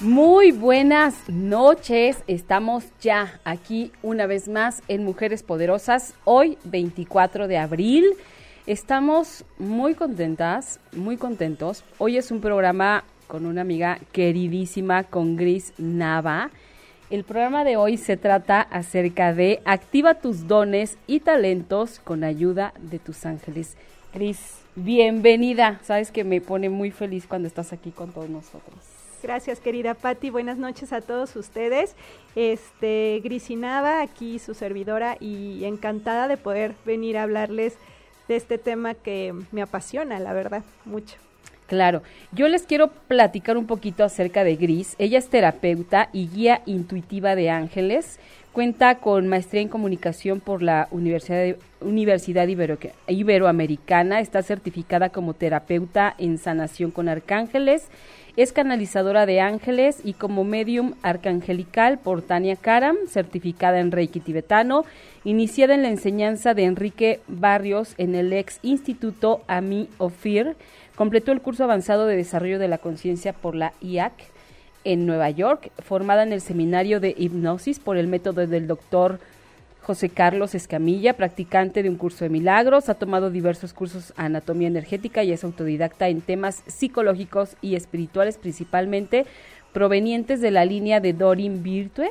Muy 0.00 0.52
buenas 0.52 1.28
noches, 1.28 2.22
estamos 2.28 2.84
ya 3.00 3.40
aquí 3.42 3.90
una 4.00 4.26
vez 4.26 4.46
más 4.46 4.80
en 4.86 5.04
Mujeres 5.04 5.42
Poderosas, 5.42 6.14
hoy 6.22 6.56
24 6.62 7.48
de 7.48 7.58
abril. 7.58 8.06
Estamos 8.68 9.44
muy 9.58 9.94
contentas, 9.94 10.78
muy 10.92 11.16
contentos. 11.16 11.82
Hoy 11.98 12.16
es 12.16 12.30
un 12.30 12.40
programa 12.40 13.02
con 13.26 13.44
una 13.44 13.62
amiga 13.62 13.98
queridísima, 14.12 15.02
con 15.02 15.34
Gris 15.34 15.72
Nava. 15.78 16.50
El 17.10 17.24
programa 17.24 17.64
de 17.64 17.76
hoy 17.76 17.96
se 17.96 18.16
trata 18.16 18.60
acerca 18.60 19.34
de 19.34 19.60
activa 19.64 20.14
tus 20.14 20.46
dones 20.46 20.96
y 21.08 21.18
talentos 21.18 21.98
con 21.98 22.22
ayuda 22.22 22.72
de 22.80 23.00
tus 23.00 23.26
ángeles. 23.26 23.76
Gris, 24.14 24.60
bienvenida. 24.76 25.80
Sabes 25.82 26.12
que 26.12 26.22
me 26.22 26.40
pone 26.40 26.68
muy 26.68 26.92
feliz 26.92 27.26
cuando 27.26 27.48
estás 27.48 27.72
aquí 27.72 27.90
con 27.90 28.12
todos 28.12 28.30
nosotros. 28.30 28.97
Gracias, 29.22 29.58
querida 29.58 29.94
Patti. 29.94 30.30
Buenas 30.30 30.58
noches 30.58 30.92
a 30.92 31.00
todos 31.00 31.34
ustedes. 31.34 31.96
Este, 32.36 33.20
Grisinaba, 33.24 34.00
aquí 34.00 34.38
su 34.38 34.54
servidora, 34.54 35.16
y 35.18 35.64
encantada 35.64 36.28
de 36.28 36.36
poder 36.36 36.74
venir 36.84 37.18
a 37.18 37.24
hablarles 37.24 37.76
de 38.28 38.36
este 38.36 38.58
tema 38.58 38.94
que 38.94 39.34
me 39.50 39.62
apasiona, 39.62 40.20
la 40.20 40.32
verdad, 40.32 40.62
mucho. 40.84 41.16
Claro, 41.66 42.02
yo 42.32 42.48
les 42.48 42.62
quiero 42.62 42.88
platicar 42.88 43.56
un 43.56 43.66
poquito 43.66 44.04
acerca 44.04 44.44
de 44.44 44.56
Gris. 44.56 44.94
Ella 44.98 45.18
es 45.18 45.28
terapeuta 45.28 46.08
y 46.12 46.28
guía 46.28 46.62
intuitiva 46.64 47.34
de 47.34 47.50
ángeles. 47.50 48.18
Cuenta 48.52 48.98
con 48.98 49.28
maestría 49.28 49.60
en 49.60 49.68
comunicación 49.68 50.40
por 50.40 50.62
la 50.62 50.88
Universidad, 50.90 51.56
Universidad 51.80 52.48
Iberoamericana. 53.06 54.20
Está 54.20 54.42
certificada 54.42 55.10
como 55.10 55.34
terapeuta 55.34 56.14
en 56.16 56.38
sanación 56.38 56.90
con 56.90 57.08
arcángeles 57.08 57.88
es 58.38 58.52
canalizadora 58.52 59.26
de 59.26 59.40
ángeles 59.40 59.98
y 60.04 60.12
como 60.12 60.44
medium 60.44 60.94
arcangelical 61.02 61.98
por 61.98 62.22
Tania 62.22 62.54
Karam, 62.54 62.96
certificada 63.08 63.80
en 63.80 63.90
Reiki 63.90 64.20
tibetano, 64.20 64.84
iniciada 65.24 65.74
en 65.74 65.82
la 65.82 65.88
enseñanza 65.88 66.54
de 66.54 66.62
Enrique 66.62 67.20
Barrios 67.26 67.94
en 67.98 68.14
el 68.14 68.32
ex 68.32 68.60
Instituto 68.62 69.42
Ami 69.48 69.88
Ofir, 69.98 70.54
completó 70.94 71.32
el 71.32 71.40
curso 71.40 71.64
avanzado 71.64 72.06
de 72.06 72.14
desarrollo 72.14 72.60
de 72.60 72.68
la 72.68 72.78
conciencia 72.78 73.32
por 73.32 73.56
la 73.56 73.72
IAC 73.80 74.12
en 74.84 75.04
Nueva 75.04 75.30
York, 75.30 75.72
formada 75.80 76.22
en 76.22 76.32
el 76.32 76.40
seminario 76.40 77.00
de 77.00 77.16
hipnosis 77.18 77.80
por 77.80 77.96
el 77.96 78.06
método 78.06 78.46
del 78.46 78.68
doctor 78.68 79.18
José 79.88 80.10
Carlos 80.10 80.54
Escamilla, 80.54 81.14
practicante 81.14 81.82
de 81.82 81.88
un 81.88 81.96
curso 81.96 82.22
de 82.22 82.28
milagros, 82.28 82.90
ha 82.90 82.94
tomado 82.94 83.30
diversos 83.30 83.72
cursos 83.72 84.08
de 84.08 84.22
anatomía 84.22 84.68
energética 84.68 85.24
y 85.24 85.32
es 85.32 85.44
autodidacta 85.44 86.10
en 86.10 86.20
temas 86.20 86.62
psicológicos 86.66 87.56
y 87.62 87.74
espirituales, 87.74 88.36
principalmente 88.36 89.24
provenientes 89.72 90.42
de 90.42 90.50
la 90.50 90.66
línea 90.66 91.00
de 91.00 91.14
Dorin 91.14 91.62
Virtue. 91.62 92.10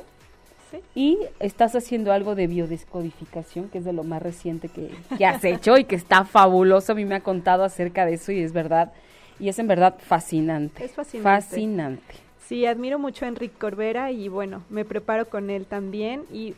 Y 0.95 1.19
estás 1.39 1.75
haciendo 1.75 2.11
algo 2.11 2.33
de 2.33 2.47
biodescodificación, 2.47 3.69
que 3.69 3.77
es 3.77 3.85
de 3.85 3.93
lo 3.93 4.03
más 4.03 4.23
reciente 4.23 4.69
que, 4.69 4.89
que 5.15 5.25
has 5.27 5.43
hecho 5.43 5.77
y 5.77 5.83
que 5.83 5.95
está 5.95 6.25
fabuloso. 6.25 6.93
A 6.93 6.95
mí 6.95 7.05
me 7.05 7.13
ha 7.13 7.21
contado 7.21 7.63
acerca 7.63 8.07
de 8.07 8.15
eso 8.15 8.31
y 8.31 8.39
es 8.39 8.53
verdad, 8.53 8.91
y 9.39 9.49
es 9.49 9.59
en 9.59 9.67
verdad 9.67 9.97
fascinante. 9.99 10.83
Es 10.83 10.93
fascinante. 10.93 11.29
Fascinante. 11.29 12.15
Sí, 12.47 12.65
admiro 12.65 12.97
mucho 12.97 13.25
a 13.25 13.27
Enrique 13.27 13.55
Corbera 13.55 14.09
y 14.11 14.29
bueno, 14.29 14.63
me 14.69 14.83
preparo 14.83 15.29
con 15.29 15.49
él 15.49 15.65
también 15.65 16.23
y 16.33 16.55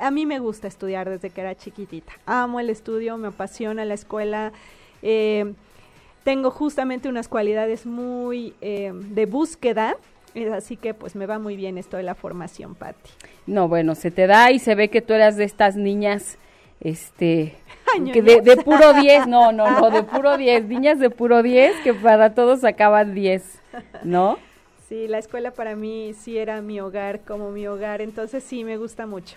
a 0.00 0.10
mí 0.10 0.26
me 0.26 0.38
gusta 0.38 0.66
estudiar 0.66 1.08
desde 1.08 1.30
que 1.30 1.42
era 1.42 1.54
chiquitita. 1.54 2.12
Amo 2.26 2.58
el 2.58 2.70
estudio, 2.70 3.16
me 3.18 3.28
apasiona 3.28 3.84
la 3.84 3.94
escuela. 3.94 4.52
Eh, 5.02 5.52
tengo 6.24 6.50
justamente 6.50 7.08
unas 7.08 7.28
cualidades 7.28 7.86
muy 7.86 8.54
eh, 8.60 8.92
de 8.94 9.26
búsqueda, 9.26 9.96
así 10.54 10.76
que 10.76 10.94
pues 10.94 11.14
me 11.16 11.26
va 11.26 11.38
muy 11.38 11.56
bien 11.56 11.78
esto 11.78 11.96
de 11.96 12.02
la 12.02 12.14
formación, 12.14 12.74
Patti. 12.74 13.10
No, 13.46 13.68
bueno, 13.68 13.94
se 13.94 14.10
te 14.10 14.26
da 14.26 14.50
y 14.50 14.58
se 14.58 14.74
ve 14.74 14.88
que 14.88 15.02
tú 15.02 15.12
eras 15.12 15.36
de 15.36 15.44
estas 15.44 15.76
niñas, 15.76 16.38
este, 16.80 17.54
que 18.12 18.22
de, 18.22 18.40
de, 18.40 18.56
puro 18.56 18.94
10, 18.94 19.26
no, 19.26 19.52
no, 19.52 19.70
no, 19.80 19.90
de 19.90 20.02
puro 20.02 20.36
10, 20.36 20.64
niñas 20.64 20.98
de 20.98 21.10
puro 21.10 21.42
10 21.42 21.76
que 21.82 21.94
para 21.94 22.34
todos 22.34 22.64
acaban 22.64 23.14
10, 23.14 23.60
¿no? 24.02 24.38
Sí, 24.88 25.08
la 25.08 25.18
escuela 25.18 25.52
para 25.52 25.76
mí 25.76 26.14
sí 26.14 26.38
era 26.38 26.62
mi 26.62 26.80
hogar, 26.80 27.20
como 27.20 27.50
mi 27.50 27.66
hogar, 27.66 28.00
entonces 28.00 28.42
sí 28.42 28.64
me 28.64 28.76
gusta 28.76 29.06
mucho. 29.06 29.36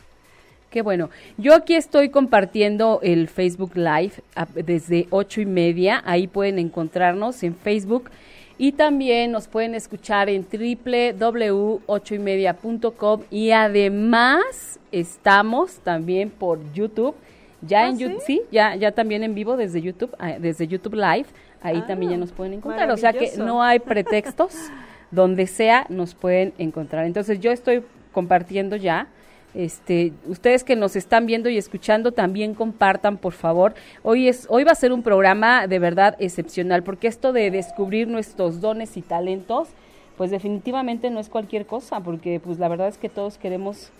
Qué 0.73 0.81
bueno. 0.81 1.09
Yo 1.37 1.53
aquí 1.53 1.75
estoy 1.75 2.09
compartiendo 2.09 2.99
el 3.03 3.27
Facebook 3.27 3.73
Live 3.75 4.13
desde 4.55 5.05
ocho 5.11 5.39
y 5.39 5.45
media. 5.45 6.01
Ahí 6.03 6.25
pueden 6.25 6.57
encontrarnos 6.57 7.43
en 7.43 7.55
Facebook. 7.55 8.09
Y 8.57 8.71
también 8.71 9.31
nos 9.31 9.47
pueden 9.47 9.75
escuchar 9.75 10.29
en 10.29 10.43
www.ochoymedia.com 10.51 13.21
y 13.29 13.51
además 13.51 14.79
estamos 14.91 15.77
también 15.77 16.31
por 16.31 16.57
YouTube. 16.73 17.13
Ya 17.61 17.81
¿Ah, 17.81 17.89
en? 17.89 17.99
YouTube, 17.99 18.23
sí, 18.25 18.41
ya, 18.51 18.75
ya 18.75 18.93
también 18.93 19.21
en 19.21 19.35
vivo 19.35 19.55
desde 19.57 19.79
YouTube, 19.79 20.15
ah, 20.17 20.39
desde 20.39 20.67
YouTube 20.67 20.95
Live. 20.95 21.27
Ahí 21.61 21.81
Ah, 21.83 21.85
también 21.85 22.13
ya 22.13 22.17
nos 22.17 22.31
pueden 22.31 22.55
encontrar. 22.55 22.89
O 22.89 22.97
sea 22.97 23.13
que 23.13 23.29
no 23.37 23.61
hay 23.61 23.77
pretextos. 23.77 24.55
donde 25.11 25.45
sea 25.45 25.85
nos 25.89 26.15
pueden 26.15 26.51
encontrar. 26.57 27.05
Entonces 27.05 27.39
yo 27.39 27.51
estoy 27.51 27.83
compartiendo 28.11 28.75
ya. 28.75 29.07
Este, 29.53 30.13
ustedes 30.27 30.63
que 30.63 30.75
nos 30.75 30.95
están 30.95 31.27
viendo 31.27 31.47
y 31.49 31.57
escuchando 31.57 32.11
también 32.11 32.55
compartan, 32.55 33.17
por 33.17 33.33
favor. 33.33 33.75
Hoy 34.01 34.27
es 34.27 34.47
hoy 34.49 34.63
va 34.63 34.71
a 34.71 34.75
ser 34.75 34.91
un 34.91 35.03
programa 35.03 35.67
de 35.67 35.79
verdad 35.79 36.15
excepcional 36.19 36.83
porque 36.83 37.07
esto 37.07 37.33
de 37.33 37.51
descubrir 37.51 38.07
nuestros 38.07 38.61
dones 38.61 38.97
y 38.97 39.01
talentos, 39.01 39.69
pues 40.17 40.31
definitivamente 40.31 41.09
no 41.11 41.19
es 41.19 41.29
cualquier 41.29 41.65
cosa, 41.65 41.99
porque 41.99 42.39
pues 42.39 42.57
la 42.57 42.67
verdad 42.67 42.87
es 42.87 42.97
que 42.97 43.09
todos 43.09 43.37
queremos 43.37 43.91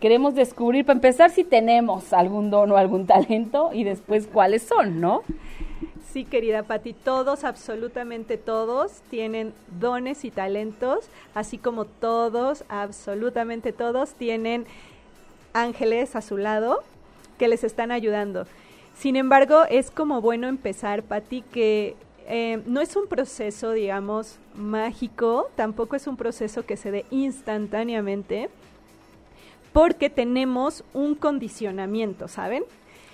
queremos 0.00 0.34
descubrir 0.34 0.84
para 0.84 0.96
empezar 0.96 1.30
si 1.30 1.44
tenemos 1.44 2.12
algún 2.12 2.50
don 2.50 2.70
o 2.70 2.76
algún 2.76 3.06
talento 3.06 3.70
y 3.72 3.84
después 3.84 4.26
cuáles 4.26 4.62
son, 4.62 5.00
¿no? 5.00 5.22
Sí, 6.14 6.24
querida 6.24 6.62
Patti, 6.62 6.92
todos, 6.92 7.42
absolutamente 7.42 8.36
todos, 8.36 9.02
tienen 9.10 9.52
dones 9.80 10.24
y 10.24 10.30
talentos, 10.30 11.06
así 11.34 11.58
como 11.58 11.86
todos, 11.86 12.62
absolutamente 12.68 13.72
todos, 13.72 14.14
tienen 14.14 14.64
ángeles 15.54 16.14
a 16.14 16.22
su 16.22 16.36
lado 16.36 16.84
que 17.36 17.48
les 17.48 17.64
están 17.64 17.90
ayudando. 17.90 18.46
Sin 18.96 19.16
embargo, 19.16 19.64
es 19.68 19.90
como 19.90 20.20
bueno 20.20 20.46
empezar, 20.46 21.02
Patti, 21.02 21.42
que 21.42 21.96
eh, 22.28 22.62
no 22.64 22.80
es 22.80 22.94
un 22.94 23.08
proceso, 23.08 23.72
digamos, 23.72 24.38
mágico, 24.54 25.50
tampoco 25.56 25.96
es 25.96 26.06
un 26.06 26.16
proceso 26.16 26.64
que 26.64 26.76
se 26.76 26.92
dé 26.92 27.06
instantáneamente, 27.10 28.50
porque 29.72 30.10
tenemos 30.10 30.84
un 30.92 31.16
condicionamiento, 31.16 32.28
¿saben? 32.28 32.62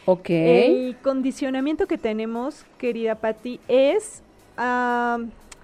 Ok. 0.07 0.31
El 0.31 0.97
condicionamiento 1.03 1.87
que 1.87 1.99
tenemos, 1.99 2.65
querida 2.79 3.15
Patti, 3.17 3.61
es 3.69 4.23
ah, 4.57 5.19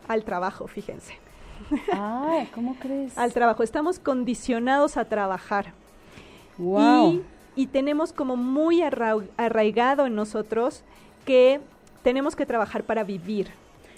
al 0.08 0.24
trabajo, 0.24 0.66
fíjense. 0.66 1.14
Ay, 1.92 2.48
¿cómo 2.54 2.76
crees? 2.76 3.16
Al 3.18 3.32
trabajo. 3.32 3.62
Estamos 3.62 3.98
condicionados 3.98 4.96
a 4.96 5.04
trabajar. 5.06 5.72
Wow. 6.58 7.22
Y, 7.56 7.62
y 7.62 7.66
tenemos 7.66 8.12
como 8.12 8.36
muy 8.36 8.82
arra- 8.82 9.24
arraigado 9.36 10.06
en 10.06 10.14
nosotros 10.14 10.82
que 11.24 11.60
tenemos 12.02 12.36
que 12.36 12.46
trabajar 12.46 12.84
para 12.84 13.04
vivir. 13.04 13.48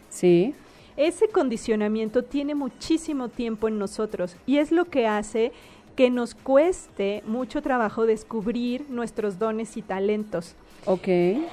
Sí. 0.08 0.54
Ese 0.96 1.28
condicionamiento 1.28 2.24
tiene 2.24 2.54
muchísimo 2.56 3.28
tiempo 3.28 3.68
en 3.68 3.78
nosotros 3.78 4.36
y 4.46 4.58
es 4.58 4.72
lo 4.72 4.86
que 4.86 5.06
hace 5.06 5.52
que 5.98 6.10
nos 6.10 6.36
cueste 6.36 7.24
mucho 7.26 7.60
trabajo 7.60 8.06
descubrir 8.06 8.88
nuestros 8.88 9.40
dones 9.40 9.76
y 9.76 9.82
talentos. 9.82 10.54
Ok. 10.84 11.08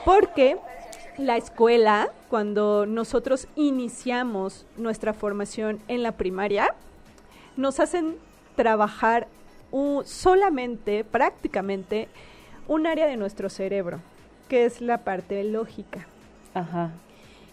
Porque 0.06 0.58
la 1.18 1.36
escuela, 1.36 2.12
cuando 2.30 2.86
nosotros 2.86 3.48
iniciamos 3.56 4.68
nuestra 4.78 5.16
formación 5.16 5.80
en 5.88 6.04
la 6.04 6.12
primaria, 6.12 6.76
nos 7.58 7.80
hacen 7.80 8.18
trabajar 8.56 9.28
solamente, 10.04 11.04
prácticamente, 11.04 12.08
un 12.68 12.86
área 12.86 13.08
de 13.08 13.18
nuestro 13.18 13.50
cerebro, 13.50 14.00
que 14.48 14.66
es 14.66 14.80
la 14.80 15.00
parte 15.00 15.44
lógica. 15.44 16.06
Ajá. 16.54 16.92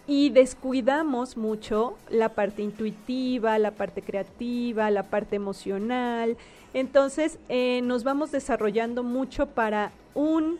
Y 0.06 0.29
descuidamos 0.29 1.39
mucho 1.39 1.97
la 2.11 2.29
parte 2.31 2.61
intuitiva, 2.61 3.59
la 3.59 3.71
parte 3.71 4.03
creativa, 4.03 4.91
la 4.91 5.05
parte 5.05 5.37
emocional. 5.37 6.37
Entonces 6.74 7.38
eh, 7.48 7.80
nos 7.82 8.04
vamos 8.04 8.32
desarrollando 8.32 9.02
mucho 9.02 9.46
para 9.46 9.92
un, 10.14 10.58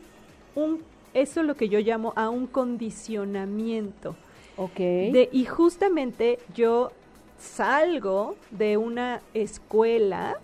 un, 0.55 0.81
eso 1.15 1.41
es 1.41 1.47
lo 1.47 1.55
que 1.57 1.69
yo 1.69 1.79
llamo 1.81 2.13
a 2.17 2.29
un 2.29 2.47
condicionamiento. 2.47 4.17
Ok. 4.57 4.81
y 5.33 5.47
justamente 5.47 6.39
yo 6.55 6.93
salgo 7.39 8.37
de 8.51 8.77
una 8.77 9.23
escuela 9.33 10.37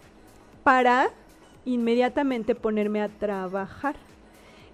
para 0.64 1.10
inmediatamente 1.64 2.54
ponerme 2.54 3.02
a 3.02 3.08
trabajar. 3.08 3.96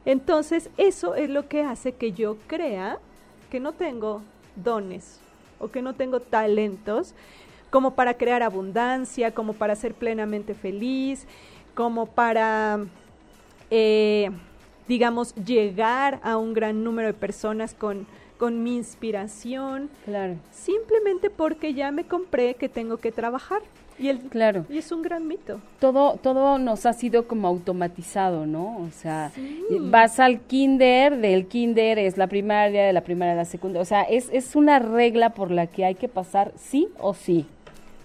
Entonces, 0.05 0.71
eso 0.77 1.15
es 1.15 1.31
lo 1.31 1.49
que 1.49 1.63
hace 1.63 1.93
que 1.93 2.13
yo 2.13 2.37
crea 2.47 2.99
que 3.51 3.59
no 3.59 3.73
tengo 3.73 4.23
dones 4.57 5.19
o 5.59 5.69
que 5.69 5.83
no 5.83 5.95
tengo 5.95 6.21
talentos 6.21 7.15
como 7.75 7.97
para 7.97 8.15
crear 8.15 8.45
abundancia, 8.45 9.33
como 9.33 9.53
para 9.53 9.75
ser 9.75 9.95
plenamente 9.95 10.55
feliz, 10.55 11.27
como 11.75 12.07
para, 12.07 12.85
eh, 13.69 14.31
digamos, 14.87 15.35
llegar 15.35 16.21
a 16.23 16.37
un 16.37 16.55
gran 16.55 16.85
número 16.85 17.09
de 17.09 17.15
personas 17.15 17.75
con, 17.75 18.07
con 18.39 18.63
mi 18.63 18.77
inspiración. 18.77 19.91
Claro. 20.05 20.37
Simplemente 20.53 21.31
porque 21.31 21.75
ya 21.75 21.91
me 21.91 22.05
compré 22.05 22.55
que 22.55 22.69
tengo 22.69 22.99
que 22.99 23.11
trabajar. 23.11 23.61
Y, 23.99 24.09
el, 24.09 24.21
claro. 24.21 24.67
y 24.69 24.79
es 24.79 24.93
un 24.93 25.03
gran 25.03 25.27
mito. 25.27 25.61
Todo, 25.81 26.17
todo 26.23 26.59
nos 26.59 26.87
ha 26.87 26.93
sido 26.93 27.27
como 27.27 27.49
automatizado, 27.49 28.47
¿no? 28.47 28.79
O 28.83 28.91
sea, 28.93 29.33
vas 29.81 30.21
al 30.21 30.43
kinder, 30.43 31.17
del 31.17 31.49
kinder 31.49 31.99
es 31.99 32.17
la 32.17 32.29
primaria, 32.29 32.85
de 32.85 32.93
la 32.93 33.03
primaria 33.03 33.33
a 33.33 33.37
la 33.37 33.45
secundaria. 33.45 33.83
O 33.83 33.85
sea, 33.85 34.03
es, 34.03 34.29
es 34.33 34.55
una 34.55 34.79
regla 34.79 35.31
por 35.31 35.51
la 35.51 35.67
que 35.67 35.85
hay 35.85 35.97
que 35.97 36.09
pasar 36.09 36.53
sí 36.57 36.89
o 37.01 37.15
sí, 37.15 37.47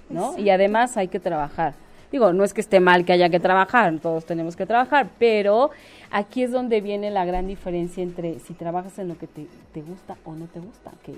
¿no? 0.09 0.37
Y 0.37 0.49
además 0.49 0.97
hay 0.97 1.07
que 1.07 1.19
trabajar. 1.19 1.73
Digo, 2.11 2.33
no 2.33 2.43
es 2.43 2.53
que 2.53 2.61
esté 2.61 2.79
mal 2.79 3.05
que 3.05 3.13
haya 3.13 3.29
que 3.29 3.39
trabajar, 3.39 3.99
todos 3.99 4.25
tenemos 4.25 4.55
que 4.55 4.65
trabajar, 4.65 5.09
pero 5.19 5.69
aquí 6.09 6.41
es 6.41 6.51
donde 6.51 6.81
viene 6.81 7.11
la 7.11 7.23
gran 7.23 7.45
diferencia 7.45 8.01
entre 8.01 8.39
si 8.39 8.53
trabajas 8.53 8.97
en 8.97 9.09
lo 9.09 9.17
que 9.17 9.27
te, 9.27 9.45
te 9.73 9.81
gusta 9.81 10.17
o 10.25 10.33
no 10.33 10.47
te 10.47 10.59
gusta, 10.59 10.91
que 11.05 11.13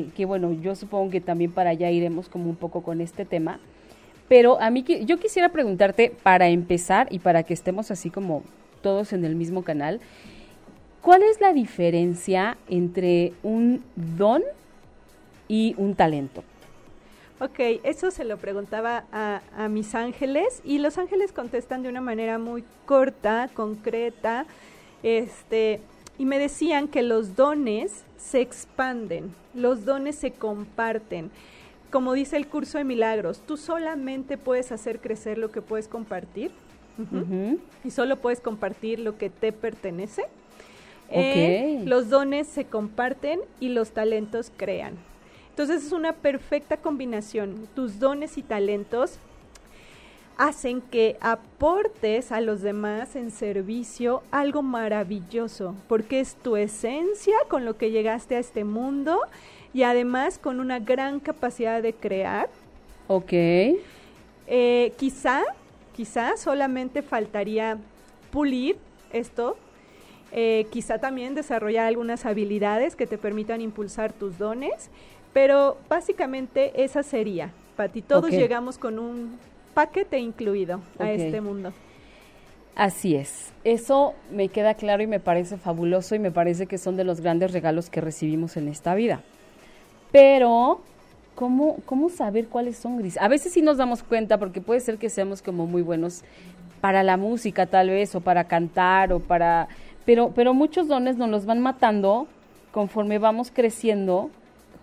que, 0.00 0.24
bueno, 0.24 0.52
yo 0.52 0.74
supongo 0.74 1.10
que 1.10 1.20
también 1.20 1.52
para 1.52 1.70
allá 1.70 1.90
iremos 1.90 2.28
como 2.28 2.48
un 2.48 2.56
poco 2.56 2.82
con 2.82 3.00
este 3.00 3.24
tema. 3.24 3.58
Pero 4.28 4.60
a 4.60 4.70
mí 4.70 4.84
yo 5.04 5.18
quisiera 5.18 5.50
preguntarte 5.50 6.12
para 6.22 6.48
empezar 6.48 7.08
y 7.10 7.18
para 7.18 7.42
que 7.42 7.52
estemos 7.52 7.90
así 7.90 8.08
como 8.08 8.42
todos 8.80 9.12
en 9.12 9.24
el 9.24 9.34
mismo 9.34 9.62
canal, 9.62 10.00
¿cuál 11.02 11.22
es 11.22 11.40
la 11.40 11.52
diferencia 11.52 12.56
entre 12.68 13.34
un 13.42 13.82
don 13.94 14.42
y 15.48 15.74
un 15.76 15.94
talento? 15.94 16.44
Ok, 17.42 17.58
eso 17.82 18.12
se 18.12 18.22
lo 18.22 18.36
preguntaba 18.36 19.02
a, 19.10 19.42
a, 19.56 19.68
mis 19.68 19.96
ángeles 19.96 20.62
y 20.64 20.78
los 20.78 20.96
ángeles 20.96 21.32
contestan 21.32 21.82
de 21.82 21.88
una 21.88 22.00
manera 22.00 22.38
muy 22.38 22.62
corta, 22.86 23.50
concreta, 23.52 24.46
este, 25.02 25.80
y 26.18 26.24
me 26.24 26.38
decían 26.38 26.86
que 26.86 27.02
los 27.02 27.34
dones 27.34 28.04
se 28.16 28.40
expanden, 28.40 29.34
los 29.54 29.84
dones 29.84 30.14
se 30.14 30.30
comparten. 30.30 31.32
Como 31.90 32.12
dice 32.12 32.36
el 32.36 32.46
curso 32.46 32.78
de 32.78 32.84
milagros, 32.84 33.42
tú 33.44 33.56
solamente 33.56 34.38
puedes 34.38 34.70
hacer 34.70 35.00
crecer 35.00 35.36
lo 35.36 35.50
que 35.50 35.62
puedes 35.62 35.88
compartir 35.88 36.52
y 37.82 37.90
solo 37.90 38.18
puedes 38.18 38.40
compartir 38.40 39.00
lo 39.00 39.18
que 39.18 39.30
te 39.30 39.50
pertenece. 39.50 40.26
Eh, 41.10 41.82
los 41.86 42.08
dones 42.08 42.46
se 42.46 42.66
comparten 42.66 43.40
y 43.58 43.70
los 43.70 43.90
talentos 43.90 44.52
crean. 44.56 44.94
Entonces 45.52 45.84
es 45.84 45.92
una 45.92 46.14
perfecta 46.14 46.78
combinación. 46.78 47.68
Tus 47.74 47.98
dones 47.98 48.38
y 48.38 48.42
talentos 48.42 49.18
hacen 50.38 50.80
que 50.80 51.18
aportes 51.20 52.32
a 52.32 52.40
los 52.40 52.62
demás 52.62 53.16
en 53.16 53.30
servicio 53.30 54.22
algo 54.30 54.62
maravilloso, 54.62 55.74
porque 55.88 56.20
es 56.20 56.36
tu 56.36 56.56
esencia 56.56 57.36
con 57.48 57.66
lo 57.66 57.76
que 57.76 57.90
llegaste 57.90 58.36
a 58.36 58.38
este 58.38 58.64
mundo 58.64 59.20
y 59.74 59.82
además 59.82 60.38
con 60.38 60.58
una 60.58 60.78
gran 60.78 61.20
capacidad 61.20 61.82
de 61.82 61.92
crear. 61.92 62.48
Ok. 63.08 63.32
Eh, 64.46 64.92
quizá, 64.96 65.42
quizá 65.94 66.38
solamente 66.38 67.02
faltaría 67.02 67.76
pulir 68.30 68.78
esto, 69.12 69.58
eh, 70.32 70.66
quizá 70.70 70.98
también 70.98 71.34
desarrollar 71.34 71.86
algunas 71.86 72.24
habilidades 72.24 72.96
que 72.96 73.06
te 73.06 73.18
permitan 73.18 73.60
impulsar 73.60 74.14
tus 74.14 74.38
dones, 74.38 74.88
pero 75.32 75.78
básicamente 75.88 76.82
esa 76.82 77.02
sería, 77.02 77.50
Pati. 77.76 78.02
Todos 78.02 78.30
llegamos 78.30 78.78
con 78.78 78.98
un 78.98 79.38
paquete 79.74 80.18
incluido 80.18 80.80
a 80.98 81.10
este 81.10 81.40
mundo. 81.40 81.72
Así 82.74 83.16
es. 83.16 83.52
Eso 83.64 84.14
me 84.30 84.48
queda 84.48 84.74
claro 84.74 85.02
y 85.02 85.06
me 85.06 85.20
parece 85.20 85.56
fabuloso 85.58 86.14
y 86.14 86.18
me 86.18 86.30
parece 86.30 86.66
que 86.66 86.78
son 86.78 86.96
de 86.96 87.04
los 87.04 87.20
grandes 87.20 87.52
regalos 87.52 87.90
que 87.90 88.00
recibimos 88.00 88.56
en 88.56 88.68
esta 88.68 88.94
vida. 88.94 89.22
Pero, 90.10 90.80
¿cómo, 91.34 91.76
cómo 91.84 92.08
saber 92.08 92.48
cuáles 92.48 92.76
son 92.78 92.98
gris? 92.98 93.18
A 93.18 93.28
veces 93.28 93.52
sí 93.52 93.62
nos 93.62 93.76
damos 93.76 94.02
cuenta 94.02 94.38
porque 94.38 94.60
puede 94.60 94.80
ser 94.80 94.98
que 94.98 95.10
seamos 95.10 95.42
como 95.42 95.66
muy 95.66 95.82
buenos 95.82 96.22
para 96.80 97.02
la 97.02 97.16
música 97.16 97.66
tal 97.66 97.90
vez 97.90 98.14
o 98.14 98.20
para 98.20 98.44
cantar 98.44 99.12
o 99.12 99.20
para... 99.20 99.68
Pero, 100.04 100.32
pero 100.34 100.52
muchos 100.52 100.88
dones 100.88 101.16
nos 101.16 101.28
los 101.28 101.46
van 101.46 101.60
matando 101.60 102.26
conforme 102.72 103.18
vamos 103.18 103.50
creciendo, 103.52 104.30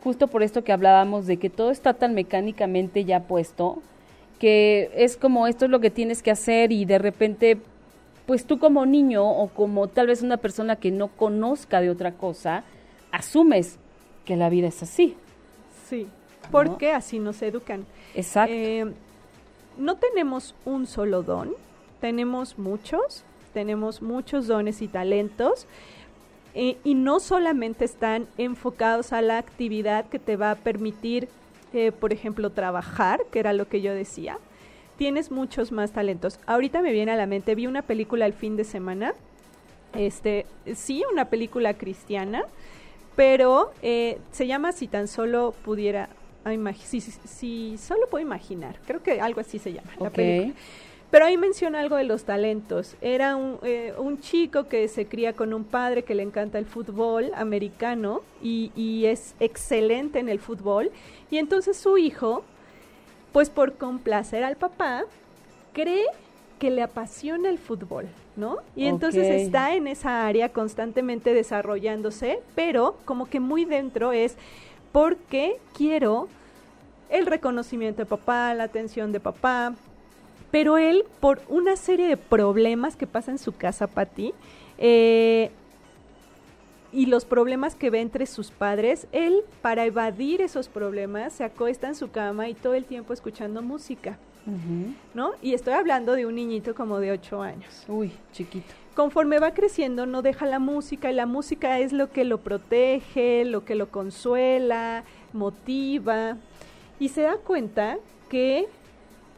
justo 0.03 0.27
por 0.27 0.43
esto 0.43 0.63
que 0.63 0.71
hablábamos 0.71 1.27
de 1.27 1.37
que 1.37 1.49
todo 1.49 1.71
está 1.71 1.93
tan 1.93 2.13
mecánicamente 2.13 3.05
ya 3.05 3.21
puesto 3.21 3.81
que 4.39 4.89
es 4.95 5.17
como 5.17 5.47
esto 5.47 5.65
es 5.65 5.71
lo 5.71 5.79
que 5.79 5.91
tienes 5.91 6.23
que 6.23 6.31
hacer 6.31 6.71
y 6.71 6.85
de 6.85 6.97
repente 6.97 7.57
pues 8.25 8.45
tú 8.45 8.59
como 8.59 8.85
niño 8.85 9.27
o 9.27 9.47
como 9.49 9.87
tal 9.87 10.05
vez 10.05 10.21
una 10.21 10.37
persona 10.37 10.75
que 10.75 10.91
no 10.91 11.07
conozca 11.07 11.81
de 11.81 11.89
otra 11.89 12.11
cosa, 12.11 12.63
asumes 13.11 13.79
que 14.23 14.35
la 14.35 14.49
vida 14.49 14.67
es 14.67 14.83
así. 14.83 15.15
Sí, 15.87 16.05
porque 16.51 16.91
así 16.91 17.17
nos 17.17 17.41
educan. 17.41 17.87
Exacto. 18.13 18.53
Eh, 18.55 18.85
no 19.79 19.95
tenemos 19.95 20.53
un 20.63 20.85
solo 20.85 21.23
don, 21.23 21.53
tenemos 22.01 22.59
muchos, 22.59 23.23
tenemos 23.51 24.03
muchos 24.03 24.45
dones 24.45 24.83
y 24.83 24.87
talentos. 24.87 25.65
Eh, 26.55 26.77
y 26.83 26.95
no 26.95 27.19
solamente 27.19 27.85
están 27.85 28.27
enfocados 28.37 29.13
a 29.13 29.21
la 29.21 29.37
actividad 29.37 30.09
que 30.09 30.19
te 30.19 30.35
va 30.35 30.51
a 30.51 30.55
permitir 30.55 31.29
eh, 31.71 31.91
por 31.91 32.13
ejemplo, 32.13 32.49
trabajar, 32.49 33.21
que 33.31 33.39
era 33.39 33.53
lo 33.53 33.67
que 33.67 33.81
yo 33.81 33.93
decía, 33.93 34.39
tienes 34.97 35.29
muchos 35.29 35.71
más 35.71 35.91
talentos. 35.91 36.39
Ahorita 36.47 36.81
me 36.81 36.91
viene 36.91 37.11
a 37.11 37.15
la 37.15 37.27
mente, 37.27 37.53
vi 37.53 37.67
una 37.67 37.83
película 37.83 38.25
el 38.25 38.33
fin 38.33 38.57
de 38.57 38.63
semana, 38.63 39.13
este, 39.93 40.47
sí, 40.73 41.03
una 41.11 41.25
película 41.25 41.75
cristiana, 41.75 42.43
pero 43.15 43.71
eh, 43.83 44.17
se 44.31 44.47
llama 44.47 44.71
Si 44.71 44.87
tan 44.87 45.07
solo 45.07 45.53
pudiera, 45.63 46.09
si, 46.83 47.01
si, 47.01 47.77
solo 47.77 48.07
puedo 48.09 48.25
imaginar, 48.25 48.79
creo 48.87 49.03
que 49.03 49.21
algo 49.21 49.41
así 49.41 49.59
se 49.59 49.73
llama 49.73 49.91
la 49.99 50.09
película. 50.09 50.55
Pero 51.11 51.25
ahí 51.25 51.37
menciona 51.37 51.79
algo 51.79 51.95
de 51.95 52.03
los 52.03 52.23
talentos. 52.23 52.95
Era 53.01 53.35
un, 53.35 53.57
eh, 53.63 53.93
un, 53.97 54.19
chico 54.19 54.67
que 54.67 54.87
se 54.87 55.07
cría 55.07 55.33
con 55.33 55.53
un 55.53 55.63
padre 55.63 56.03
que 56.03 56.13
le 56.13 56.21
encanta 56.21 56.59
el 56.59 56.65
fútbol 56.65 57.31
americano 57.35 58.21
y, 58.43 58.71
y, 58.75 59.05
es 59.05 59.33
excelente 59.39 60.19
en 60.19 60.29
el 60.29 60.39
fútbol. 60.39 60.91
Y 61.31 61.37
entonces 61.37 61.77
su 61.77 61.97
hijo, 61.97 62.43
pues 63.31 63.49
por 63.49 63.73
complacer 63.73 64.43
al 64.43 64.55
papá, 64.55 65.05
cree 65.73 66.05
que 66.59 66.69
le 66.69 66.83
apasiona 66.83 67.49
el 67.49 67.57
fútbol, 67.57 68.07
¿no? 68.35 68.57
Y 68.75 68.85
entonces 68.85 69.25
está 69.27 69.73
en 69.73 69.87
esa 69.87 70.27
área 70.27 70.49
constantemente 70.49 71.33
desarrollándose, 71.33 72.41
pero 72.53 72.97
como 73.05 73.29
que 73.29 73.39
muy 73.39 73.65
dentro 73.65 74.11
es 74.11 74.35
porque 74.91 75.57
quiero 75.73 76.27
el 77.09 77.25
reconocimiento 77.25 78.03
de 78.03 78.05
papá, 78.05 78.53
la 78.53 78.65
atención 78.65 79.11
de 79.11 79.19
papá, 79.19 79.73
pero 80.51 80.77
él, 80.77 81.05
por 81.19 81.41
una 81.47 81.75
serie 81.75 82.07
de 82.07 82.17
problemas 82.17 82.95
que 82.95 83.07
pasa 83.07 83.31
en 83.31 83.37
su 83.37 83.55
casa, 83.55 83.87
Patti, 83.87 84.33
eh, 84.77 85.51
y 86.91 87.05
los 87.05 87.25
problemas 87.25 87.75
que 87.75 87.89
ve 87.89 88.01
entre 88.01 88.25
sus 88.25 88.49
padres, 88.49 89.07
él, 89.11 89.43
para 89.61 89.85
evadir 89.85 90.41
esos 90.41 90.67
problemas, 90.67 91.33
se 91.33 91.43
acuesta 91.43 91.87
en 91.87 91.95
su 91.95 92.09
cama 92.09 92.49
y 92.49 92.55
todo 92.55 92.73
el 92.73 92.85
tiempo 92.85 93.13
escuchando 93.13 93.61
música. 93.61 94.17
¿No? 95.13 95.33
Y 95.43 95.53
estoy 95.53 95.73
hablando 95.73 96.13
de 96.13 96.25
un 96.25 96.33
niñito 96.33 96.73
como 96.73 96.97
de 96.99 97.11
ocho 97.11 97.43
años. 97.43 97.83
Uy, 97.87 98.11
chiquito. 98.31 98.73
conforme 98.95 99.37
va 99.37 99.53
creciendo 99.53 100.07
no 100.07 100.23
deja 100.23 100.47
la 100.47 100.57
música 100.57 101.11
y 101.11 101.13
la 101.13 101.27
música 101.27 101.77
es 101.77 101.93
lo 101.93 102.09
que 102.09 102.23
lo 102.23 102.39
protege, 102.39 103.45
lo 103.45 103.63
que 103.63 103.75
lo 103.75 103.91
consuela, 103.91 105.03
motiva 105.33 106.37
y 106.99 107.09
se 107.09 107.21
da 107.21 107.37
cuenta 107.37 107.99
que 108.27 108.67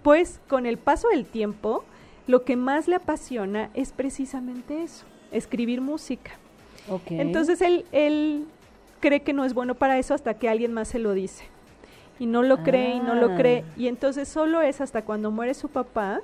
pues 0.04 0.40
con 0.48 0.66
el 0.66 0.78
paso 0.78 1.10
del 1.10 1.26
tiempo 1.26 1.84
lo 2.28 2.44
que 2.44 2.56
más 2.56 2.88
le 2.88 2.96
apasiona 2.96 3.70
es 3.74 3.92
precisamente 3.92 4.84
eso, 4.84 5.06
escribir 5.32 5.82
música. 5.82 6.32
Entonces 7.10 7.62
él, 7.62 7.86
él 7.92 8.46
cree 9.00 9.22
que 9.22 9.34
no 9.34 9.46
es 9.46 9.54
bueno 9.54 9.76
para 9.76 9.98
eso 9.98 10.14
hasta 10.14 10.34
que 10.34 10.50
alguien 10.50 10.74
más 10.74 10.88
se 10.88 11.00
lo 11.00 11.14
dice. 11.14 11.46
Y 12.20 12.26
no 12.26 12.44
lo 12.44 12.64
cree 12.64 12.96
y 12.96 13.00
no 13.00 13.16
lo 13.16 13.36
cree. 13.36 13.64
Ah. 13.68 13.74
Y 13.78 13.88
entonces 13.88 14.28
solo 14.28 14.62
es 14.62 14.80
hasta 14.80 15.02
cuando 15.04 15.32
muere 15.32 15.54
su 15.54 15.70
papá 15.70 16.22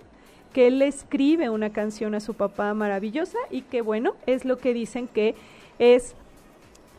que 0.54 0.68
él 0.68 0.80
le 0.80 0.88
escribe 0.88 1.50
una 1.50 1.72
canción 1.72 2.16
a 2.16 2.20
su 2.20 2.34
papá 2.34 2.74
maravillosa 2.74 3.38
y 3.52 3.62
que 3.62 3.82
bueno, 3.82 4.16
es 4.26 4.46
lo 4.46 4.58
que 4.58 4.74
dicen 4.74 5.08
que 5.08 5.36
es 5.80 6.16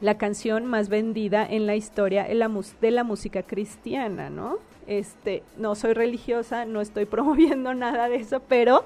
la 0.01 0.19
canción 0.19 0.67
más 0.67 0.89
vendida 0.89 1.47
en 1.49 1.67
la 1.67 1.75
historia 1.75 2.27
la, 2.33 2.51
de 2.81 2.91
la 2.91 3.05
música 3.05 3.43
cristiana, 3.43 4.31
¿no? 4.31 4.59
Este, 4.89 5.43
no 5.59 5.75
soy 5.75 5.93
religiosa, 5.93 6.65
no 6.65 6.81
estoy 6.81 7.05
promoviendo 7.07 7.75
nada 7.75 8.09
de 8.09 8.17
eso, 8.17 8.41
pero 8.49 8.85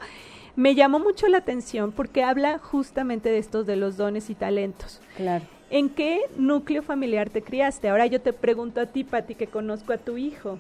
me 0.57 0.75
llamó 0.75 0.99
mucho 0.99 1.29
la 1.29 1.39
atención 1.39 1.93
porque 1.93 2.25
habla 2.25 2.59
justamente 2.59 3.31
de 3.31 3.39
estos 3.39 3.67
de 3.67 3.77
los 3.77 3.97
dones 3.97 4.29
y 4.29 4.35
talentos. 4.35 5.01
Claro. 5.17 5.45
¿En 5.71 5.89
qué 5.89 6.23
núcleo 6.37 6.83
familiar 6.83 7.31
te 7.31 7.41
criaste? 7.41 7.89
Ahora 7.89 8.05
yo 8.07 8.21
te 8.21 8.35
pregunto 8.35 8.81
a 8.81 8.87
ti, 8.87 9.05
Pati, 9.05 9.35
que 9.35 9.47
conozco 9.47 9.95
a 9.95 9.97
tu 9.97 10.19
hijo, 10.19 10.59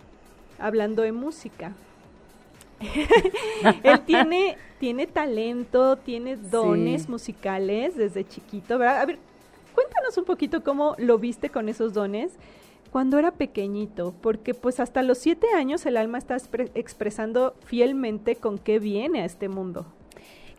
hablando 0.58 1.02
de 1.02 1.12
música. 1.12 1.72
Él 3.82 4.00
tiene, 4.06 4.56
tiene 4.80 5.06
talento, 5.06 5.96
tiene 5.96 6.36
dones 6.36 7.08
musicales 7.08 7.96
desde 7.96 8.26
chiquito, 8.26 8.78
¿verdad? 8.78 9.02
A 9.02 9.04
ver, 9.04 9.18
cuéntanos 9.74 10.16
un 10.16 10.24
poquito 10.24 10.64
cómo 10.64 10.94
lo 10.98 11.18
viste 11.18 11.50
con 11.50 11.68
esos 11.68 11.92
dones 11.92 12.32
cuando 12.92 13.18
era 13.18 13.30
pequeñito, 13.30 14.14
porque 14.20 14.52
pues 14.52 14.78
hasta 14.78 15.02
los 15.02 15.16
siete 15.16 15.46
años 15.56 15.86
el 15.86 15.96
alma 15.96 16.18
está 16.18 16.36
expresando 16.74 17.54
fielmente 17.64 18.36
con 18.36 18.58
qué 18.58 18.78
viene 18.78 19.22
a 19.22 19.24
este 19.24 19.48
mundo. 19.48 19.86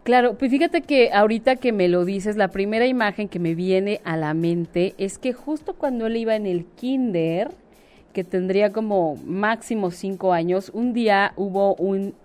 Claro, 0.02 0.34
pues 0.34 0.50
fíjate 0.50 0.82
que 0.82 1.14
ahorita 1.14 1.58
que 1.58 1.72
me 1.72 1.88
lo 1.88 2.06
dices, 2.06 2.36
la 2.36 2.48
primera 2.48 2.88
imagen 2.88 3.30
que 3.30 3.38
me 3.38 3.54
viene 3.54 4.02
a 4.04 4.18
la 4.18 4.34
mente 4.34 4.96
es 4.98 5.20
que 5.20 5.32
justo 5.32 5.76
cuando 5.76 6.08
él 6.08 6.18
iba 6.18 6.36
en 6.36 6.48
el 6.48 6.66
kinder, 6.66 7.52
que 8.14 8.24
tendría 8.24 8.72
como 8.72 9.16
máximo 9.18 9.92
cinco 9.92 10.34
años, 10.34 10.72
un 10.74 10.92
día 10.94 11.34
hubo 11.36 11.76
un, 11.76 12.16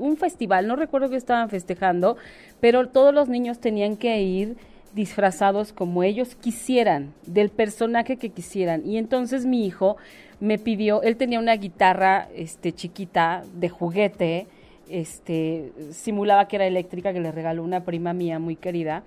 un 0.00 0.16
festival, 0.16 0.66
no 0.66 0.74
recuerdo 0.74 1.08
qué 1.08 1.16
estaban 1.16 1.50
festejando, 1.50 2.16
pero 2.58 2.88
todos 2.88 3.14
los 3.14 3.28
niños 3.28 3.60
tenían 3.60 3.96
que 3.96 4.20
ir 4.20 4.56
disfrazados 4.96 5.74
como 5.74 6.02
ellos 6.02 6.34
quisieran, 6.34 7.12
del 7.26 7.50
personaje 7.50 8.16
que 8.16 8.30
quisieran. 8.30 8.84
Y 8.84 8.96
entonces 8.96 9.44
mi 9.44 9.66
hijo 9.66 9.98
me 10.40 10.58
pidió, 10.58 11.02
él 11.02 11.16
tenía 11.16 11.38
una 11.38 11.54
guitarra 11.54 12.28
este, 12.34 12.72
chiquita 12.72 13.44
de 13.54 13.68
juguete, 13.68 14.46
este, 14.88 15.70
simulaba 15.90 16.48
que 16.48 16.56
era 16.56 16.66
eléctrica, 16.66 17.12
que 17.12 17.20
le 17.20 17.30
regaló 17.30 17.62
una 17.62 17.84
prima 17.84 18.14
mía 18.14 18.38
muy 18.38 18.56
querida, 18.56 19.02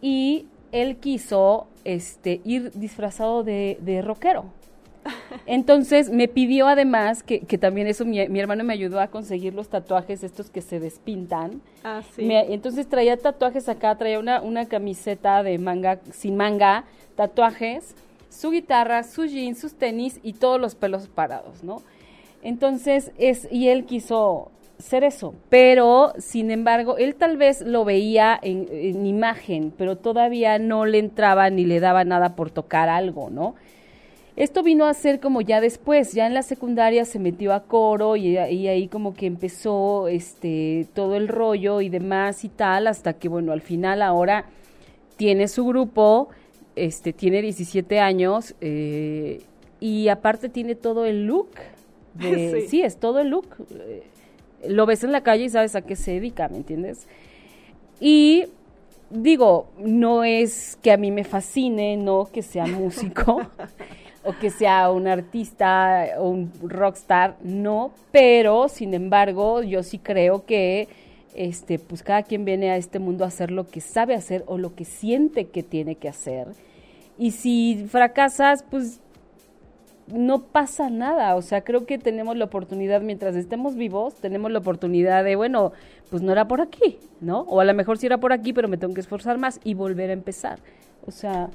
y 0.00 0.46
él 0.72 0.96
quiso 0.96 1.66
este, 1.84 2.40
ir 2.44 2.72
disfrazado 2.72 3.44
de, 3.44 3.78
de 3.82 4.00
rockero. 4.00 4.46
Entonces 5.46 6.10
me 6.10 6.28
pidió 6.28 6.68
además, 6.68 7.22
que, 7.22 7.40
que 7.40 7.58
también 7.58 7.86
eso 7.86 8.04
mi, 8.04 8.20
hermano 8.20 8.64
me 8.64 8.72
ayudó 8.72 9.00
a 9.00 9.08
conseguir 9.08 9.54
los 9.54 9.68
tatuajes 9.68 10.22
estos 10.22 10.50
que 10.50 10.60
se 10.62 10.80
despintan. 10.80 11.60
Ah, 11.84 12.02
sí. 12.14 12.28
entonces 12.30 12.88
traía 12.88 13.16
tatuajes 13.16 13.68
acá, 13.68 13.96
traía 13.96 14.18
una, 14.18 14.42
una 14.42 14.66
camiseta 14.66 15.42
de 15.42 15.58
manga, 15.58 16.00
sin 16.12 16.36
manga, 16.36 16.84
tatuajes, 17.16 17.94
su 18.28 18.50
guitarra, 18.50 19.02
su 19.02 19.26
jeans, 19.26 19.58
sus 19.58 19.74
tenis 19.74 20.20
y 20.22 20.34
todos 20.34 20.60
los 20.60 20.74
pelos 20.74 21.08
parados, 21.08 21.64
¿no? 21.64 21.82
Entonces, 22.42 23.12
es, 23.18 23.48
y 23.50 23.68
él 23.68 23.84
quiso 23.84 24.50
ser 24.78 25.04
eso, 25.04 25.34
pero 25.50 26.14
sin 26.18 26.50
embargo, 26.50 26.96
él 26.96 27.14
tal 27.14 27.36
vez 27.36 27.60
lo 27.60 27.84
veía 27.84 28.38
en, 28.40 28.66
en 28.70 29.04
imagen, 29.04 29.74
pero 29.76 29.96
todavía 29.96 30.58
no 30.58 30.86
le 30.86 30.98
entraba 30.98 31.50
ni 31.50 31.66
le 31.66 31.80
daba 31.80 32.04
nada 32.04 32.34
por 32.34 32.50
tocar 32.50 32.88
algo, 32.88 33.28
¿no? 33.28 33.56
Esto 34.40 34.62
vino 34.62 34.86
a 34.86 34.94
ser 34.94 35.20
como 35.20 35.42
ya 35.42 35.60
después, 35.60 36.14
ya 36.14 36.26
en 36.26 36.32
la 36.32 36.42
secundaria 36.42 37.04
se 37.04 37.18
metió 37.18 37.52
a 37.52 37.64
coro 37.64 38.16
y, 38.16 38.38
ahí 38.38 38.88
como 38.88 39.12
que 39.12 39.26
empezó 39.26 40.08
este 40.08 40.86
todo 40.94 41.16
el 41.16 41.28
rollo 41.28 41.82
y 41.82 41.90
demás 41.90 42.42
y 42.42 42.48
tal, 42.48 42.86
hasta 42.86 43.12
que 43.12 43.28
bueno, 43.28 43.52
al 43.52 43.60
final 43.60 44.00
ahora 44.00 44.46
tiene 45.18 45.46
su 45.46 45.66
grupo, 45.66 46.30
este 46.74 47.12
tiene 47.12 47.42
17 47.42 48.00
años 48.00 48.54
eh, 48.62 49.42
y 49.78 50.08
aparte 50.08 50.48
tiene 50.48 50.74
todo 50.74 51.04
el 51.04 51.26
look. 51.26 51.50
De, 52.14 52.66
sí. 52.70 52.80
es 52.80 52.96
todo 52.96 53.20
el 53.20 53.28
look. 53.28 53.46
Lo 54.66 54.86
ves 54.86 55.04
en 55.04 55.12
la 55.12 55.20
calle 55.22 55.44
y 55.44 55.50
sabes 55.50 55.76
a 55.76 55.82
qué 55.82 55.96
se 55.96 56.12
dedica, 56.12 56.48
¿me 56.48 56.56
entiendes? 56.56 57.06
Y 58.00 58.46
digo, 59.10 59.68
no 59.76 60.24
es 60.24 60.78
que 60.80 60.92
a 60.92 60.96
mí 60.96 61.10
me 61.10 61.24
fascine, 61.24 61.98
no 61.98 62.30
que 62.32 62.40
sea 62.40 62.64
músico. 62.64 63.42
que 64.38 64.50
sea 64.50 64.90
un 64.90 65.06
artista 65.06 66.06
o 66.18 66.28
un 66.28 66.52
rockstar, 66.62 67.36
no, 67.42 67.92
pero 68.12 68.68
sin 68.68 68.94
embargo 68.94 69.62
yo 69.62 69.82
sí 69.82 69.98
creo 69.98 70.44
que 70.44 70.88
este 71.34 71.78
pues 71.78 72.02
cada 72.02 72.22
quien 72.22 72.44
viene 72.44 72.70
a 72.70 72.76
este 72.76 72.98
mundo 72.98 73.24
a 73.24 73.28
hacer 73.28 73.50
lo 73.50 73.66
que 73.68 73.80
sabe 73.80 74.14
hacer 74.14 74.44
o 74.46 74.58
lo 74.58 74.74
que 74.74 74.84
siente 74.84 75.46
que 75.46 75.62
tiene 75.62 75.94
que 75.94 76.08
hacer. 76.08 76.48
Y 77.18 77.32
si 77.32 77.86
fracasas, 77.88 78.64
pues 78.70 79.00
no 80.12 80.42
pasa 80.42 80.90
nada, 80.90 81.36
o 81.36 81.42
sea, 81.42 81.62
creo 81.62 81.86
que 81.86 81.98
tenemos 81.98 82.36
la 82.36 82.46
oportunidad, 82.46 83.00
mientras 83.00 83.36
estemos 83.36 83.76
vivos, 83.76 84.14
tenemos 84.14 84.50
la 84.50 84.58
oportunidad 84.58 85.24
de, 85.24 85.36
bueno, 85.36 85.72
pues 86.10 86.22
no 86.22 86.32
era 86.32 86.48
por 86.48 86.60
aquí, 86.60 86.98
¿no? 87.20 87.40
O 87.42 87.60
a 87.60 87.64
lo 87.64 87.74
mejor 87.74 87.98
sí 87.98 88.06
era 88.06 88.18
por 88.18 88.32
aquí, 88.32 88.52
pero 88.52 88.68
me 88.68 88.76
tengo 88.76 88.94
que 88.94 89.00
esforzar 89.00 89.38
más 89.38 89.60
y 89.64 89.74
volver 89.74 90.10
a 90.10 90.14
empezar. 90.14 90.58
O 91.06 91.10
sea, 91.10 91.50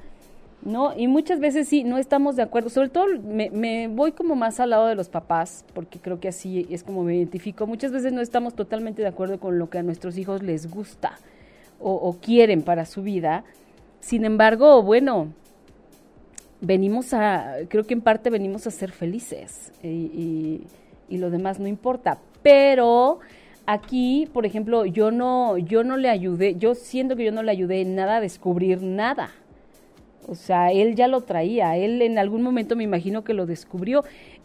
¿no? 0.66 0.98
Y 0.98 1.08
muchas 1.08 1.40
veces 1.40 1.68
sí, 1.68 1.84
no 1.84 1.98
estamos 1.98 2.36
de 2.36 2.42
acuerdo, 2.42 2.70
sobre 2.70 2.90
todo 2.90 3.06
me, 3.24 3.88
voy 3.88 4.12
como 4.12 4.36
más 4.36 4.60
al 4.60 4.72
lado 4.72 4.88
de 4.88 4.96
los 4.96 5.10
papás, 5.10 5.64
porque 5.74 6.00
creo 6.00 6.20
que 6.20 6.28
así 6.28 6.68
es 6.70 6.84
como 6.84 7.04
me 7.04 7.16
identifico, 7.16 7.68
muchas 7.68 7.92
veces 7.92 8.12
no 8.12 8.22
estamos 8.22 8.56
totalmente 8.56 9.04
de 9.04 9.08
acuerdo 9.08 9.40
con 9.40 9.60
lo 9.60 9.70
que 9.70 9.78
a 9.78 9.84
nuestros 9.84 10.18
hijos 10.18 10.42
les 10.42 10.70
gusta 10.70 11.20
o, 11.80 12.18
quieren 12.20 12.64
para 12.64 12.86
su 12.86 13.04
vida, 13.04 13.44
sin 14.00 14.26
embargo, 14.26 14.82
bueno, 14.82 15.34
venimos 16.62 17.14
a, 17.14 17.58
creo 17.70 17.84
que 17.86 17.94
en 17.94 18.02
parte 18.02 18.30
venimos 18.32 18.66
a 18.66 18.72
ser 18.72 18.92
felices 18.92 19.72
y, 19.84 20.62
y 21.10 21.18
lo 21.18 21.30
demás 21.30 21.60
no 21.60 21.68
importa, 21.68 22.18
pero 22.42 23.20
aquí, 23.68 24.28
por 24.34 24.46
ejemplo, 24.48 24.86
yo 24.86 25.12
no, 25.12 25.58
yo 25.60 25.84
no 25.84 25.98
le 25.98 26.10
ayudé, 26.10 26.56
yo 26.56 26.74
siento 26.74 27.16
que 27.16 27.26
yo 27.26 27.32
no 27.32 27.44
le 27.44 27.52
ayudé 27.52 27.82
en 27.82 27.96
nada 27.96 28.18
a 28.18 28.22
descubrir 28.22 28.82
nada, 28.82 29.32
o 30.28 30.36
sea, 30.36 30.72
él 30.72 30.96
ya 30.96 31.08
lo 31.08 31.22
traía, 31.22 31.78
él 31.78 32.02
en 32.02 32.18
algún 32.18 32.42
momento 32.42 32.76
me 32.76 32.84
imagino 32.84 33.24
que 33.24 33.34
lo 33.34 33.46
descubrió. 33.46 34.04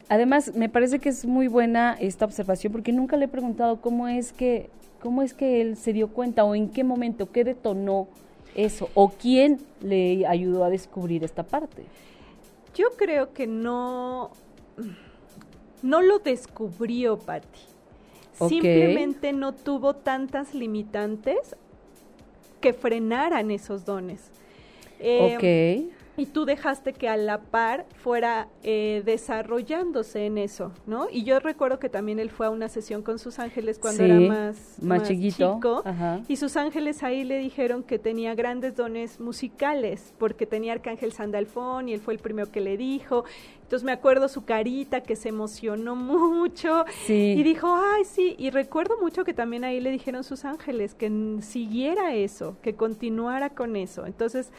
Además, 0.08 0.54
me 0.54 0.68
parece 0.68 0.98
que 0.98 1.08
es 1.08 1.24
muy 1.24 1.48
buena 1.48 1.96
esta 1.98 2.24
observación 2.24 2.72
porque 2.72 2.92
nunca 2.92 3.16
le 3.16 3.26
he 3.26 3.28
preguntado 3.28 3.80
cómo 3.80 4.08
es 4.08 4.32
que 4.32 4.68
cómo 5.00 5.22
es 5.22 5.32
que 5.32 5.62
él 5.62 5.76
se 5.76 5.92
dio 5.92 6.08
cuenta 6.08 6.44
o 6.44 6.54
en 6.54 6.68
qué 6.68 6.84
momento, 6.84 7.32
qué 7.32 7.42
detonó 7.42 8.08
eso 8.54 8.90
o 8.94 9.08
quién 9.10 9.58
le 9.80 10.26
ayudó 10.26 10.64
a 10.64 10.70
descubrir 10.70 11.24
esta 11.24 11.42
parte. 11.42 11.84
Yo 12.74 12.88
creo 12.96 13.32
que 13.32 13.46
no 13.46 14.30
no 15.82 16.02
lo 16.02 16.18
descubrió 16.18 17.18
Patti. 17.18 17.60
Simplemente 18.48 19.32
no 19.32 19.52
tuvo 19.52 19.94
tantas 19.94 20.54
limitantes 20.54 21.56
que 22.60 22.72
frenaran 22.72 23.50
esos 23.50 23.84
dones. 23.84 24.30
Eh, 25.00 25.90
y 26.20 26.26
tú 26.26 26.44
dejaste 26.44 26.92
que 26.92 27.08
a 27.08 27.16
la 27.16 27.40
par 27.40 27.86
fuera 27.96 28.48
eh, 28.62 29.02
desarrollándose 29.06 30.26
en 30.26 30.36
eso, 30.36 30.72
¿no? 30.86 31.06
Y 31.10 31.24
yo 31.24 31.40
recuerdo 31.40 31.78
que 31.78 31.88
también 31.88 32.18
él 32.18 32.28
fue 32.28 32.46
a 32.46 32.50
una 32.50 32.68
sesión 32.68 33.02
con 33.02 33.18
sus 33.18 33.38
ángeles 33.38 33.78
cuando 33.78 34.04
era 34.04 34.20
más, 34.20 34.76
más, 34.82 35.08
chiquito. 35.08 35.54
chico. 35.54 35.82
Y 36.28 36.36
sus 36.36 36.58
ángeles 36.58 37.02
ahí 37.02 37.24
le 37.24 37.38
dijeron 37.38 37.82
que 37.82 37.98
tenía 37.98 38.34
grandes 38.34 38.76
dones 38.76 39.18
musicales, 39.18 40.12
porque 40.18 40.44
tenía 40.44 40.74
Arcángel 40.74 41.12
Sandalfón 41.12 41.88
y 41.88 41.94
él 41.94 42.00
fue 42.00 42.12
el 42.12 42.20
primero 42.20 42.50
que 42.50 42.60
le 42.60 42.76
dijo. 42.76 43.24
Entonces 43.62 43.84
me 43.84 43.92
acuerdo 43.92 44.28
su 44.28 44.44
carita 44.44 45.02
que 45.02 45.16
se 45.16 45.30
emocionó 45.30 45.96
mucho 45.96 46.84
y 47.08 47.42
dijo, 47.42 47.74
ay, 47.74 48.04
sí, 48.04 48.34
y 48.36 48.50
recuerdo 48.50 48.98
mucho 49.00 49.24
que 49.24 49.32
también 49.32 49.64
ahí 49.64 49.80
le 49.80 49.90
dijeron 49.90 50.22
sus 50.24 50.44
ángeles 50.44 50.94
que 50.94 51.38
siguiera 51.40 52.14
eso, 52.14 52.56
que 52.60 52.74
continuara 52.74 53.50
con 53.50 53.76
eso. 53.76 54.04
Entonces 54.04 54.52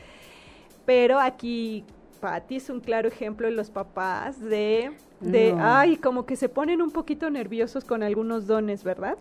pero 0.86 1.20
aquí 1.20 1.86
Patti 2.20 2.58
es 2.58 2.70
un 2.70 2.82
claro 2.82 3.08
ejemplo 3.08 3.48
de 3.48 3.54
los 3.54 3.72
papás 3.72 4.40
de, 4.40 4.92
de 5.20 5.56
No. 5.56 5.58
ay, 5.58 5.98
como 5.98 6.26
que 6.26 6.36
se 6.36 6.50
ponen 6.50 6.82
un 6.82 6.92
poquito 6.92 7.30
nerviosos 7.30 7.86
con 7.86 8.04
algunos 8.04 8.48
dones, 8.48 8.84
¿verdad? 8.84 9.18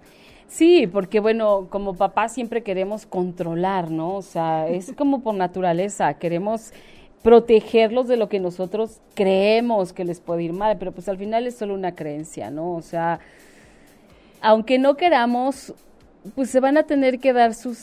Sí, 0.46 0.86
porque 0.86 1.20
bueno, 1.20 1.68
como 1.70 1.94
papás 1.96 2.34
siempre 2.34 2.62
queremos 2.62 3.06
controlar, 3.06 3.90
¿no? 3.90 4.16
O 4.16 4.22
sea, 4.22 4.68
es 4.68 4.92
como 4.96 5.22
por 5.22 5.34
naturaleza, 5.34 6.14
queremos 6.14 6.72
protegerlos 7.22 8.08
de 8.08 8.16
lo 8.16 8.28
que 8.28 8.40
nosotros 8.40 9.00
creemos 9.14 9.92
que 9.92 10.04
les 10.04 10.20
puede 10.20 10.44
ir 10.44 10.52
mal, 10.54 10.78
pero 10.78 10.92
pues 10.92 11.08
al 11.08 11.18
final 11.18 11.46
es 11.46 11.56
solo 11.56 11.74
una 11.74 11.94
creencia, 11.94 12.50
¿no? 12.50 12.74
O 12.74 12.82
sea, 12.82 13.20
aunque 14.40 14.78
no 14.78 14.96
queramos, 14.96 15.74
pues 16.34 16.50
se 16.50 16.60
van 16.60 16.76
a 16.78 16.84
tener 16.84 17.18
que 17.20 17.32
dar 17.32 17.54
sus 17.54 17.78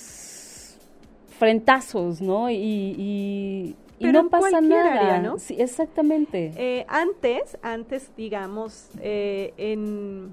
frentazos, 1.38 2.22
¿no? 2.22 2.50
Y, 2.50 3.76
y, 4.00 4.06
no 4.12 4.20
en 4.20 4.30
pasa 4.30 4.62
nada. 4.62 4.94
área, 4.94 5.20
¿no? 5.22 5.40
Sí, 5.40 5.56
exactamente. 5.60 6.54
Eh, 6.56 6.86
antes, 6.88 7.58
antes, 7.62 8.12
digamos, 8.16 8.90
eh, 9.02 9.54
en, 9.58 10.30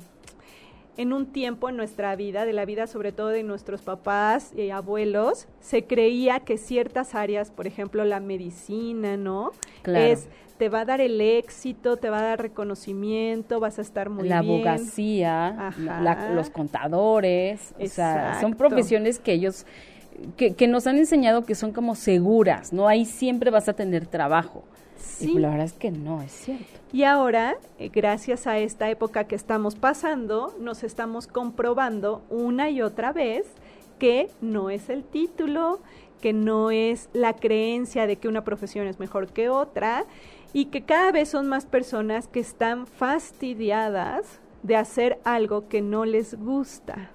en 0.97 1.13
un 1.13 1.27
tiempo 1.27 1.69
en 1.69 1.77
nuestra 1.77 2.15
vida, 2.17 2.45
de 2.45 2.53
la 2.53 2.65
vida 2.65 2.87
sobre 2.87 3.13
todo 3.13 3.29
de 3.29 3.43
nuestros 3.43 3.83
papás 3.83 4.53
y 4.57 4.71
abuelos, 4.71 5.47
se 5.61 5.85
creía 5.85 6.41
que 6.41 6.57
ciertas 6.59 7.15
áreas, 7.15 7.51
por 7.51 7.67
ejemplo, 7.67 8.05
la 8.05 8.21
medicina, 8.21 9.17
¿no? 9.17 9.53
Claro. 9.83 10.05
Es, 10.13 10.29
te 10.59 10.69
va 10.69 10.83
a 10.83 10.85
dar 10.85 11.01
el 11.01 11.21
éxito, 11.21 11.97
te 11.97 12.11
va 12.11 12.21
a 12.21 12.23
dar 12.23 12.41
reconocimiento, 12.41 13.59
vas 13.59 13.81
a 13.81 13.83
estar 13.83 14.09
muy 14.09 14.29
la 14.29 14.41
bien. 14.41 14.55
abogacía, 14.69 15.73
la- 15.79 16.31
los 16.33 16.49
contadores, 16.51 17.75
o 17.81 17.87
sea, 17.89 18.39
son 18.41 18.55
profesiones 18.55 19.19
que 19.19 19.33
ellos, 19.33 19.67
que, 20.37 20.54
que 20.54 20.68
nos 20.68 20.87
han 20.87 20.99
enseñado 20.99 21.44
que 21.44 21.54
son 21.54 21.73
como 21.73 21.94
seguras, 21.94 22.73
¿no? 22.73 22.88
Ahí 22.88 23.04
siempre 23.04 23.50
vas 23.50 23.68
a 23.68 23.73
tener 23.73 24.06
trabajo. 24.06 24.64
Sí. 24.97 25.33
Y 25.33 25.38
la 25.38 25.50
verdad 25.50 25.66
es 25.66 25.73
que 25.75 25.90
no, 25.90 26.23
es 26.23 26.33
cierto. 26.33 26.64
Y 26.92 27.04
ahora, 27.04 27.56
eh, 27.78 27.90
gracias 27.92 28.47
a 28.47 28.59
esta 28.59 28.88
época 28.88 29.25
que 29.25 29.35
estamos 29.35 29.75
pasando, 29.75 30.54
nos 30.61 30.85
estamos 30.85 31.26
comprobando 31.26 32.23
una 32.30 32.71
y 32.71 32.83
otra 32.83 33.12
vez 33.12 33.47
que 33.99 34.30
no 34.40 34.71
es 34.71 34.88
el 34.90 35.02
título, 35.02 35.80
que 36.21 36.33
no 36.33 36.71
es 36.71 37.09
la 37.12 37.35
creencia 37.35 38.06
de 38.06 38.16
que 38.16 38.28
una 38.28 38.44
profesión 38.44 38.87
es 38.87 38.99
mejor 38.99 39.28
que 39.28 39.49
otra 39.49 40.04
y 40.52 40.66
que 40.66 40.83
cada 40.83 41.12
vez 41.12 41.28
son 41.28 41.49
más 41.49 41.66
personas 41.66 42.28
que 42.28 42.40
están 42.40 42.87
fastidiadas 42.87 44.40
de 44.62 44.76
hacer 44.76 45.18
algo 45.25 45.68
que 45.68 45.83
no 45.83 46.04
les 46.04 46.38
gusta. 46.38 47.11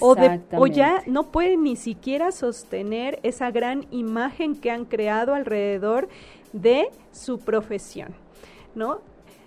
O, 0.00 0.14
de- 0.14 0.40
o 0.56 0.66
ya 0.66 1.02
no 1.06 1.24
pueden 1.30 1.62
ni 1.62 1.76
siquiera 1.76 2.32
sostener 2.32 3.18
esa 3.22 3.50
gran 3.50 3.86
imagen 3.90 4.54
que 4.54 4.70
han 4.70 4.84
creado 4.84 5.34
alrededor 5.34 6.08
de 6.52 6.90
su 7.12 7.38
profesión, 7.38 8.14
¿no? 8.74 9.00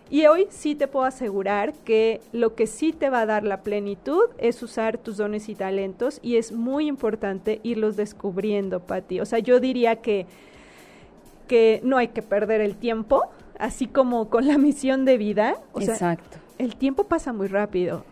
Y 0.10 0.26
hoy 0.28 0.48
sí 0.50 0.76
te 0.76 0.88
puedo 0.88 1.06
asegurar 1.06 1.74
que 1.74 2.22
lo 2.34 2.54
que 2.56 2.68
sí 2.68 2.94
te 2.94 3.10
va 3.10 3.22
a 3.22 3.26
dar 3.26 3.44
la 3.44 3.62
plenitud 3.62 4.26
es 4.38 4.62
usar 4.62 4.98
tus 4.98 5.18
dones 5.18 5.50
y 5.50 5.56
talentos 5.56 6.20
y 6.22 6.36
es 6.36 6.52
muy 6.52 6.88
importante 6.88 7.60
irlos 7.64 7.96
descubriendo, 7.96 8.80
Pati. 8.82 9.22
O 9.22 9.26
sea, 9.26 9.40
yo 9.40 9.60
diría 9.60 9.96
que, 9.98 10.28
que 11.48 11.80
no 11.84 11.98
hay 11.98 12.10
que 12.10 12.22
perder 12.22 12.62
el 12.62 12.76
tiempo, 12.76 13.24
así 13.58 13.88
como 13.88 14.30
con 14.30 14.48
la 14.48 14.58
misión 14.60 15.06
de 15.06 15.18
vida. 15.18 15.56
O 15.72 15.82
sea, 15.82 15.94
Exacto. 15.94 16.38
el 16.58 16.76
tiempo 16.76 17.06
pasa 17.06 17.34
muy 17.34 17.48
rápido. 17.48 18.04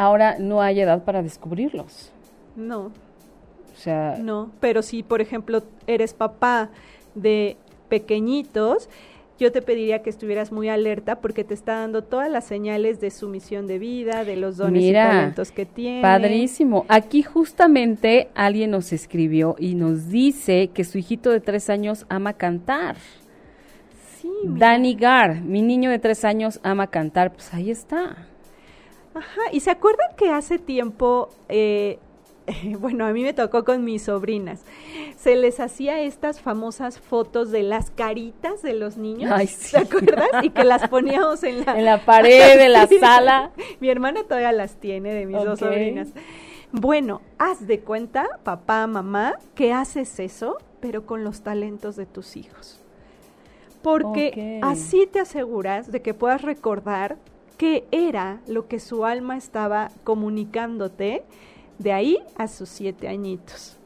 Ahora 0.00 0.36
no 0.38 0.62
hay 0.62 0.80
edad 0.80 1.04
para 1.04 1.22
descubrirlos. 1.22 2.10
No, 2.56 2.86
O 2.86 3.76
sea, 3.76 4.16
No, 4.18 4.50
pero 4.58 4.80
si 4.80 5.02
por 5.02 5.20
ejemplo 5.20 5.62
eres 5.86 6.14
papá 6.14 6.70
de 7.14 7.58
pequeñitos, 7.90 8.88
yo 9.38 9.52
te 9.52 9.60
pediría 9.60 10.00
que 10.00 10.08
estuvieras 10.08 10.52
muy 10.52 10.70
alerta 10.70 11.20
porque 11.20 11.44
te 11.44 11.52
está 11.52 11.80
dando 11.80 12.02
todas 12.02 12.30
las 12.30 12.46
señales 12.46 12.98
de 13.02 13.10
su 13.10 13.28
misión 13.28 13.66
de 13.66 13.78
vida, 13.78 14.24
de 14.24 14.36
los 14.36 14.56
dones 14.56 14.82
Mira, 14.82 15.04
y 15.04 15.08
talentos 15.08 15.52
que 15.52 15.66
tiene. 15.66 16.00
Padrísimo. 16.00 16.86
Aquí 16.88 17.22
justamente 17.22 18.30
alguien 18.34 18.70
nos 18.70 18.94
escribió 18.94 19.54
y 19.58 19.74
nos 19.74 20.08
dice 20.08 20.68
que 20.68 20.84
su 20.84 20.96
hijito 20.96 21.30
de 21.30 21.40
tres 21.40 21.68
años 21.68 22.06
ama 22.08 22.32
cantar. 22.32 22.96
Sí. 24.16 24.30
Dani 24.44 24.94
Gar, 24.94 25.42
mi 25.42 25.60
niño 25.60 25.90
de 25.90 25.98
tres 25.98 26.24
años 26.24 26.58
ama 26.62 26.86
cantar. 26.86 27.34
Pues 27.34 27.52
ahí 27.52 27.70
está. 27.70 28.29
Ajá, 29.14 29.40
y 29.52 29.60
se 29.60 29.70
acuerdan 29.70 30.08
que 30.16 30.30
hace 30.30 30.58
tiempo, 30.58 31.30
eh, 31.48 31.98
bueno, 32.78 33.06
a 33.06 33.12
mí 33.12 33.22
me 33.22 33.32
tocó 33.32 33.64
con 33.64 33.84
mis 33.84 34.02
sobrinas, 34.02 34.62
se 35.16 35.36
les 35.36 35.60
hacía 35.60 36.00
estas 36.00 36.40
famosas 36.40 36.98
fotos 37.00 37.50
de 37.50 37.62
las 37.62 37.90
caritas 37.90 38.62
de 38.62 38.74
los 38.74 38.96
niños, 38.96 39.32
Ay, 39.34 39.46
sí. 39.46 39.72
¿te 39.72 39.78
acuerdas? 39.78 40.28
Y 40.42 40.50
que 40.50 40.64
las 40.64 40.88
poníamos 40.88 41.42
en 41.42 41.64
la, 41.64 41.72
En 41.78 41.84
la 41.84 42.04
pared 42.04 42.58
de 42.58 42.68
la 42.68 42.86
sala. 43.00 43.50
Mi 43.80 43.88
hermana 43.90 44.22
todavía 44.24 44.52
las 44.52 44.76
tiene 44.76 45.12
de 45.12 45.26
mis 45.26 45.36
dos 45.36 45.58
sobrinas. 45.58 46.08
Bueno, 46.72 47.20
haz 47.38 47.66
de 47.66 47.80
cuenta, 47.80 48.28
papá, 48.44 48.86
mamá, 48.86 49.34
que 49.56 49.72
haces 49.72 50.20
eso, 50.20 50.58
pero 50.80 51.04
con 51.04 51.24
los 51.24 51.42
talentos 51.42 51.96
de 51.96 52.06
tus 52.06 52.36
hijos. 52.36 52.80
Porque 53.82 54.60
así 54.62 55.08
te 55.10 55.20
aseguras 55.20 55.90
de 55.90 56.00
que 56.02 56.14
puedas 56.14 56.42
recordar 56.42 57.16
qué 57.60 57.84
era 57.90 58.40
lo 58.46 58.68
que 58.68 58.80
su 58.80 59.04
alma 59.04 59.36
estaba 59.36 59.90
comunicándote 60.02 61.24
de 61.78 61.92
ahí 61.92 62.18
a 62.36 62.48
sus 62.48 62.70
siete 62.70 63.06
añitos. 63.06 63.76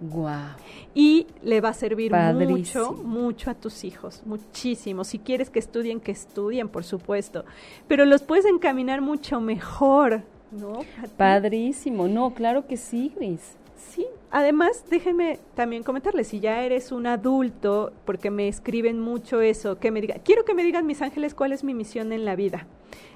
Guau. 0.00 0.56
Y 0.94 1.26
le 1.42 1.60
va 1.60 1.68
a 1.68 1.74
servir 1.74 2.12
Padrísimo. 2.12 2.56
mucho, 2.56 3.02
mucho 3.04 3.50
a 3.50 3.54
tus 3.54 3.84
hijos, 3.84 4.22
muchísimo. 4.24 5.04
Si 5.04 5.18
quieres 5.18 5.50
que 5.50 5.58
estudien, 5.58 6.00
que 6.00 6.12
estudien, 6.12 6.70
por 6.70 6.82
supuesto. 6.82 7.44
Pero 7.88 8.06
los 8.06 8.22
puedes 8.22 8.46
encaminar 8.46 9.02
mucho 9.02 9.38
mejor, 9.38 10.22
¿no? 10.50 10.80
Padrísimo. 11.18 12.08
No, 12.08 12.32
claro 12.32 12.66
que 12.66 12.78
sí, 12.78 13.12
Gris. 13.14 13.58
Sí, 13.76 14.06
además 14.34 14.84
déjenme 14.90 15.38
también 15.54 15.84
comentarles, 15.84 16.26
si 16.26 16.40
ya 16.40 16.64
eres 16.64 16.90
un 16.90 17.06
adulto, 17.06 17.92
porque 18.04 18.32
me 18.32 18.48
escriben 18.48 18.98
mucho 18.98 19.40
eso, 19.40 19.78
que 19.78 19.92
me 19.92 20.00
digan, 20.00 20.20
quiero 20.24 20.44
que 20.44 20.54
me 20.54 20.64
digan 20.64 20.86
mis 20.86 21.02
ángeles 21.02 21.36
cuál 21.36 21.52
es 21.52 21.62
mi 21.62 21.72
misión 21.72 22.12
en 22.12 22.24
la 22.24 22.34
vida. 22.34 22.66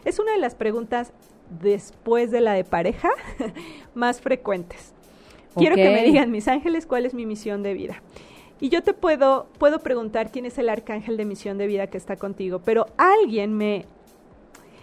Es 0.05 0.21
una 0.21 0.31
de 0.31 0.39
las 0.39 0.55
preguntas 0.55 1.13
después 1.61 2.31
de 2.31 2.41
la 2.41 2.53
de 2.53 2.63
pareja 2.63 3.11
más 3.95 4.21
frecuentes. 4.21 4.95
Quiero 5.57 5.75
que 5.75 5.91
me 5.91 6.05
digan 6.05 6.31
mis 6.31 6.47
ángeles 6.47 6.87
cuál 6.87 7.05
es 7.05 7.15
mi 7.15 7.27
misión 7.27 7.65
de 7.65 7.75
vida. 7.75 8.01
Y 8.61 8.69
yo 8.69 8.85
te 8.85 8.95
puedo, 8.95 9.49
puedo 9.59 9.81
preguntar 9.81 10.31
quién 10.31 10.47
es 10.47 10.57
el 10.59 10.69
arcángel 10.69 11.17
de 11.17 11.25
misión 11.25 11.59
de 11.59 11.67
vida 11.67 11.89
que 11.89 11.99
está 11.99 12.15
contigo, 12.15 12.61
pero 12.65 12.87
alguien 12.97 13.57
me, 13.57 13.87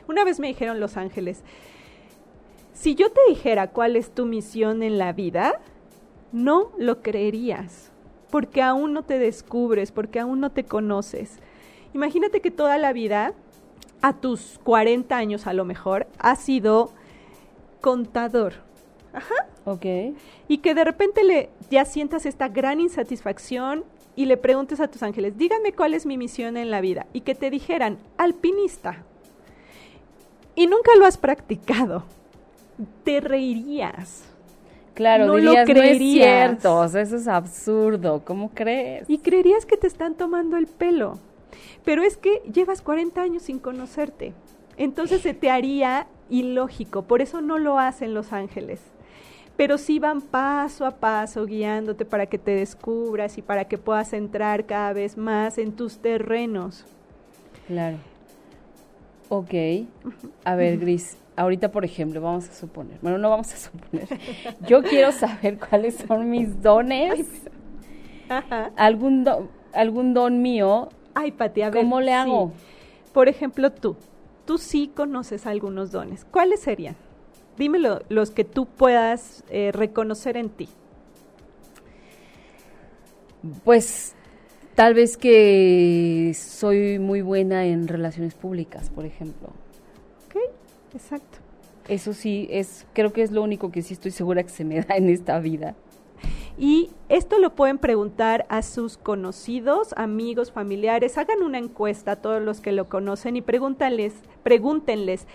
una 0.09 0.25
vez 0.25 0.41
me 0.41 0.47
dijeron 0.47 0.81
los 0.81 0.97
ángeles, 0.97 1.43
si 2.73 2.93
yo 2.93 3.09
te 3.09 3.21
dijera 3.29 3.69
cuál 3.69 3.95
es 3.95 4.11
tu 4.11 4.25
misión 4.25 4.83
en 4.83 4.97
la 4.97 5.13
vida, 5.13 5.61
no 6.31 6.71
lo 6.77 7.01
creerías, 7.01 7.91
porque 8.29 8.61
aún 8.61 8.93
no 8.93 9.03
te 9.03 9.19
descubres, 9.19 9.91
porque 9.91 10.19
aún 10.19 10.39
no 10.39 10.51
te 10.51 10.63
conoces. 10.65 11.39
Imagínate 11.93 12.41
que 12.41 12.51
toda 12.51 12.77
la 12.77 12.93
vida, 12.93 13.33
a 14.01 14.13
tus 14.13 14.59
40 14.63 15.15
años 15.15 15.47
a 15.47 15.53
lo 15.53 15.65
mejor, 15.65 16.07
has 16.19 16.39
sido 16.39 16.91
contador. 17.81 18.53
Ajá. 19.13 19.35
Ok. 19.65 19.85
Y 20.47 20.57
que 20.59 20.75
de 20.75 20.83
repente 20.83 21.23
le 21.23 21.49
ya 21.69 21.85
sientas 21.85 22.25
esta 22.25 22.49
gran 22.49 22.79
insatisfacción 22.79 23.85
y 24.15 24.25
le 24.25 24.37
preguntes 24.37 24.79
a 24.79 24.87
tus 24.87 25.03
ángeles, 25.03 25.37
díganme 25.37 25.73
cuál 25.73 25.93
es 25.93 26.05
mi 26.05 26.17
misión 26.17 26.57
en 26.57 26.71
la 26.71 26.81
vida. 26.81 27.07
Y 27.13 27.21
que 27.21 27.35
te 27.35 27.49
dijeran, 27.49 27.97
alpinista. 28.17 29.03
Y 30.55 30.67
nunca 30.67 30.95
lo 30.97 31.05
has 31.05 31.17
practicado. 31.17 32.03
Te 33.03 33.19
reirías. 33.19 34.23
Claro, 34.95 35.27
No 35.27 35.33
lo 35.33 35.39
dirías, 35.39 35.67
no 35.67 35.73
es 35.73 35.79
creerías". 35.79 36.25
cierto, 36.25 36.77
o 36.77 36.87
sea, 36.87 37.01
eso 37.01 37.17
es 37.17 37.27
absurdo, 37.27 38.23
¿cómo 38.25 38.49
crees? 38.53 39.07
Y 39.09 39.19
creerías 39.19 39.65
que 39.65 39.77
te 39.77 39.87
están 39.87 40.15
tomando 40.15 40.57
el 40.57 40.65
pelo. 40.67 41.19
Pero 41.83 42.01
es 42.01 42.17
que 42.17 42.41
llevas 42.51 42.81
40 42.81 43.21
años 43.21 43.43
sin 43.43 43.59
conocerte. 43.59 44.33
Entonces 44.77 45.21
se 45.21 45.33
te 45.33 45.49
haría 45.51 46.07
ilógico. 46.29 47.03
Por 47.03 47.21
eso 47.21 47.41
no 47.41 47.59
lo 47.59 47.77
hacen 47.77 48.13
los 48.13 48.33
ángeles. 48.33 48.81
Pero 49.55 49.77
sí 49.77 49.99
van 49.99 50.21
paso 50.21 50.85
a 50.85 50.91
paso 50.91 51.45
guiándote 51.45 52.03
para 52.03 52.25
que 52.25 52.37
te 52.37 52.51
descubras 52.51 53.37
y 53.37 53.41
para 53.41 53.65
que 53.65 53.77
puedas 53.77 54.11
entrar 54.13 54.65
cada 54.65 54.91
vez 54.91 55.15
más 55.17 55.57
en 55.57 55.73
tus 55.73 55.99
terrenos. 55.99 56.85
Claro. 57.67 57.97
Ok. 59.29 59.53
A 60.43 60.55
ver, 60.55 60.77
Gris, 60.77 61.17
ahorita, 61.35 61.71
por 61.71 61.85
ejemplo, 61.85 62.21
vamos 62.21 62.49
a 62.49 62.53
suponer, 62.53 62.97
bueno, 63.01 63.17
no 63.17 63.29
vamos 63.29 63.53
a 63.53 63.57
suponer, 63.71 64.07
yo 64.67 64.81
quiero 64.83 65.11
saber 65.11 65.57
cuáles 65.59 65.95
son 65.95 66.29
mis 66.29 66.61
dones, 66.61 67.27
Ajá. 68.29 68.71
algún, 68.75 69.23
do- 69.23 69.49
algún 69.73 70.13
don 70.13 70.41
mío, 70.41 70.89
Ay, 71.13 71.31
Pati, 71.31 71.61
a 71.61 71.69
ver. 71.69 71.83
¿cómo 71.83 72.01
le 72.01 72.07
sí. 72.11 72.13
hago? 72.17 72.51
Por 73.13 73.29
ejemplo, 73.29 73.71
tú. 73.71 73.95
Tú 74.45 74.57
sí 74.57 74.91
conoces 74.93 75.47
algunos 75.47 75.91
dones. 75.91 76.25
¿Cuáles 76.25 76.59
serían? 76.59 76.95
Dímelo, 77.57 78.01
los 78.09 78.31
que 78.31 78.43
tú 78.43 78.65
puedas 78.65 79.43
eh, 79.49 79.71
reconocer 79.73 80.35
en 80.35 80.49
ti. 80.49 80.67
Pues 83.63 84.13
Tal 84.75 84.93
vez 84.93 85.15
que 85.15 86.33
soy 86.37 86.99
muy 86.99 87.21
buena 87.21 87.63
en 87.65 87.87
relaciones 87.87 88.33
públicas, 88.33 88.89
por 88.89 89.05
ejemplo. 89.05 89.47
Exacto. 90.95 91.39
Eso 91.87 92.13
sí, 92.13 92.47
es, 92.49 92.87
creo 92.93 93.13
que 93.13 93.21
es 93.21 93.31
lo 93.31 93.43
único 93.43 93.71
que 93.71 93.81
sí 93.81 93.93
estoy 93.93 94.11
segura 94.11 94.41
que 94.43 94.49
se 94.49 94.63
me 94.63 94.81
da 94.81 94.95
en 94.95 95.09
esta 95.09 95.39
vida. 95.39 95.75
Y 96.57 96.89
esto 97.09 97.37
lo 97.37 97.53
pueden 97.53 97.77
preguntar 97.77 98.45
a 98.49 98.61
sus 98.61 98.97
conocidos, 98.97 99.93
amigos, 99.97 100.51
familiares. 100.51 101.17
Hagan 101.17 101.43
una 101.43 101.57
encuesta 101.57 102.13
a 102.13 102.15
todos 102.15 102.41
los 102.41 102.61
que 102.61 102.71
lo 102.71 102.87
conocen 102.87 103.35
y 103.35 103.41
pregúntales, 103.41 104.13
pregúntenles, 104.41 105.27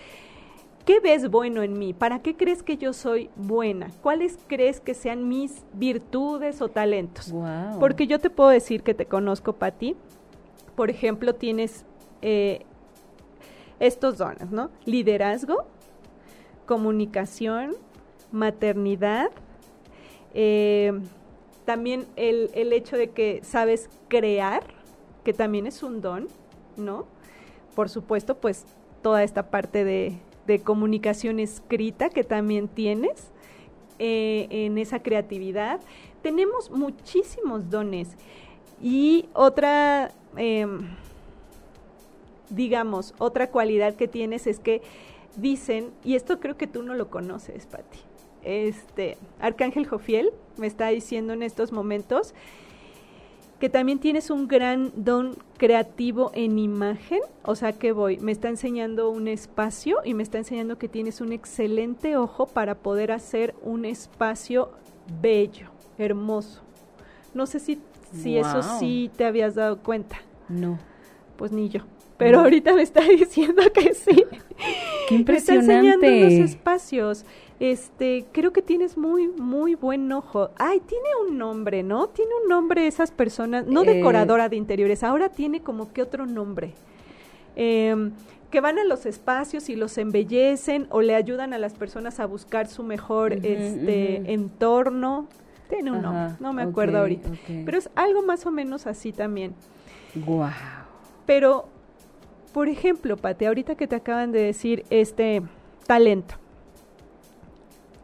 ¿qué 0.83 0.99
ves 0.99 1.29
bueno 1.29 1.61
en 1.61 1.77
mí? 1.77 1.93
¿Para 1.93 2.19
qué 2.19 2.35
crees 2.35 2.63
que 2.63 2.77
yo 2.77 2.91
soy 2.91 3.29
buena? 3.35 3.91
¿Cuáles 4.01 4.39
crees 4.47 4.81
que 4.81 4.95
sean 4.95 5.29
mis 5.29 5.63
virtudes 5.73 6.59
o 6.61 6.69
talentos? 6.69 7.31
Wow. 7.31 7.79
Porque 7.79 8.07
yo 8.07 8.19
te 8.19 8.31
puedo 8.31 8.49
decir 8.49 8.81
que 8.81 8.95
te 8.95 9.05
conozco, 9.05 9.53
Pati. 9.53 9.95
Por 10.75 10.89
ejemplo, 10.89 11.35
tienes 11.35 11.85
eh, 12.23 12.65
estos 13.81 14.17
dones, 14.17 14.51
¿no? 14.51 14.69
Liderazgo, 14.85 15.65
comunicación, 16.65 17.75
maternidad, 18.31 19.31
eh, 20.33 20.93
también 21.65 22.07
el, 22.15 22.49
el, 22.53 22.71
hecho 22.73 22.95
de 22.95 23.09
que 23.09 23.41
sabes 23.43 23.89
crear, 24.07 24.63
que 25.23 25.33
también 25.33 25.67
es 25.67 25.83
un 25.83 25.99
don, 26.01 26.27
¿no? 26.77 27.05
Por 27.75 27.89
supuesto, 27.89 28.37
pues 28.37 28.65
toda 29.01 29.23
esta 29.23 29.49
parte 29.49 29.83
de, 29.83 30.17
de 30.47 30.61
comunicación 30.61 31.39
escrita 31.39 32.09
que 32.09 32.23
también 32.23 32.67
tienes 32.67 33.31
eh, 33.99 34.47
en 34.49 34.77
esa 34.77 35.01
creatividad. 35.01 35.79
Tenemos 36.21 36.69
muchísimos 36.71 37.69
dones. 37.69 38.09
Y 38.81 39.29
otra, 39.33 40.11
eh, 40.37 40.67
digamos, 42.51 43.13
otra 43.17 43.49
cualidad 43.49 43.95
que 43.95 44.07
tienes 44.07 44.47
es 44.47 44.59
que 44.59 44.81
dicen, 45.35 45.91
y 46.03 46.15
esto 46.15 46.39
creo 46.39 46.57
que 46.57 46.67
tú 46.67 46.83
no 46.83 46.93
lo 46.93 47.09
conoces, 47.09 47.65
Patti, 47.65 47.99
este, 48.43 49.17
Arcángel 49.39 49.87
Jofiel 49.87 50.31
me 50.57 50.67
está 50.67 50.87
diciendo 50.89 51.33
en 51.33 51.43
estos 51.43 51.71
momentos 51.71 52.33
que 53.59 53.69
también 53.69 53.99
tienes 53.99 54.31
un 54.31 54.47
gran 54.47 54.91
don 54.95 55.35
creativo 55.57 56.31
en 56.33 56.57
imagen, 56.57 57.19
o 57.43 57.55
sea 57.55 57.73
que 57.73 57.91
voy, 57.91 58.17
me 58.17 58.31
está 58.31 58.49
enseñando 58.49 59.11
un 59.11 59.27
espacio 59.27 59.99
y 60.03 60.15
me 60.15 60.23
está 60.23 60.39
enseñando 60.39 60.79
que 60.79 60.87
tienes 60.87 61.21
un 61.21 61.31
excelente 61.31 62.17
ojo 62.17 62.47
para 62.47 62.73
poder 62.73 63.11
hacer 63.11 63.53
un 63.61 63.85
espacio 63.85 64.71
bello, 65.21 65.67
hermoso. 65.99 66.63
No 67.35 67.45
sé 67.45 67.59
si, 67.59 67.79
si 68.11 68.39
wow. 68.39 68.47
eso 68.47 68.79
sí 68.79 69.11
te 69.15 69.25
habías 69.25 69.53
dado 69.53 69.77
cuenta. 69.77 70.17
No. 70.49 70.79
Pues 71.37 71.51
ni 71.51 71.69
yo. 71.69 71.81
Pero 72.25 72.39
ahorita 72.39 72.73
me 72.73 72.81
está 72.81 73.01
diciendo 73.07 73.63
que 73.73 73.93
sí. 73.93 74.25
Qué 75.07 75.15
impresionante. 75.15 75.67
Me 75.67 75.89
está 75.89 76.05
enseñando 76.07 76.41
los 76.41 76.49
espacios 76.49 77.25
este, 77.61 78.25
creo 78.31 78.51
que 78.51 78.63
tienes 78.63 78.97
muy, 78.97 79.27
muy 79.27 79.75
buen 79.75 80.11
ojo. 80.11 80.49
Ay, 80.57 80.79
tiene 80.79 81.09
un 81.27 81.37
nombre, 81.37 81.83
¿no? 81.83 82.07
Tiene 82.07 82.31
un 82.41 82.49
nombre 82.49 82.87
esas 82.87 83.11
personas, 83.11 83.67
no 83.67 83.83
decoradora 83.83 84.47
eh, 84.47 84.49
de 84.49 84.55
interiores, 84.55 85.03
ahora 85.03 85.29
tiene 85.29 85.61
como 85.61 85.93
que 85.93 86.01
otro 86.01 86.25
nombre. 86.25 86.73
Eh, 87.55 88.09
que 88.49 88.61
van 88.61 88.79
a 88.79 88.83
los 88.83 89.05
espacios 89.05 89.69
y 89.69 89.75
los 89.75 89.95
embellecen 89.99 90.87
o 90.89 91.01
le 91.01 91.13
ayudan 91.13 91.53
a 91.53 91.59
las 91.59 91.75
personas 91.75 92.19
a 92.19 92.25
buscar 92.25 92.65
su 92.65 92.81
mejor 92.81 93.33
uh 93.33 93.35
-huh, 93.35 93.45
este, 93.45 94.21
uh 94.21 94.23
-huh. 94.23 94.33
entorno. 94.33 95.27
Tiene 95.69 95.91
un 95.91 95.97
Ajá, 96.03 96.11
nombre, 96.11 96.37
no 96.39 96.53
me 96.53 96.63
acuerdo 96.63 96.93
okay, 96.93 97.01
ahorita. 97.01 97.29
okay. 97.29 97.63
Pero 97.63 97.77
es 97.77 97.91
algo 97.93 98.23
más 98.23 98.43
o 98.47 98.51
menos 98.51 98.87
así 98.87 99.11
también. 99.13 99.53
Wow. 100.15 100.49
Pero, 101.27 101.69
por 102.53 102.67
ejemplo, 102.69 103.17
Pate, 103.17 103.47
ahorita 103.47 103.75
que 103.75 103.87
te 103.87 103.95
acaban 103.95 104.31
de 104.31 104.41
decir 104.41 104.85
este 104.89 105.41
talento. 105.87 106.35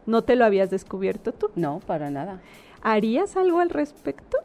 ¿No 0.06 0.22
te 0.22 0.36
lo 0.36 0.44
habías 0.44 0.70
descubierto 0.70 1.32
tú? 1.32 1.50
No, 1.54 1.80
para 1.80 2.10
nada. 2.10 2.40
¿Harías 2.82 3.36
algo 3.36 3.60
al 3.60 3.70
respecto? 3.70 4.38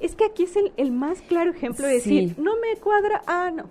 Es 0.00 0.16
que 0.16 0.24
aquí 0.24 0.44
es 0.44 0.56
el, 0.56 0.72
el 0.76 0.90
más 0.90 1.20
claro 1.22 1.50
ejemplo 1.50 1.86
de 1.86 2.00
Sí. 2.00 2.20
decir, 2.26 2.38
no 2.38 2.52
me 2.56 2.76
cuadra, 2.80 3.22
ah, 3.26 3.50
no. 3.54 3.64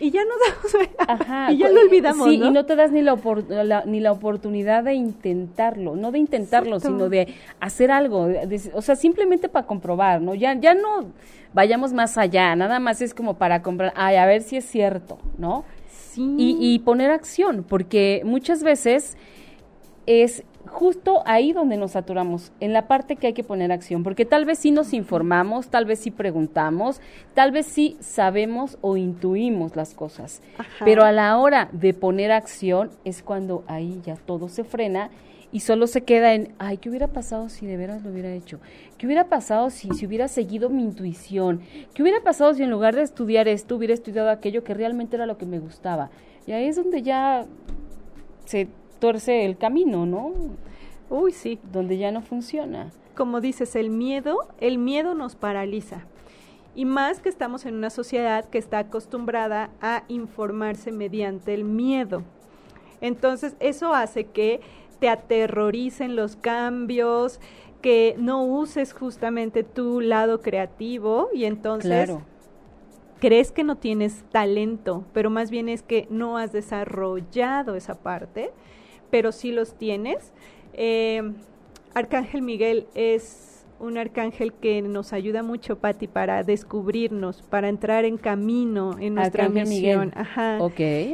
Y 0.00 0.10
ya 0.10 0.20
nos 0.24 0.36
damos, 0.74 0.88
Ajá, 1.08 1.52
y 1.52 1.58
ya 1.58 1.68
lo 1.68 1.80
olvidamos, 1.82 2.28
Sí, 2.28 2.38
¿no? 2.38 2.46
y 2.46 2.50
no 2.50 2.66
te 2.66 2.74
das 2.74 2.90
ni 2.90 3.00
la, 3.00 3.14
opor- 3.14 3.46
la- 3.48 3.84
ni 3.86 4.00
la 4.00 4.10
oportunidad 4.12 4.82
de 4.84 4.94
intentarlo, 4.94 5.94
no 5.94 6.10
de 6.10 6.18
intentarlo, 6.18 6.80
sino 6.80 7.08
de 7.08 7.34
hacer 7.60 7.90
algo, 7.92 8.26
de- 8.26 8.46
de- 8.46 8.70
o 8.74 8.82
sea, 8.82 8.96
simplemente 8.96 9.48
para 9.48 9.66
comprobar, 9.66 10.20
¿no? 10.20 10.34
Ya, 10.34 10.52
ya 10.54 10.74
no 10.74 11.06
vayamos 11.52 11.92
más 11.92 12.18
allá, 12.18 12.56
nada 12.56 12.80
más 12.80 13.00
es 13.02 13.14
como 13.14 13.34
para 13.38 13.62
comprar, 13.62 13.92
ay, 13.94 14.16
a 14.16 14.26
ver 14.26 14.42
si 14.42 14.56
es 14.56 14.64
cierto, 14.64 15.18
¿no? 15.38 15.64
Sí. 15.88 16.34
y, 16.38 16.56
y 16.74 16.78
poner 16.80 17.10
acción, 17.10 17.64
porque 17.68 18.22
muchas 18.24 18.62
veces 18.62 19.16
es 20.06 20.42
justo 20.74 21.22
ahí 21.24 21.52
donde 21.52 21.76
nos 21.76 21.92
saturamos, 21.92 22.52
en 22.58 22.72
la 22.72 22.88
parte 22.88 23.14
que 23.16 23.28
hay 23.28 23.32
que 23.32 23.44
poner 23.44 23.70
acción, 23.70 24.02
porque 24.02 24.24
tal 24.24 24.44
vez 24.44 24.58
sí 24.58 24.72
nos 24.72 24.92
informamos, 24.92 25.68
tal 25.68 25.84
vez 25.84 26.00
sí 26.00 26.10
preguntamos, 26.10 27.00
tal 27.32 27.52
vez 27.52 27.66
sí 27.66 27.96
sabemos 28.00 28.76
o 28.80 28.96
intuimos 28.96 29.76
las 29.76 29.94
cosas, 29.94 30.42
Ajá. 30.58 30.84
pero 30.84 31.04
a 31.04 31.12
la 31.12 31.38
hora 31.38 31.68
de 31.72 31.94
poner 31.94 32.32
acción 32.32 32.90
es 33.04 33.22
cuando 33.22 33.62
ahí 33.68 34.02
ya 34.04 34.16
todo 34.16 34.48
se 34.48 34.64
frena 34.64 35.10
y 35.52 35.60
solo 35.60 35.86
se 35.86 36.02
queda 36.02 36.34
en, 36.34 36.52
ay, 36.58 36.78
¿qué 36.78 36.88
hubiera 36.88 37.06
pasado 37.06 37.48
si 37.48 37.66
de 37.66 37.76
veras 37.76 38.02
lo 38.02 38.10
hubiera 38.10 38.32
hecho? 38.32 38.58
¿Qué 38.98 39.06
hubiera 39.06 39.28
pasado 39.28 39.70
si, 39.70 39.88
si 39.90 40.04
hubiera 40.04 40.26
seguido 40.26 40.68
mi 40.70 40.82
intuición? 40.82 41.60
¿Qué 41.94 42.02
hubiera 42.02 42.20
pasado 42.24 42.52
si 42.54 42.64
en 42.64 42.70
lugar 42.70 42.96
de 42.96 43.02
estudiar 43.02 43.46
esto 43.46 43.76
hubiera 43.76 43.94
estudiado 43.94 44.30
aquello 44.30 44.64
que 44.64 44.74
realmente 44.74 45.14
era 45.14 45.26
lo 45.26 45.38
que 45.38 45.46
me 45.46 45.60
gustaba? 45.60 46.10
Y 46.48 46.52
ahí 46.52 46.66
es 46.66 46.74
donde 46.74 47.02
ya 47.02 47.46
se 48.44 48.66
el 49.10 49.56
camino, 49.58 50.06
¿no? 50.06 50.32
Uy, 51.10 51.32
sí. 51.32 51.58
Donde 51.72 51.98
ya 51.98 52.10
no 52.12 52.22
funciona. 52.22 52.90
Como 53.14 53.40
dices, 53.40 53.76
el 53.76 53.90
miedo, 53.90 54.38
el 54.60 54.78
miedo 54.78 55.14
nos 55.14 55.36
paraliza. 55.36 56.06
Y 56.74 56.84
más 56.86 57.20
que 57.20 57.28
estamos 57.28 57.66
en 57.66 57.74
una 57.74 57.90
sociedad 57.90 58.44
que 58.46 58.58
está 58.58 58.78
acostumbrada 58.80 59.70
a 59.80 60.02
informarse 60.08 60.90
mediante 60.90 61.54
el 61.54 61.64
miedo. 61.64 62.22
Entonces, 63.00 63.54
eso 63.60 63.94
hace 63.94 64.24
que 64.24 64.60
te 64.98 65.08
aterroricen 65.08 66.16
los 66.16 66.34
cambios, 66.36 67.38
que 67.80 68.14
no 68.18 68.42
uses 68.44 68.92
justamente 68.94 69.62
tu 69.62 70.00
lado 70.00 70.40
creativo 70.40 71.28
y 71.34 71.44
entonces 71.44 71.90
Claro. 72.06 72.22
crees 73.20 73.52
que 73.52 73.62
no 73.62 73.76
tienes 73.76 74.24
talento, 74.32 75.04
pero 75.12 75.28
más 75.30 75.50
bien 75.50 75.68
es 75.68 75.82
que 75.82 76.06
no 76.10 76.38
has 76.38 76.50
desarrollado 76.52 77.74
esa 77.74 77.96
parte, 77.96 78.52
pero 79.10 79.32
sí 79.32 79.52
los 79.52 79.74
tienes. 79.74 80.32
Eh, 80.72 81.22
Arcángel 81.94 82.42
Miguel 82.42 82.86
es 82.94 83.54
un 83.80 83.98
arcángel 83.98 84.52
que 84.52 84.82
nos 84.82 85.12
ayuda 85.12 85.42
mucho, 85.42 85.78
Patti, 85.78 86.06
para 86.06 86.42
descubrirnos, 86.42 87.42
para 87.42 87.68
entrar 87.68 88.04
en 88.04 88.16
camino 88.16 88.96
en 88.98 89.14
nuestra 89.14 89.44
Arcángel 89.44 89.68
misión. 89.68 90.06
Miguel. 90.06 90.20
Ajá. 90.20 90.58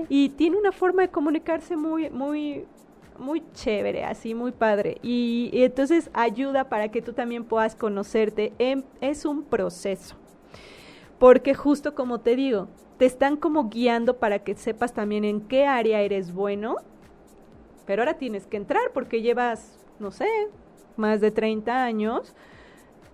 Y 0.09 0.31
tiene 0.31 0.57
una 0.57 0.73
forma 0.73 1.03
de 1.03 1.09
comunicarse 1.09 1.77
muy, 1.77 2.11
muy, 2.11 2.65
muy 3.19 3.43
chévere, 3.55 4.05
así, 4.05 4.35
muy 4.35 4.53
padre. 4.53 4.99
Y, 5.03 5.51
y 5.53 5.65
entonces 5.65 6.11
ayuda 6.13 6.69
para 6.69 6.91
que 6.91 7.03
tú 7.03 7.13
también 7.13 7.45
puedas 7.45 7.75
conocerte. 7.75 8.53
Es 9.01 9.25
un 9.25 9.43
proceso. 9.43 10.17
Porque 11.19 11.55
justo 11.55 11.95
como 11.95 12.21
te 12.21 12.37
digo, 12.37 12.69
te 12.99 13.07
están 13.07 13.37
como 13.37 13.69
guiando 13.69 14.19
para 14.19 14.41
que 14.41 14.55
sepas 14.55 14.93
también 14.93 15.25
en 15.25 15.41
qué 15.41 15.67
área 15.67 16.01
eres 16.01 16.33
bueno. 16.33 16.77
Pero 17.91 18.03
ahora 18.03 18.15
tienes 18.19 18.47
que 18.47 18.57
entrar 18.57 18.93
porque 18.95 19.21
llevas, 19.21 19.77
no 19.99 20.13
sé, 20.13 20.29
más 20.97 21.21
de 21.21 21.33
30 21.33 21.83
años 21.83 22.37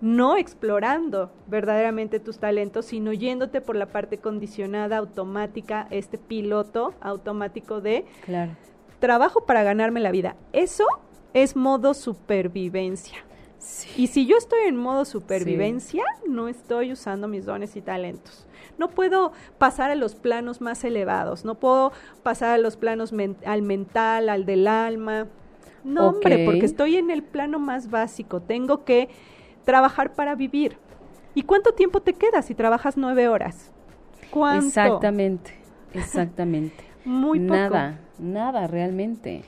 no 0.02 0.36
explorando 0.36 1.30
verdaderamente 1.46 2.20
tus 2.20 2.36
talentos, 2.38 2.84
sino 2.84 3.14
yéndote 3.14 3.62
por 3.62 3.74
la 3.74 3.86
parte 3.86 4.18
condicionada, 4.18 4.98
automática, 4.98 5.86
este 5.90 6.18
piloto 6.18 6.92
automático 7.00 7.80
de 7.80 8.04
Claro. 8.26 8.52
trabajo 8.98 9.46
para 9.46 9.62
ganarme 9.62 10.00
la 10.00 10.10
vida. 10.10 10.36
Eso 10.52 10.84
es 11.32 11.56
modo 11.56 11.94
supervivencia. 11.94 13.16
Sí. 13.56 14.02
Y 14.02 14.06
si 14.08 14.26
yo 14.26 14.36
estoy 14.36 14.66
en 14.66 14.76
modo 14.76 15.06
supervivencia, 15.06 16.04
no 16.28 16.48
estoy 16.48 16.92
usando 16.92 17.28
mis 17.28 17.46
dones 17.46 17.76
y 17.76 17.80
talentos. 17.80 18.45
No 18.78 18.88
puedo 18.90 19.32
pasar 19.58 19.90
a 19.90 19.94
los 19.94 20.14
planos 20.14 20.60
más 20.60 20.84
elevados, 20.84 21.44
no 21.44 21.54
puedo 21.54 21.92
pasar 22.22 22.50
a 22.50 22.58
los 22.58 22.76
planos 22.76 23.12
men- 23.12 23.36
al 23.46 23.62
mental, 23.62 24.28
al 24.28 24.44
del 24.46 24.66
alma. 24.66 25.26
No, 25.84 26.08
hombre, 26.08 26.44
porque 26.44 26.66
estoy 26.66 26.96
en 26.96 27.10
el 27.10 27.22
plano 27.22 27.58
más 27.58 27.90
básico. 27.90 28.40
Tengo 28.40 28.84
que 28.84 29.08
trabajar 29.64 30.14
para 30.14 30.34
vivir. 30.34 30.76
¿Y 31.34 31.42
cuánto 31.42 31.72
tiempo 31.72 32.00
te 32.00 32.12
queda 32.14 32.42
si 32.42 32.54
trabajas 32.54 32.96
nueve 32.96 33.28
horas? 33.28 33.70
¿Cuánto? 34.30 34.66
Exactamente, 34.66 35.52
exactamente. 35.94 36.84
Muy 37.04 37.38
poco. 37.40 37.54
Nada, 37.54 38.00
nada 38.18 38.66
realmente. 38.66 39.42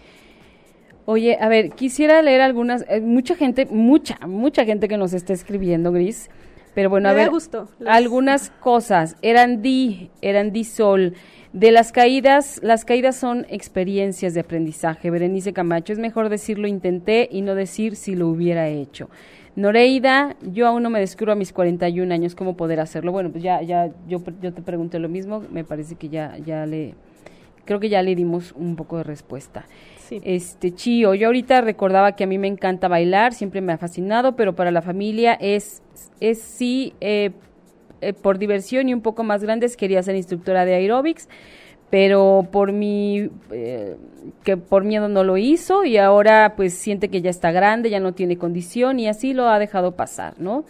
Oye, 1.06 1.38
a 1.40 1.48
ver, 1.48 1.70
quisiera 1.70 2.20
leer 2.22 2.42
algunas, 2.42 2.84
eh, 2.88 3.00
mucha 3.00 3.34
gente, 3.34 3.66
mucha, 3.66 4.18
mucha 4.26 4.64
gente 4.66 4.88
que 4.88 4.98
nos 4.98 5.14
está 5.14 5.32
escribiendo, 5.32 5.90
Gris, 5.90 6.28
Pero 6.78 6.90
bueno, 6.90 7.08
a 7.08 7.12
Me 7.12 7.18
ver, 7.22 7.30
gusto. 7.30 7.66
Los- 7.80 7.88
algunas 7.88 8.50
cosas. 8.60 9.16
Eran 9.20 9.62
di, 9.62 10.10
eran 10.22 10.52
di 10.52 10.62
sol. 10.62 11.14
De 11.52 11.72
las 11.72 11.90
caídas, 11.90 12.60
las 12.62 12.84
caídas 12.84 13.16
son 13.16 13.46
experiencias 13.48 14.32
de 14.32 14.38
aprendizaje. 14.42 15.10
Berenice 15.10 15.52
Camacho, 15.52 15.92
es 15.92 15.98
mejor 15.98 16.28
decir 16.28 16.56
lo 16.56 16.68
intenté 16.68 17.28
y 17.32 17.42
no 17.42 17.56
decir 17.56 17.96
si 17.96 18.14
lo 18.14 18.28
hubiera 18.28 18.68
hecho. 18.68 19.10
Noreida, 19.56 20.36
yo 20.40 20.68
aún 20.68 20.84
no 20.84 20.90
me 20.90 21.00
descubro 21.00 21.32
a 21.32 21.34
mis 21.34 21.52
41 21.52 22.12
años 22.14 22.36
cómo 22.36 22.56
poder 22.56 22.78
hacerlo. 22.78 23.10
Bueno, 23.10 23.32
pues 23.32 23.42
ya, 23.42 23.60
ya, 23.60 23.90
yo, 24.06 24.22
yo 24.40 24.52
te 24.52 24.62
pregunté 24.62 25.00
lo 25.00 25.08
mismo. 25.08 25.42
Me 25.50 25.64
parece 25.64 25.96
que 25.96 26.08
ya, 26.08 26.38
ya 26.46 26.64
le, 26.64 26.94
creo 27.64 27.80
que 27.80 27.88
ya 27.88 28.02
le 28.02 28.14
dimos 28.14 28.52
un 28.52 28.76
poco 28.76 28.98
de 28.98 29.02
respuesta. 29.02 29.66
Sí. 30.08 30.20
Este, 30.24 30.74
Chío, 30.74 31.12
yo 31.14 31.26
ahorita 31.26 31.60
recordaba 31.60 32.12
que 32.12 32.24
a 32.24 32.26
mí 32.26 32.38
me 32.38 32.46
encanta 32.46 32.88
bailar, 32.88 33.34
siempre 33.34 33.60
me 33.60 33.74
ha 33.74 33.78
fascinado, 33.78 34.36
pero 34.36 34.54
para 34.54 34.70
la 34.70 34.80
familia 34.80 35.34
es, 35.34 35.82
es 36.18 36.40
sí, 36.40 36.94
eh, 37.02 37.32
eh, 38.00 38.12
por 38.14 38.38
diversión 38.38 38.88
y 38.88 38.94
un 38.94 39.02
poco 39.02 39.22
más 39.22 39.42
grandes 39.42 39.76
quería 39.76 40.02
ser 40.02 40.16
instructora 40.16 40.64
de 40.64 40.74
aeróbics, 40.74 41.28
pero 41.90 42.46
por 42.50 42.72
mi, 42.72 43.28
eh, 43.50 43.96
que 44.44 44.56
por 44.56 44.84
miedo 44.84 45.08
no 45.08 45.24
lo 45.24 45.36
hizo 45.36 45.84
y 45.84 45.98
ahora 45.98 46.54
pues 46.56 46.74
siente 46.74 47.08
que 47.08 47.20
ya 47.20 47.30
está 47.30 47.52
grande, 47.52 47.90
ya 47.90 48.00
no 48.00 48.12
tiene 48.12 48.38
condición 48.38 49.00
y 49.00 49.08
así 49.08 49.34
lo 49.34 49.48
ha 49.48 49.58
dejado 49.58 49.92
pasar, 49.92 50.34
¿no? 50.38 50.64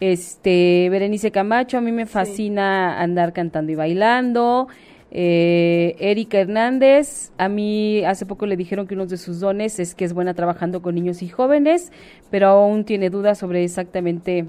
Este, 0.00 0.88
Berenice 0.90 1.30
Camacho, 1.30 1.78
a 1.78 1.80
mí 1.80 1.92
me 1.92 2.06
fascina 2.06 3.00
andar 3.00 3.32
cantando 3.32 3.72
y 3.72 3.74
bailando. 3.74 4.68
Eh, 5.16 5.94
Erika 6.00 6.38
Hernández, 6.40 7.30
a 7.38 7.48
mí 7.48 8.04
hace 8.04 8.26
poco 8.26 8.46
le 8.46 8.56
dijeron 8.56 8.88
que 8.88 8.94
uno 8.94 9.06
de 9.06 9.16
sus 9.16 9.38
dones 9.38 9.78
es 9.78 9.94
que 9.94 10.04
es 10.04 10.12
buena 10.12 10.34
trabajando 10.34 10.82
con 10.82 10.96
niños 10.96 11.22
y 11.22 11.28
jóvenes, 11.28 11.92
pero 12.30 12.48
aún 12.48 12.84
tiene 12.84 13.10
dudas 13.10 13.38
sobre 13.38 13.62
exactamente 13.62 14.46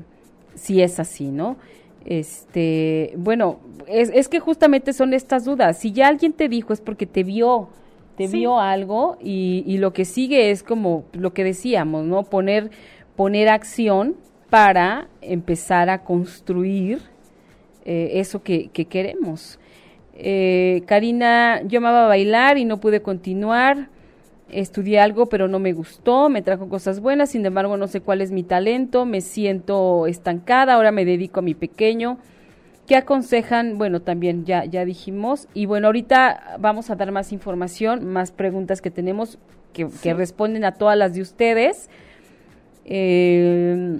si 0.56 0.82
es 0.82 0.99
así, 0.99 1.28
¿no? 1.28 1.58
Este, 2.04 3.13
bueno, 3.15 3.60
es, 3.88 4.10
es 4.13 4.28
que 4.28 4.39
justamente 4.39 4.93
son 4.93 5.13
estas 5.13 5.45
dudas. 5.45 5.78
Si 5.78 5.91
ya 5.91 6.08
alguien 6.08 6.34
te 6.34 6.49
dijo 6.49 6.73
es 6.73 6.82
porque 6.82 7.06
te 7.06 7.23
vio, 7.23 7.69
te 8.17 8.28
Sí. 8.28 8.38
vio 8.39 8.60
algo 8.60 9.17
y, 9.21 9.63
y 9.67 9.78
lo 9.78 9.93
que 9.93 10.06
sigue 10.06 10.49
es 10.49 10.63
como 10.63 11.06
lo 11.13 11.34
que 11.34 11.43
decíamos, 11.43 12.06
¿no? 12.06 12.23
Poner, 12.23 12.71
poner 13.15 13.49
acción 13.49 14.15
para 14.49 15.10
empezar 15.21 15.89
a 15.91 16.04
construir 16.04 16.99
eh, 17.86 18.12
eso 18.13 18.41
que, 18.41 18.69
que 18.69 18.86
queremos. 18.86 19.60
Eh, 20.15 20.84
Karina, 20.86 21.62
yo 21.63 21.80
amaba 21.80 22.08
bailar 22.08 22.58
y 22.58 22.65
no 22.65 22.80
pude 22.80 23.01
continuar. 23.01 23.89
Estudié 24.49 24.99
algo, 24.99 25.25
pero 25.25 25.47
no 25.47 25.60
me 25.60 25.73
gustó, 25.73 26.30
me 26.30 26.41
trajo 26.41 26.69
cosas 26.69 26.99
buenas, 26.99 27.32
sin 27.32 27.45
embargo 27.45 27.78
no 27.78 27.88
sé 27.88 28.01
cuál 28.01 28.21
es 28.21 28.32
mi 28.32 28.43
talento, 28.43 29.06
me 29.06 29.21
siento 29.21 30.06
estancada, 30.08 30.75
ahora 30.75 30.91
me 30.91 31.04
dedico 31.04 31.39
a 31.39 31.43
mi 31.43 31.56
pequeño. 31.56 32.19
¿Qué 32.88 32.95
aconsejan? 32.95 33.80
Bueno, 33.80 34.01
también 34.01 34.45
ya, 34.45 34.63
ya 34.65 34.86
dijimos. 34.86 35.47
Y 35.56 35.65
bueno, 35.65 35.88
ahorita 35.88 36.58
vamos 36.60 36.91
a 36.91 36.95
dar 36.95 37.12
más 37.12 37.32
información, 37.32 38.06
más 38.06 38.32
preguntas 38.32 38.82
que 38.82 38.91
tenemos 38.91 39.39
que, 39.73 39.88
que 40.04 40.13
responden 40.13 40.63
a 40.63 40.73
todas 40.73 40.95
las 40.95 41.15
de 41.15 41.21
ustedes. 41.21 41.89
Eh, 42.86 43.99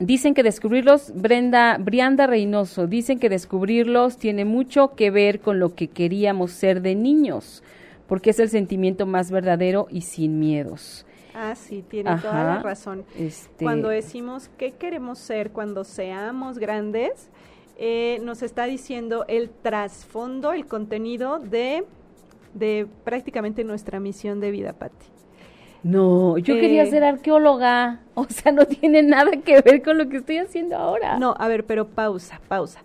Dicen 0.00 0.34
que 0.34 0.44
descubrirlos, 0.44 1.12
Brenda, 1.14 1.76
Brianda 1.78 2.26
Reynoso, 2.28 2.86
dicen 2.86 3.18
que 3.18 3.28
descubrirlos 3.28 4.16
tiene 4.16 4.44
mucho 4.44 4.94
que 4.94 5.10
ver 5.10 5.40
con 5.40 5.58
lo 5.58 5.74
que 5.74 5.88
queríamos 5.88 6.52
ser 6.52 6.82
de 6.82 6.94
niños, 6.94 7.64
porque 8.06 8.30
es 8.30 8.38
el 8.38 8.48
sentimiento 8.48 9.06
más 9.06 9.30
verdadero 9.32 9.88
y 9.90 10.02
sin 10.02 10.38
miedos. 10.38 11.04
Ah, 11.34 11.54
sí, 11.56 11.84
tiene 11.88 12.16
toda 12.22 12.44
la 12.44 12.62
razón. 12.62 13.04
este- 13.16 13.64
Cuando 13.64 13.88
decimos 13.88 14.50
qué 14.56 14.70
queremos 14.72 15.18
ser 15.18 15.50
cuando 15.50 15.82
seamos 15.84 16.58
grandes, 16.58 17.28
eh, 17.76 18.20
nos 18.22 18.42
está 18.42 18.64
diciendo 18.64 19.24
el 19.28 19.50
trasfondo, 19.50 20.52
el 20.52 20.66
contenido 20.66 21.38
de, 21.40 21.84
de 22.54 22.86
prácticamente 23.04 23.62
nuestra 23.64 23.98
misión 24.00 24.38
de 24.40 24.50
vida, 24.52 24.72
Patti. 24.74 25.06
No, 25.82 26.38
yo 26.38 26.54
quería 26.54 26.82
Eh, 26.82 26.90
ser 26.90 27.04
arqueóloga, 27.04 28.00
o 28.14 28.24
sea, 28.28 28.52
no 28.52 28.66
tiene 28.66 29.02
nada 29.02 29.30
que 29.44 29.60
ver 29.60 29.82
con 29.82 29.96
lo 29.98 30.08
que 30.08 30.18
estoy 30.18 30.38
haciendo 30.38 30.76
ahora. 30.76 31.18
No, 31.18 31.34
a 31.38 31.48
ver, 31.48 31.64
pero 31.64 31.88
pausa, 31.88 32.40
pausa. 32.48 32.80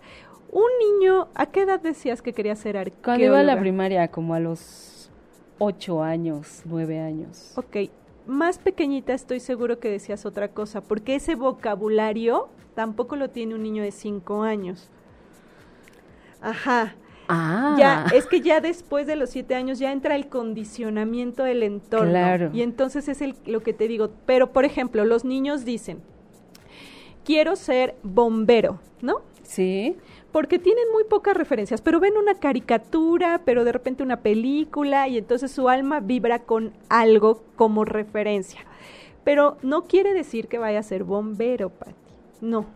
Un 0.50 0.70
niño, 0.78 1.28
¿a 1.34 1.46
qué 1.46 1.62
edad 1.62 1.80
decías 1.80 2.22
que 2.22 2.32
quería 2.32 2.54
ser 2.54 2.76
arqueóloga? 2.76 3.02
Cuando 3.04 3.24
iba 3.24 3.40
a 3.40 3.42
la 3.42 3.58
primaria, 3.58 4.08
como 4.08 4.34
a 4.34 4.40
los 4.40 5.10
ocho 5.58 6.02
años, 6.02 6.62
nueve 6.64 7.00
años. 7.00 7.52
Ok, 7.56 7.90
más 8.26 8.58
pequeñita 8.58 9.12
estoy 9.12 9.40
seguro 9.40 9.80
que 9.80 9.90
decías 9.90 10.24
otra 10.24 10.48
cosa, 10.48 10.80
porque 10.80 11.16
ese 11.16 11.34
vocabulario 11.34 12.48
tampoco 12.74 13.16
lo 13.16 13.30
tiene 13.30 13.54
un 13.56 13.62
niño 13.64 13.82
de 13.82 13.90
cinco 13.90 14.42
años. 14.42 14.88
Ajá. 16.40 16.94
Ah, 17.28 17.74
Ya, 17.78 18.06
es 18.14 18.26
que 18.26 18.40
ya 18.40 18.60
después 18.60 19.06
de 19.06 19.16
los 19.16 19.30
siete 19.30 19.54
años 19.54 19.78
ya 19.78 19.92
entra 19.92 20.16
el 20.16 20.28
condicionamiento 20.28 21.44
del 21.44 21.62
entorno. 21.62 22.10
Claro. 22.10 22.50
Y 22.52 22.62
entonces 22.62 23.08
es 23.08 23.22
el, 23.22 23.34
lo 23.46 23.62
que 23.62 23.72
te 23.72 23.88
digo. 23.88 24.10
Pero, 24.26 24.52
por 24.52 24.64
ejemplo, 24.64 25.04
los 25.04 25.24
niños 25.24 25.64
dicen, 25.64 26.00
quiero 27.24 27.56
ser 27.56 27.96
bombero, 28.02 28.80
¿no? 29.00 29.22
sí, 29.42 29.96
Porque 30.32 30.58
tienen 30.58 30.84
muy 30.92 31.04
pocas 31.04 31.36
referencias, 31.36 31.80
pero 31.80 32.00
ven 32.00 32.16
una 32.16 32.34
caricatura, 32.34 33.42
pero 33.44 33.64
de 33.64 33.72
repente 33.72 34.02
una 34.02 34.20
película, 34.20 35.06
y 35.06 35.18
entonces 35.18 35.52
su 35.52 35.68
alma 35.68 36.00
vibra 36.00 36.40
con 36.40 36.72
algo 36.88 37.44
como 37.56 37.84
referencia. 37.84 38.60
Pero 39.22 39.56
no 39.62 39.82
quiere 39.84 40.12
decir 40.12 40.48
que 40.48 40.58
vaya 40.58 40.80
a 40.80 40.82
ser 40.82 41.04
bombero, 41.04 41.70
Pati. 41.70 41.94
No. 42.40 42.66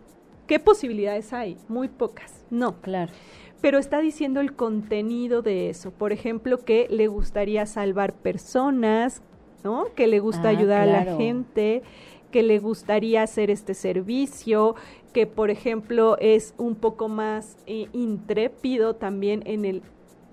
¿Qué 0.47 0.59
posibilidades 0.59 1.33
hay? 1.33 1.59
Muy 1.69 1.89
pocas. 1.89 2.45
No 2.51 2.81
claro. 2.81 3.13
Pero 3.61 3.79
está 3.79 4.01
diciendo 4.01 4.41
el 4.41 4.55
contenido 4.55 5.43
de 5.43 5.69
eso. 5.71 5.91
Por 5.91 6.13
ejemplo, 6.13 6.59
que 6.65 6.87
le 6.91 7.09
gustaría 7.09 7.67
salvar 7.67 8.13
personas, 8.15 9.23
¿no? 9.65 9.87
Que 9.95 10.07
le 10.07 10.21
gusta 10.21 10.49
Ah, 10.49 10.51
ayudar 10.51 10.83
a 10.83 11.05
la 11.05 11.17
gente, 11.17 11.83
que 12.31 12.43
le 12.43 12.59
gustaría 12.59 13.23
hacer 13.23 13.51
este 13.51 13.75
servicio, 13.75 14.77
que 15.13 15.27
por 15.27 15.51
ejemplo 15.51 16.17
es 16.19 16.55
un 16.59 16.75
poco 16.75 17.09
más 17.09 17.57
eh, 17.67 17.89
intrépido 17.93 18.95
también 18.95 19.43
en 19.47 19.65
el 19.65 19.83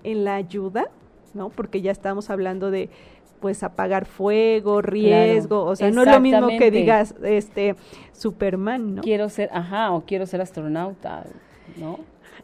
en 0.04 0.22
la 0.24 0.36
ayuda, 0.36 0.88
¿no? 1.34 1.48
Porque 1.48 1.80
ya 1.80 1.90
estamos 1.90 2.30
hablando 2.30 2.70
de 2.70 2.90
pues 3.40 3.62
apagar 3.62 4.06
fuego, 4.06 4.82
riesgo, 4.82 5.64
o 5.64 5.74
sea, 5.76 5.90
no 5.90 6.02
es 6.02 6.08
lo 6.08 6.20
mismo 6.20 6.48
que 6.48 6.70
digas 6.70 7.14
este 7.22 7.74
Superman, 8.12 8.96
¿no? 8.96 9.02
Quiero 9.02 9.28
ser, 9.28 9.50
ajá, 9.52 9.90
o 9.92 10.02
quiero 10.06 10.26
ser 10.26 10.40
astronauta, 10.40 11.26
¿no? 11.76 11.98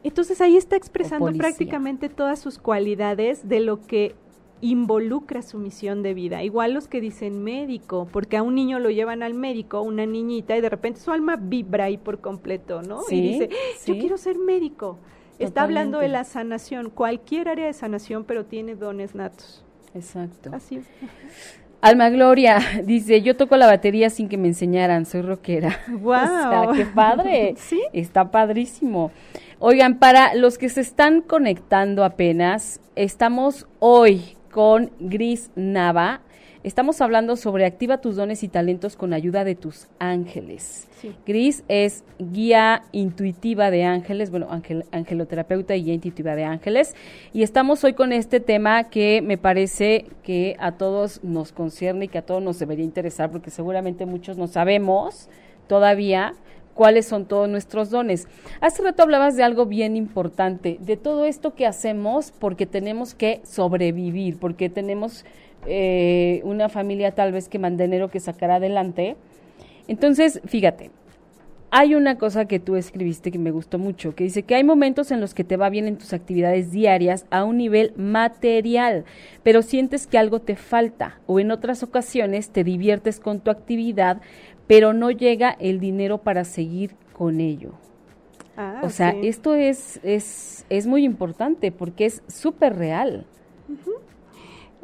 Entonces 0.05 0.41
ahí 0.41 0.57
está 0.57 0.77
expresando 0.77 1.33
prácticamente 1.33 2.09
todas 2.09 2.38
sus 2.41 2.59
cualidades 2.59 3.49
de 3.49 3.61
lo 3.61 3.87
que 3.87 4.15
involucra 4.61 5.43
su 5.43 5.59
misión 5.59 6.03
de 6.03 6.15
vida. 6.15 6.43
Igual 6.43 6.73
los 6.73 6.88
que 6.88 7.01
dicen 7.01 7.43
médico, 7.43 8.09
porque 8.12 8.37
a 8.37 8.43
un 8.43 8.55
niño 8.55 8.79
lo 8.79 8.91
llevan 8.91 9.23
al 9.23 9.35
médico, 9.35 9.83
una 9.83 10.07
niñita, 10.07 10.57
y 10.57 10.61
de 10.61 10.69
repente 10.69 11.01
su 11.01 11.11
alma 11.11 11.37
vibra 11.37 11.85
ahí 11.85 11.99
por 11.99 12.21
completo, 12.21 12.81
¿no? 12.83 13.03
Sí, 13.03 13.17
y 13.17 13.23
dice, 13.23 13.51
yo 13.87 13.99
quiero 13.99 14.17
ser 14.17 14.38
médico. 14.38 14.99
Está 15.38 15.62
hablando 15.62 15.99
de 15.99 16.09
la 16.09 16.23
sanación, 16.23 16.91
cualquier 16.91 17.49
área 17.49 17.67
de 17.67 17.73
sanación, 17.73 18.25
pero 18.25 18.45
tiene 18.45 18.77
dones 18.77 19.17
natos. 19.17 19.65
Exacto. 19.95 20.51
Así 20.53 20.77
es. 20.77 20.87
Alma 21.81 22.11
Gloria 22.11 22.61
dice, 22.85 23.23
yo 23.23 23.37
toco 23.37 23.57
la 23.57 23.67
batería 23.67 24.09
sin 24.09 24.29
que 24.29 24.38
me 24.38 24.47
enseñaran, 24.47 25.05
soy 25.05 25.23
rockera. 25.23 25.81
O 26.05 26.12
sea, 26.15 26.69
qué 26.75 26.87
padre. 26.87 27.55
Sí. 27.59 27.83
Está 27.93 28.31
padrísimo. 28.31 29.11
Oigan, 29.64 30.01
para 30.01 30.35
los 30.35 30.59
que 30.59 30.68
se 30.68 30.81
están 30.81 31.20
conectando 31.20 32.03
apenas, 32.03 32.81
estamos 32.96 33.68
hoy 33.79 34.37
con 34.51 34.90
Gris 34.98 35.53
Nava. 35.55 36.22
Estamos 36.64 37.01
hablando 37.01 37.37
sobre 37.37 37.64
activa 37.64 38.01
tus 38.01 38.16
dones 38.16 38.42
y 38.42 38.48
talentos 38.48 38.96
con 38.96 39.12
ayuda 39.12 39.44
de 39.44 39.55
tus 39.55 39.87
ángeles. 40.01 40.88
Sí. 41.01 41.14
Gris 41.25 41.62
es 41.68 42.03
guía 42.18 42.83
intuitiva 42.90 43.70
de 43.70 43.85
ángeles, 43.85 44.33
bueno, 44.33 44.48
angeloterapeuta 44.90 45.77
y 45.77 45.85
guía 45.85 45.94
intuitiva 45.94 46.35
de 46.35 46.42
ángeles. 46.42 46.96
Y 47.33 47.44
estamos 47.44 47.85
hoy 47.85 47.92
con 47.92 48.12
este 48.12 48.40
tema 48.40 48.90
que 48.90 49.22
me 49.22 49.38
parece 49.38 50.07
que 50.25 50.57
a 50.59 50.72
todos 50.72 51.22
nos 51.22 51.53
concierne 51.53 52.07
y 52.07 52.09
que 52.09 52.18
a 52.18 52.27
todos 52.27 52.42
nos 52.42 52.59
debería 52.59 52.85
interesar, 52.85 53.31
porque 53.31 53.51
seguramente 53.51 54.07
muchos 54.07 54.37
no 54.37 54.48
sabemos 54.48 55.29
todavía 55.68 56.35
cuáles 56.74 57.06
son 57.06 57.26
todos 57.26 57.48
nuestros 57.48 57.90
dones. 57.90 58.28
Hace 58.61 58.82
rato 58.82 59.02
hablabas 59.02 59.37
de 59.37 59.42
algo 59.42 59.66
bien 59.66 59.96
importante, 59.96 60.78
de 60.80 60.96
todo 60.96 61.24
esto 61.24 61.54
que 61.54 61.66
hacemos 61.66 62.32
porque 62.32 62.66
tenemos 62.66 63.14
que 63.14 63.40
sobrevivir, 63.44 64.38
porque 64.38 64.68
tenemos 64.68 65.24
eh, 65.66 66.40
una 66.44 66.68
familia 66.68 67.12
tal 67.12 67.32
vez 67.32 67.48
que 67.48 67.58
mantenero 67.58 68.11
que 68.11 68.20
sacar 68.20 68.50
adelante. 68.50 69.16
Entonces, 69.87 70.40
fíjate, 70.44 70.90
hay 71.74 71.94
una 71.94 72.18
cosa 72.18 72.44
que 72.44 72.61
tú 72.61 72.76
escribiste 72.76 73.30
que 73.30 73.38
me 73.38 73.50
gustó 73.50 73.78
mucho, 73.78 74.14
que 74.14 74.24
dice 74.24 74.42
que 74.42 74.54
hay 74.54 74.62
momentos 74.62 75.11
en 75.11 75.22
los 75.22 75.32
que 75.32 75.42
te 75.42 75.56
va 75.56 75.70
bien 75.70 75.88
en 75.88 75.96
tus 75.96 76.12
actividades 76.12 76.70
diarias 76.70 77.24
a 77.30 77.44
un 77.44 77.56
nivel 77.56 77.94
material, 77.96 79.06
pero 79.42 79.62
sientes 79.62 80.06
que 80.06 80.18
algo 80.18 80.38
te 80.38 80.54
falta 80.54 81.18
o 81.26 81.40
en 81.40 81.50
otras 81.50 81.82
ocasiones 81.82 82.50
te 82.50 82.62
diviertes 82.62 83.20
con 83.20 83.40
tu 83.40 83.50
actividad, 83.50 84.20
pero 84.66 84.92
no 84.92 85.11
llega 85.11 85.51
el 85.51 85.81
dinero 85.81 86.18
para 86.18 86.44
seguir 86.44 86.94
con 87.12 87.40
ello. 87.40 87.72
Ah, 88.57 88.81
o 88.83 88.90
sea, 88.90 89.12
sí. 89.12 89.20
esto 89.29 89.55
es, 89.55 89.98
es, 90.03 90.66
es 90.68 90.87
muy 90.87 91.05
importante 91.05 91.72
porque 91.72 92.05
es 92.07 92.22
súper 92.29 92.77
real. 92.77 93.27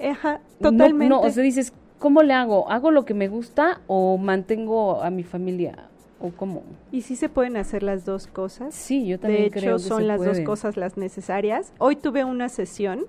Ajá, 0.03 0.41
No- 0.61 0.71
totalmente. 0.71 1.09
No, 1.15 1.21
o 1.21 1.31
sea, 1.31 1.43
dices, 1.43 1.73
¿cómo 1.99 2.23
le 2.23 2.33
hago? 2.33 2.71
¿Hago 2.71 2.91
lo 2.91 3.05
que 3.05 3.15
me 3.15 3.29
gusta 3.29 3.81
o 3.87 4.17
mantengo 4.17 5.03
a 5.03 5.11
mi 5.11 5.23
familia? 5.25 5.89
¿O 6.21 6.31
cómo? 6.31 6.63
y 6.91 7.03
sí 7.03 7.15
se 7.15 7.29
pueden 7.29 7.57
hacer 7.57 7.85
las 7.85 8.05
dos 8.05 8.27
cosas. 8.27 8.75
Sí, 8.75 9.07
yo 9.07 9.21
también 9.21 9.45
De 9.45 9.51
creo 9.53 9.77
hecho, 9.77 9.85
que 9.85 9.89
son 9.89 9.99
se 10.03 10.07
las 10.09 10.25
dos 10.25 10.41
cosas 10.41 10.77
las 10.77 10.97
necesarias. 10.97 11.73
Hoy 11.79 11.95
tuve 11.95 12.25
una 12.25 12.49
sesión 12.49 13.07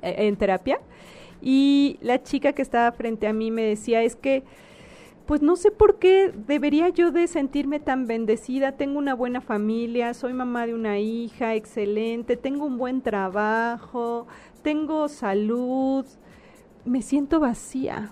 eh, 0.00 0.14
en 0.26 0.36
terapia 0.36 0.78
y 1.42 1.98
la 2.00 2.22
chica 2.22 2.54
que 2.54 2.62
estaba 2.62 2.90
frente 2.92 3.26
a 3.26 3.34
mí 3.34 3.50
me 3.50 3.62
decía, 3.62 4.02
es 4.02 4.16
que, 4.16 4.42
pues 5.26 5.40
no 5.42 5.56
sé 5.56 5.70
por 5.70 5.98
qué 5.98 6.32
debería 6.46 6.88
yo 6.90 7.10
de 7.10 7.26
sentirme 7.28 7.80
tan 7.80 8.06
bendecida. 8.06 8.72
Tengo 8.72 8.98
una 8.98 9.14
buena 9.14 9.40
familia, 9.40 10.12
soy 10.14 10.32
mamá 10.34 10.66
de 10.66 10.74
una 10.74 10.98
hija 10.98 11.54
excelente, 11.54 12.36
tengo 12.36 12.66
un 12.66 12.76
buen 12.76 13.00
trabajo, 13.00 14.26
tengo 14.62 15.08
salud, 15.08 16.04
me 16.84 17.00
siento 17.02 17.40
vacía. 17.40 18.10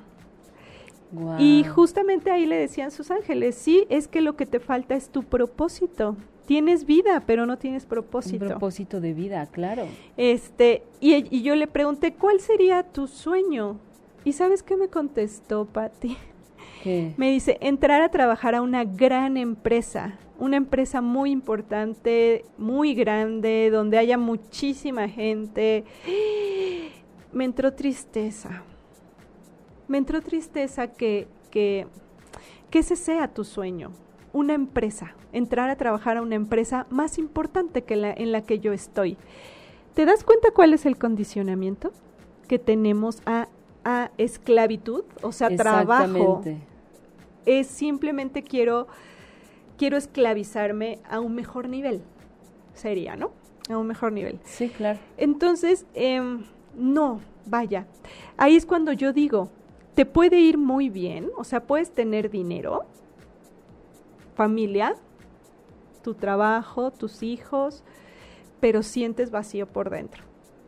Y 1.39 1.65
justamente 1.65 2.31
ahí 2.31 2.47
le 2.47 2.57
decían 2.57 2.91
sus 2.91 3.11
ángeles, 3.11 3.55
sí, 3.55 3.85
es 3.91 4.09
que 4.09 4.23
lo 4.23 4.35
que 4.35 4.47
te 4.47 4.61
falta 4.61 4.95
es 4.95 5.11
tu 5.11 5.23
propósito. 5.23 6.17
Tienes 6.47 6.87
vida, 6.87 7.23
pero 7.27 7.45
no 7.45 7.59
tienes 7.59 7.83
Un 7.83 7.91
propósito. 7.91 8.47
propósito 8.47 8.99
de 9.01 9.13
vida, 9.13 9.47
claro. 9.53 9.85
Este, 10.17 10.83
y, 11.01 11.27
y 11.35 11.43
yo 11.43 11.55
le 11.55 11.67
pregunté, 11.67 12.15
¿cuál 12.15 12.41
sería 12.41 12.83
tu 12.83 13.07
sueño? 13.09 13.77
¿Y 14.25 14.33
sabes 14.33 14.63
qué 14.63 14.77
me 14.77 14.89
contestó, 14.89 15.67
Patti? 15.67 16.17
Me 17.17 17.31
dice, 17.31 17.59
entrar 17.61 18.03
a 18.03 18.11
trabajar 18.11 18.55
a 18.55 18.63
una 18.63 18.85
gran 18.85 19.37
empresa, 19.37 20.19
una 20.39 20.57
empresa 20.57 21.01
muy 21.01 21.31
importante, 21.31 22.45
muy 22.59 22.95
grande, 22.95 23.71
donde 23.71 23.99
haya 23.99 24.19
muchísima 24.19 25.09
gente. 25.09 25.85
Me 27.33 27.45
entró 27.45 27.73
tristeza. 27.73 28.63
Me 29.89 29.99
entró 29.99 30.21
tristeza 30.23 30.89
que, 30.89 31.29
que, 31.51 31.87
que 32.71 32.79
ese 32.81 32.97
sea 32.97 33.29
tu 33.29 33.45
sueño, 33.45 33.93
una 34.33 34.55
empresa, 34.55 35.15
entrar 35.33 35.71
a 35.71 35.77
trabajar 35.77 36.17
a 36.17 36.23
una 36.23 36.35
empresa 36.35 36.87
más 36.91 37.19
importante 37.19 37.83
que 37.83 37.97
la 37.97 38.13
en 38.13 38.33
la 38.33 38.43
que 38.43 38.59
yo 38.59 38.73
estoy. 38.73 39.17
¿Te 39.95 40.07
das 40.07 40.25
cuenta 40.25 40.51
cuál 40.53 40.73
es 40.73 40.87
el 40.87 40.97
condicionamiento 40.97 41.93
que 42.49 42.59
tenemos 42.59 43.21
a, 43.27 43.49
a 43.85 44.11
esclavitud? 44.17 45.05
O 45.21 45.33
sea, 45.33 45.55
trabajo. 45.55 46.43
Es 47.47 47.67
simplemente 47.67 48.43
quiero 48.43 48.87
quiero 49.77 49.97
esclavizarme 49.97 51.01
a 51.09 51.21
un 51.21 51.35
mejor 51.35 51.69
nivel. 51.69 52.03
Sería 52.75 53.17
no 53.17 53.33
a 53.69 53.77
un 53.77 53.87
mejor 53.87 54.13
nivel. 54.13 54.39
Sí, 54.45 54.69
claro. 54.69 54.99
entonces 55.17 55.87
em, 55.95 56.45
no 56.77 57.21
vaya. 57.47 57.87
Ahí 58.37 58.57
es 58.57 58.67
cuando 58.67 58.93
yo 58.93 59.13
digo 59.13 59.51
te 59.95 60.07
puede 60.07 60.41
ir 60.41 60.57
muy 60.57 60.89
bien 60.89 61.31
o 61.37 61.45
sea 61.45 61.61
puedes 61.61 61.91
tener 61.91 62.31
dinero 62.31 62.85
familia 64.35 64.95
tu 66.03 66.15
trabajo 66.15 66.91
tus 66.91 67.23
hijos 67.23 67.85
pero 68.61 68.83
sientes 68.83 69.31
vacío 69.31 69.67
por 69.67 69.91
dentro. 69.91 70.25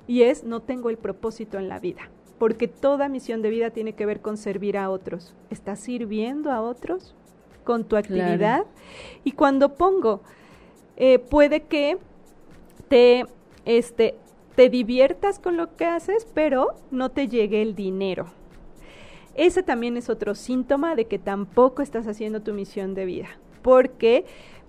Y 0.07 0.23
es 0.23 0.45
no 0.45 0.61
tengo 0.61 0.91
el 0.91 0.99
propósito 0.99 1.59
en 1.59 1.69
la 1.69 1.79
vida 1.79 2.11
porque 2.38 2.68
toda 2.68 3.09
misión 3.09 3.42
de 3.42 3.51
vida 3.51 3.70
tiene 3.70 3.94
que 3.94 4.07
ver 4.07 4.20
con 4.20 4.37
servir 4.37 4.77
a 4.77 4.90
otros. 4.90 5.35
¿Estás 5.51 5.81
sirviendo 5.81 6.51
a 6.51 6.61
otros 6.61 7.14
con 7.64 7.85
tu 7.85 7.97
actividad? 7.97 8.64
Y 9.25 9.33
cuando 9.33 9.75
pongo, 9.75 10.20
eh, 10.97 11.18
puede 11.18 11.62
que 11.62 11.97
te, 12.88 13.25
este, 13.64 14.14
te 14.57 14.68
diviertas 14.68 15.38
con 15.38 15.57
lo 15.57 15.75
que 15.77 15.85
haces, 15.87 16.27
pero 16.35 16.75
no 16.90 17.11
te 17.11 17.29
llegue 17.29 17.62
el 17.62 17.75
dinero. 17.75 18.27
Ese 19.35 19.62
también 19.64 19.97
es 19.97 20.09
otro 20.11 20.35
síntoma 20.35 20.94
de 20.94 21.07
que 21.07 21.18
tampoco 21.18 21.83
estás 21.83 22.07
haciendo 22.07 22.40
tu 22.42 22.53
misión 22.53 22.94
de 22.94 23.05
vida, 23.05 23.29
porque 23.62 24.25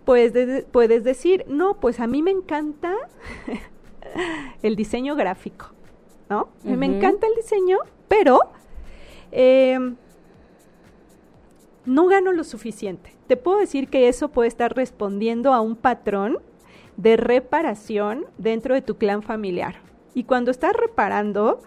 puedes, 0.06 0.34
de- 0.34 0.64
puedes 0.72 1.04
decir, 1.04 1.46
no, 1.48 1.76
pues 1.80 2.00
a 2.00 2.08
mí 2.08 2.24
me 2.24 2.32
encanta 2.32 2.96
el 4.64 4.76
diseño 4.76 5.16
gráfico, 5.16 5.68
¿no? 6.30 6.50
Me 6.64 6.86
encanta 6.86 7.28
el 7.28 7.36
diseño, 7.36 7.78
pero 8.08 8.40
eh, 9.32 9.78
no 11.86 12.08
gano 12.08 12.32
lo 12.32 12.44
suficiente. 12.44 13.14
Te 13.28 13.38
puedo 13.38 13.60
decir 13.60 13.88
que 13.88 14.08
eso 14.08 14.30
puede 14.30 14.48
estar 14.48 14.76
respondiendo 14.76 15.54
a 15.54 15.62
un 15.62 15.76
patrón 15.76 16.40
de 16.98 17.18
reparación 17.18 18.26
dentro 18.38 18.74
de 18.74 18.82
tu 18.82 18.96
clan 18.98 19.22
familiar. 19.22 19.76
Y 20.14 20.24
cuando 20.24 20.52
estás 20.52 20.74
reparando, 20.74 21.62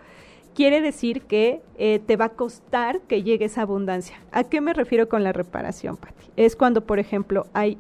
quiere 0.54 0.80
decir 0.80 1.22
que 1.22 1.60
eh, 1.76 2.00
te 2.04 2.16
va 2.16 2.26
a 2.26 2.30
costar 2.30 3.00
que 3.02 3.22
llegue 3.22 3.44
esa 3.44 3.62
abundancia. 3.62 4.20
¿A 4.32 4.44
qué 4.44 4.60
me 4.60 4.72
refiero 4.72 5.08
con 5.08 5.22
la 5.22 5.32
reparación, 5.32 5.96
Patti? 5.96 6.30
Es 6.36 6.56
cuando, 6.56 6.84
por 6.86 6.98
ejemplo, 6.98 7.46
hay 7.52 7.78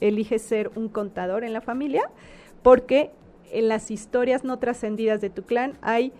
eliges 0.00 0.42
ser 0.42 0.70
un 0.74 0.88
contador 0.88 1.44
en 1.44 1.52
la 1.52 1.60
familia, 1.60 2.10
porque 2.62 3.10
en 3.52 3.68
las 3.68 3.90
historias 3.90 4.44
no 4.44 4.58
trascendidas 4.58 5.20
de 5.20 5.30
tu 5.30 5.42
clan 5.42 5.78
hay 5.82 6.12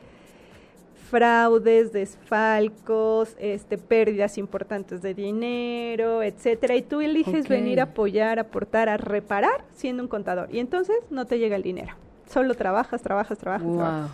fraudes, 1.12 1.92
desfalcos, 1.92 3.36
este, 3.38 3.76
pérdidas 3.76 4.38
importantes 4.38 5.02
de 5.02 5.12
dinero, 5.12 6.22
etcétera, 6.22 6.74
y 6.74 6.80
tú 6.80 7.02
eliges 7.02 7.48
venir 7.48 7.80
a 7.80 7.82
apoyar, 7.82 8.38
aportar, 8.38 8.88
a 8.88 8.96
reparar 8.96 9.62
siendo 9.74 10.02
un 10.02 10.08
contador, 10.08 10.48
y 10.50 10.58
entonces 10.58 10.96
no 11.10 11.26
te 11.26 11.38
llega 11.38 11.54
el 11.56 11.62
dinero. 11.62 11.94
Solo 12.30 12.54
trabajas, 12.54 13.02
trabajas, 13.02 13.36
trabajas, 13.36 13.70
trabajas. 13.70 14.10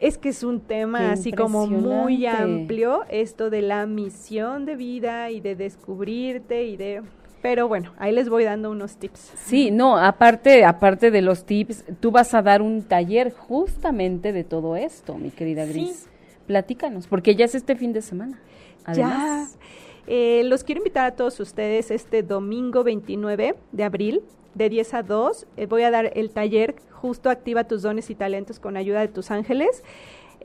Es 0.00 0.18
que 0.18 0.28
es 0.28 0.42
un 0.42 0.60
tema 0.60 0.98
Qué 0.98 1.04
así 1.06 1.32
como 1.32 1.66
muy 1.66 2.26
amplio, 2.26 3.04
esto 3.08 3.48
de 3.48 3.62
la 3.62 3.86
misión 3.86 4.66
de 4.66 4.76
vida 4.76 5.30
y 5.30 5.40
de 5.40 5.56
descubrirte 5.56 6.64
y 6.64 6.76
de... 6.76 7.02
Pero 7.44 7.68
bueno, 7.68 7.92
ahí 7.98 8.10
les 8.10 8.30
voy 8.30 8.44
dando 8.44 8.70
unos 8.70 8.96
tips. 8.96 9.32
Sí, 9.36 9.70
no, 9.70 9.98
aparte, 9.98 10.64
aparte 10.64 11.10
de 11.10 11.20
los 11.20 11.44
tips, 11.44 11.84
tú 12.00 12.10
vas 12.10 12.32
a 12.32 12.40
dar 12.40 12.62
un 12.62 12.80
taller 12.84 13.34
justamente 13.34 14.32
de 14.32 14.44
todo 14.44 14.76
esto, 14.76 15.16
mi 15.16 15.30
querida 15.30 15.66
Sí. 15.66 15.72
Gris. 15.74 16.08
Platícanos, 16.46 17.06
porque 17.06 17.36
ya 17.36 17.44
es 17.44 17.54
este 17.54 17.76
fin 17.76 17.92
de 17.92 18.00
semana. 18.00 18.40
Además, 18.86 19.58
Ya. 19.58 19.58
Eh, 20.06 20.42
los 20.46 20.64
quiero 20.64 20.78
invitar 20.78 21.04
a 21.04 21.16
todos 21.16 21.38
ustedes 21.38 21.90
este 21.90 22.22
domingo 22.22 22.82
29 22.82 23.56
de 23.72 23.84
abril, 23.84 24.22
de 24.54 24.70
10 24.70 24.94
a 24.94 25.02
2. 25.02 25.46
Eh, 25.58 25.66
voy 25.66 25.82
a 25.82 25.90
dar 25.90 26.12
el 26.14 26.30
taller 26.30 26.76
justo 26.92 27.28
Activa 27.28 27.64
tus 27.64 27.82
dones 27.82 28.08
y 28.08 28.14
talentos 28.14 28.58
con 28.58 28.78
ayuda 28.78 29.00
de 29.00 29.08
tus 29.08 29.30
ángeles. 29.30 29.84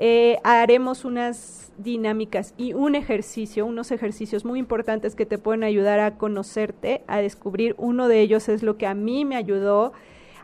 Eh, 0.02 0.38
haremos 0.46 1.04
unas 1.04 1.74
dinámicas 1.78 2.54
y 2.56 2.72
un 2.72 2.96
ejercicio, 2.96 3.66
unos 3.66 3.92
ejercicios 3.92 4.46
muy 4.46 4.58
importantes 4.58 5.14
que 5.14 5.26
te 5.26 5.38
pueden 5.38 5.62
ayudar 5.66 6.00
a 6.00 6.18
conocerte, 6.18 7.04
a 7.08 7.18
descubrir. 7.18 7.76
Uno 7.78 8.08
de 8.08 8.22
ellos 8.22 8.48
es 8.48 8.64
lo 8.64 8.78
que 8.78 8.88
a 8.88 8.94
mí 8.94 9.26
me 9.26 9.36
ayudó 9.36 9.92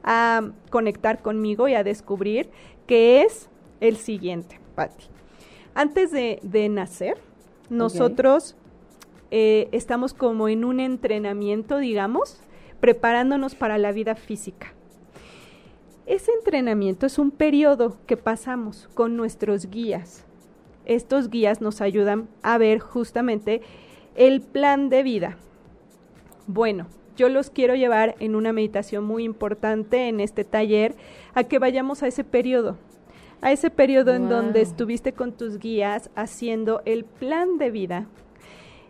a 0.03 0.51
conectar 0.69 1.21
conmigo 1.21 1.69
y 1.69 1.73
a 1.73 1.85
descubrir, 1.85 2.49
que 2.85 3.21
es 3.21 3.49
el 3.79 3.95
siguiente, 3.95 4.59
Patti. 4.75 5.05
Antes 5.73 6.11
de, 6.11 6.39
de 6.43 6.67
nacer, 6.67 7.17
nosotros 7.69 8.57
eh, 9.31 9.69
estamos 9.71 10.13
como 10.13 10.49
en 10.49 10.65
un 10.65 10.81
entrenamiento, 10.81 11.77
digamos, 11.77 12.41
preparándonos 12.81 13.55
para 13.55 13.77
la 13.77 13.93
vida 13.93 14.15
física. 14.15 14.73
Ese 16.05 16.31
entrenamiento 16.31 17.07
es 17.07 17.17
un 17.17 17.31
periodo 17.31 17.97
que 18.05 18.15
pasamos 18.15 18.87
con 18.93 19.17
nuestros 19.17 19.71
guías. 19.71 20.23
Estos 20.85 21.31
guías 21.31 21.61
nos 21.61 21.81
ayudan 21.81 22.27
a 22.43 22.59
ver 22.59 22.77
justamente 22.77 23.61
el 24.13 24.41
plan 24.41 24.89
de 24.89 25.01
vida. 25.01 25.37
Bueno, 26.45 26.85
yo 27.17 27.27
los 27.27 27.49
quiero 27.49 27.73
llevar 27.73 28.15
en 28.19 28.35
una 28.35 28.53
meditación 28.53 29.03
muy 29.03 29.23
importante 29.23 30.07
en 30.07 30.19
este 30.19 30.43
taller 30.43 30.95
a 31.33 31.43
que 31.45 31.57
vayamos 31.57 32.03
a 32.03 32.07
ese 32.07 32.23
periodo, 32.23 32.77
a 33.41 33.51
ese 33.51 33.71
periodo 33.71 34.13
en 34.13 34.29
donde 34.29 34.61
estuviste 34.61 35.13
con 35.13 35.31
tus 35.31 35.57
guías 35.57 36.11
haciendo 36.15 36.83
el 36.85 37.03
plan 37.05 37.57
de 37.57 37.71
vida. 37.71 38.07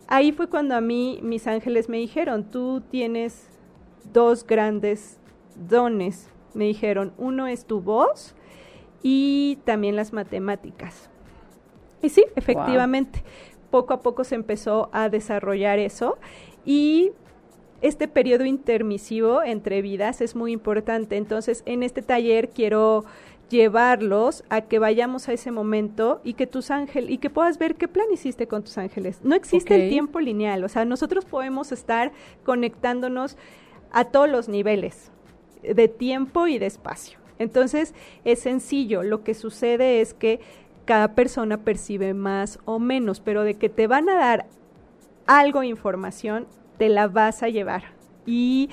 Ahí 0.08 0.34
fue 0.34 0.50
cuando 0.50 0.76
a 0.76 0.82
mí 0.82 1.20
mis 1.24 1.48
ángeles 1.48 1.88
me 1.88 1.98
dijeron, 1.98 2.52
tú 2.52 2.82
tienes 2.92 3.48
dos 4.12 4.46
grandes 4.46 5.18
dones. 5.56 6.30
Me 6.56 6.66
dijeron, 6.66 7.14
uno 7.18 7.48
es 7.48 7.66
tu 7.66 7.82
voz 7.82 8.34
y 9.04 9.60
también 9.66 9.96
las 9.96 10.14
matemáticas. 10.14 11.10
Y 12.02 12.10
sí, 12.10 12.26
efectivamente, 12.36 13.24
poco 13.70 13.94
a 13.94 14.02
poco 14.02 14.24
se 14.24 14.36
empezó 14.36 14.90
a 14.94 15.10
desarrollar 15.10 15.80
eso 15.80 16.18
y 16.66 17.12
este 17.82 18.08
periodo 18.08 18.46
intermisivo 18.46 19.44
entre 19.44 19.82
vidas 19.82 20.22
es 20.22 20.36
muy 20.36 20.52
importante. 20.52 21.18
Entonces, 21.18 21.62
en 21.66 21.84
este 21.84 22.02
taller 22.02 22.50
quiero 22.50 23.06
llevarlos 23.50 24.44
a 24.50 24.62
que 24.62 24.80
vayamos 24.80 25.30
a 25.30 25.34
ese 25.34 25.52
momento 25.52 26.20
y 26.24 26.34
que 26.34 26.48
tus 26.48 26.72
ángeles 26.72 27.12
y 27.12 27.18
que 27.20 27.30
puedas 27.30 27.58
ver 27.58 27.76
qué 27.76 27.88
plan 27.88 28.08
hiciste 28.12 28.48
con 28.48 28.64
tus 28.64 28.78
ángeles. 28.78 29.20
No 29.24 29.36
existe 29.36 29.76
el 29.76 29.90
tiempo 29.90 30.20
lineal, 30.20 30.64
o 30.64 30.70
sea, 30.70 30.86
nosotros 30.86 31.26
podemos 31.26 31.72
estar 31.72 32.12
conectándonos 32.44 33.38
a 33.92 34.06
todos 34.06 34.30
los 34.30 34.50
niveles 34.50 35.12
de 35.74 35.88
tiempo 35.88 36.48
y 36.48 36.60
de 36.60 36.66
espacio. 36.66 37.18
Entonces, 37.40 37.94
es 38.24 38.40
sencillo, 38.40 39.04
lo 39.04 39.24
que 39.24 39.34
sucede 39.34 40.02
es 40.02 40.14
que 40.14 40.40
cada 40.86 41.16
persona 41.16 41.58
percibe 41.58 42.14
más 42.14 42.60
o 42.66 42.80
menos, 42.80 43.20
pero 43.20 43.44
de 43.44 43.56
que 43.56 43.70
te 43.70 43.88
van 43.88 44.08
a 44.08 44.16
dar 44.16 44.46
algo 45.26 45.62
de 45.62 45.68
información, 45.68 46.48
te 46.78 46.90
la 46.90 47.08
vas 47.08 47.42
a 47.44 47.50
llevar. 47.50 47.84
Y, 48.26 48.70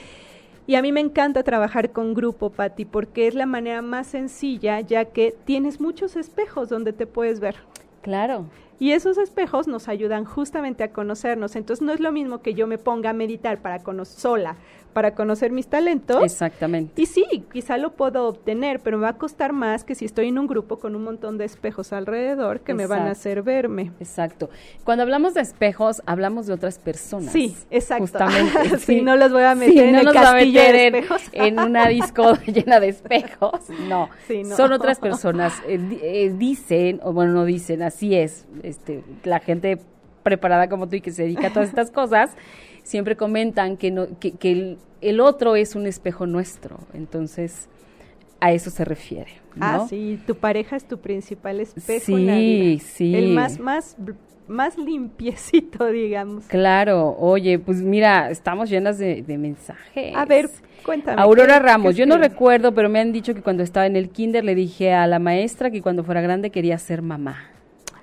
y 0.67 0.75
a 0.75 0.83
mí 0.83 0.93
me 0.93 1.01
encanta 1.01 1.43
trabajar 1.43 1.93
con 1.93 2.15
grupo, 2.15 2.51
Patti, 2.51 2.85
porque 2.85 3.27
es 3.27 3.35
la 3.35 3.47
manera 3.47 3.83
más 3.83 4.07
sencilla, 4.09 4.81
ya 4.81 5.07
que 5.07 5.35
tienes 5.45 5.81
muchos 5.81 6.17
espejos 6.17 6.69
donde 6.69 6.93
te 6.93 7.07
puedes 7.07 7.41
ver. 7.41 7.57
Claro. 8.03 8.47
Y 8.79 8.93
esos 8.93 9.17
espejos 9.17 9.69
nos 9.69 9.87
ayudan 9.89 10.25
justamente 10.25 10.83
a 10.83 10.93
conocernos. 10.93 11.55
Entonces 11.55 11.87
no 11.87 11.93
es 11.93 12.01
lo 12.01 12.11
mismo 12.11 12.43
que 12.43 12.55
yo 12.55 12.67
me 12.67 12.79
ponga 12.79 13.11
a 13.11 13.13
meditar 13.13 13.63
para 13.63 13.79
cono- 13.79 14.05
sola, 14.05 14.57
para 14.93 15.15
conocer 15.15 15.53
mis 15.53 15.67
talentos. 15.67 16.23
Exactamente. 16.23 17.01
Y 17.01 17.07
sí, 17.07 17.25
quizá 17.53 17.77
lo 17.79 17.93
puedo 17.93 18.27
obtener, 18.29 18.81
pero 18.81 18.99
me 18.99 19.05
va 19.05 19.11
a 19.11 19.19
costar 19.19 19.53
más 19.53 19.85
que 19.85 19.95
si 19.95 20.05
estoy 20.05 20.29
en 20.29 20.39
un 20.39 20.47
grupo 20.47 20.79
con 20.79 20.95
un 20.95 21.05
montón 21.05 21.39
de 21.39 21.45
espejos 21.45 21.93
alrededor 21.93 22.61
que 22.61 22.75
me 22.75 22.87
van 22.87 23.07
a 23.09 23.13
hacer 23.13 23.43
verme. 23.43 23.93
Exacto. 24.01 24.51
Cuando 24.85 25.03
hablamos 25.03 25.35
de 25.35 25.41
espejos, 25.41 26.03
hablamos 26.07 26.47
de 26.47 26.55
otras 26.55 26.79
personas. 26.79 27.33
Sí, 27.33 27.57
exacto. 27.71 28.03
Justamente. 28.03 28.53
Sí, 28.83 29.01
no 29.01 29.17
los 29.17 29.33
voy 29.33 29.45
a 29.45 29.55
meter 29.55 29.73
Sí, 29.73 29.79
en 29.79 29.93
no 29.93 29.99
el 30.01 30.05
los 30.07 30.17
a 30.17 30.23
castillo 30.23 30.61
meter 30.61 30.75
de 30.75 30.87
en, 30.87 30.95
espejos. 30.97 31.23
en 31.33 31.61
una 31.61 31.89
disco 31.89 32.33
llena 32.47 32.81
de 32.81 32.89
espejos. 32.89 33.61
No. 33.89 34.09
Sí, 34.27 34.43
no. 34.43 34.57
Son 34.57 34.73
otras 34.73 34.99
personas. 34.99 35.55
Eh, 35.67 35.81
eh, 36.03 36.35
dicen, 36.37 37.01
o 37.03 37.13
bueno, 37.13 37.33
no 37.33 37.45
dicen, 37.45 37.83
así 37.83 38.15
es. 38.15 38.47
Este, 38.63 39.03
la 39.25 39.41
gente 39.41 39.79
preparada 40.23 40.69
como 40.69 40.89
tú 40.89 40.97
y 40.97 41.01
que 41.01 41.13
se 41.13 41.23
dedica 41.23 41.49
a 41.49 41.53
todas 41.53 41.69
estas 41.69 41.91
cosas, 41.91 42.37
siempre 42.83 43.17
comentan 43.17 43.77
que, 43.77 43.91
no, 43.91 44.07
que, 44.19 44.33
que 44.33 44.53
el, 44.53 44.79
el 45.01 45.21
otro 45.21 45.57
es 45.57 45.75
un 45.75 45.87
espejo 45.87 46.27
nuestro. 46.27 46.79
Entonces, 46.95 47.69
a 48.41 48.53
eso 48.53 48.71
se 48.71 48.85
refiere. 48.85 49.31
¿no? 49.55 49.65
Ah, 49.67 49.87
sí, 49.89 50.19
tu 50.27 50.35
pareja 50.35 50.77
es 50.77 50.85
tu 50.87 50.99
principal 50.99 51.61
espejo 51.61 52.05
Sí, 52.07 52.15
en 52.15 52.27
la 52.27 52.39
vida. 52.39 52.85
sí. 52.85 53.15
El 53.15 53.29
más, 53.35 53.59
más, 53.61 53.97
más 54.49 54.77
limpiecito, 54.79 55.87
digamos. 55.87 56.45
Claro, 56.47 57.17
oye, 57.19 57.59
pues 57.59 57.83
mira, 57.83 58.31
estamos 58.31 58.71
llenas 58.71 58.99
de, 58.99 59.23
de 59.23 59.39
mensajes. 59.39 60.15
A 60.17 60.25
ver, 60.25 60.49
cuéntame. 60.85 61.21
Aurora 61.21 61.55
¿qué- 61.59 61.67
Ramos, 61.67 61.95
qué 61.95 62.01
yo 62.01 62.07
no 62.07 62.17
recuerdo, 62.19 62.73
pero 62.75 62.89
me 62.89 62.99
han 63.01 63.13
dicho 63.13 63.35
que 63.35 63.43
cuando 63.43 63.63
estaba 63.63 63.87
en 63.87 63.95
el 63.97 64.09
kinder 64.09 64.43
le 64.45 64.55
dije 64.55 64.93
a 64.95 65.07
la 65.07 65.19
maestra 65.19 65.71
que 65.71 65.83
cuando 65.83 66.03
fuera 66.03 66.21
grande 66.23 66.51
quería 66.51 66.79
ser 66.79 67.03
mamá. 67.03 67.49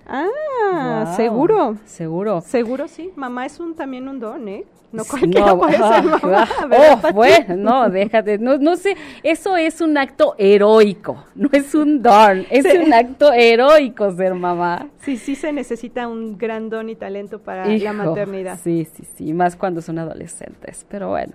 Ah, 0.10 1.04
Wow, 1.06 1.16
seguro. 1.16 1.76
Seguro. 1.86 2.42
Seguro 2.42 2.88
sí. 2.88 3.12
Mamá 3.16 3.46
es 3.46 3.60
un 3.60 3.76
también 3.76 4.08
un 4.08 4.20
don, 4.20 4.48
¿eh? 4.48 4.66
No 4.92 5.04
cualquiera 5.06 5.56
puede 5.56 5.74
ser 5.74 5.84
ah, 5.84 6.02
mamá. 6.02 6.48
ah, 6.60 6.66
¿verdad, 6.66 7.00
oh, 7.04 7.14
bueno, 7.14 7.56
no, 7.58 7.90
déjate, 7.92 8.40
no, 8.40 8.58
no 8.58 8.76
sé, 8.76 8.96
eso 9.22 9.56
es 9.56 9.82
un 9.82 9.96
acto 10.00 10.34
heroico, 10.40 11.26
no 11.36 11.48
es 11.52 11.76
un 11.76 12.02
don, 12.02 12.48
es 12.50 12.64
Sí. 12.66 12.76
un 12.76 12.92
acto 12.92 13.32
heroico 13.32 14.12
ser 14.16 14.34
mamá. 14.34 14.88
Sí, 15.02 15.18
sí 15.18 15.36
se 15.36 15.54
necesita 15.54 16.08
un 16.08 16.40
gran 16.40 16.72
don 16.72 16.90
y 16.90 16.96
talento 16.96 17.38
para 17.38 17.68
la 17.68 17.94
maternidad. 17.94 18.58
Sí, 18.64 18.88
sí, 18.92 19.04
sí, 19.16 19.32
más 19.32 19.56
cuando 19.56 19.80
son 19.84 20.00
adolescentes, 20.00 20.88
pero 20.90 21.10
bueno. 21.10 21.34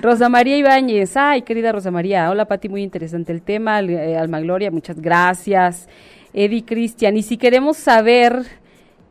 Rosa 0.00 0.30
María 0.30 0.56
Ibáñez, 0.56 1.14
ay, 1.18 1.42
querida 1.42 1.72
Rosa 1.72 1.90
María, 1.90 2.30
hola 2.30 2.46
Pati, 2.46 2.70
muy 2.70 2.82
interesante 2.82 3.32
el 3.32 3.42
tema, 3.42 3.80
eh, 3.82 4.16
Alma 4.16 4.40
Gloria, 4.40 4.70
muchas 4.70 4.98
gracias. 4.98 5.90
Eddie 6.32 6.64
Cristian, 6.64 7.16
y 7.16 7.22
si 7.22 7.36
queremos 7.36 7.76
saber, 7.76 8.44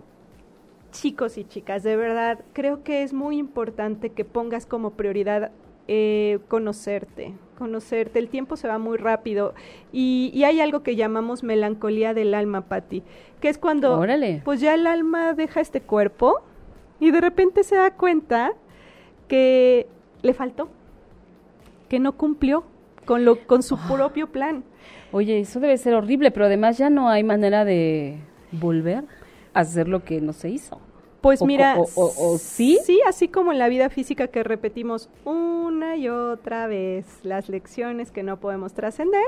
chicos 0.91 1.37
y 1.37 1.45
chicas, 1.45 1.83
de 1.83 1.95
verdad, 1.95 2.39
creo 2.53 2.83
que 2.83 3.03
es 3.03 3.13
muy 3.13 3.37
importante 3.37 4.09
que 4.09 4.25
pongas 4.25 4.65
como 4.65 4.91
prioridad 4.91 5.51
eh, 5.87 6.39
conocerte, 6.47 7.33
conocerte. 7.59 8.17
El 8.17 8.29
tiempo 8.29 8.55
se 8.55 8.67
va 8.67 8.79
muy 8.79 8.97
rápido 8.97 9.53
y, 9.91 10.31
y 10.33 10.45
hay 10.45 10.59
algo 10.61 10.81
que 10.81 10.95
llamamos 10.95 11.43
melancolía 11.43 12.15
del 12.15 12.33
alma, 12.33 12.61
Patti, 12.61 13.03
que 13.39 13.49
es 13.49 13.59
cuando 13.59 13.99
Órale. 13.99 14.41
pues 14.43 14.61
ya 14.61 14.73
el 14.73 14.87
alma 14.87 15.33
deja 15.33 15.61
este 15.61 15.81
cuerpo 15.81 16.41
y 16.99 17.11
de 17.11 17.21
repente 17.21 17.63
se 17.63 17.75
da 17.75 17.91
cuenta 17.91 18.53
que 19.27 19.87
le 20.23 20.33
faltó, 20.33 20.69
que 21.87 21.99
no 21.99 22.13
cumplió 22.13 22.63
con, 23.05 23.25
lo, 23.25 23.45
con 23.45 23.61
su 23.61 23.77
propio 23.77 24.31
plan. 24.31 24.63
Oye, 25.11 25.39
eso 25.39 25.59
debe 25.59 25.77
ser 25.77 25.93
horrible, 25.93 26.31
pero 26.31 26.45
además 26.45 26.77
ya 26.77 26.89
no 26.89 27.09
hay 27.09 27.23
manera 27.23 27.65
de 27.65 28.17
volver 28.51 29.03
a 29.53 29.59
hacer 29.59 29.87
lo 29.87 30.03
que 30.03 30.21
no 30.21 30.33
se 30.33 30.49
hizo. 30.49 30.79
Pues 31.21 31.41
O- 31.41 31.45
mira, 31.45 31.77
o- 31.77 31.87
o- 31.95 32.33
o 32.33 32.37
sí. 32.37 32.79
Sí, 32.85 33.01
así 33.07 33.27
como 33.27 33.51
en 33.51 33.59
la 33.59 33.67
vida 33.67 33.89
física 33.89 34.27
que 34.27 34.43
repetimos 34.43 35.09
una 35.25 35.97
y 35.97 36.07
otra 36.07 36.67
vez 36.67 37.05
las 37.23 37.49
lecciones 37.49 38.11
que 38.11 38.23
no 38.23 38.39
podemos 38.39 38.73
trascender, 38.73 39.25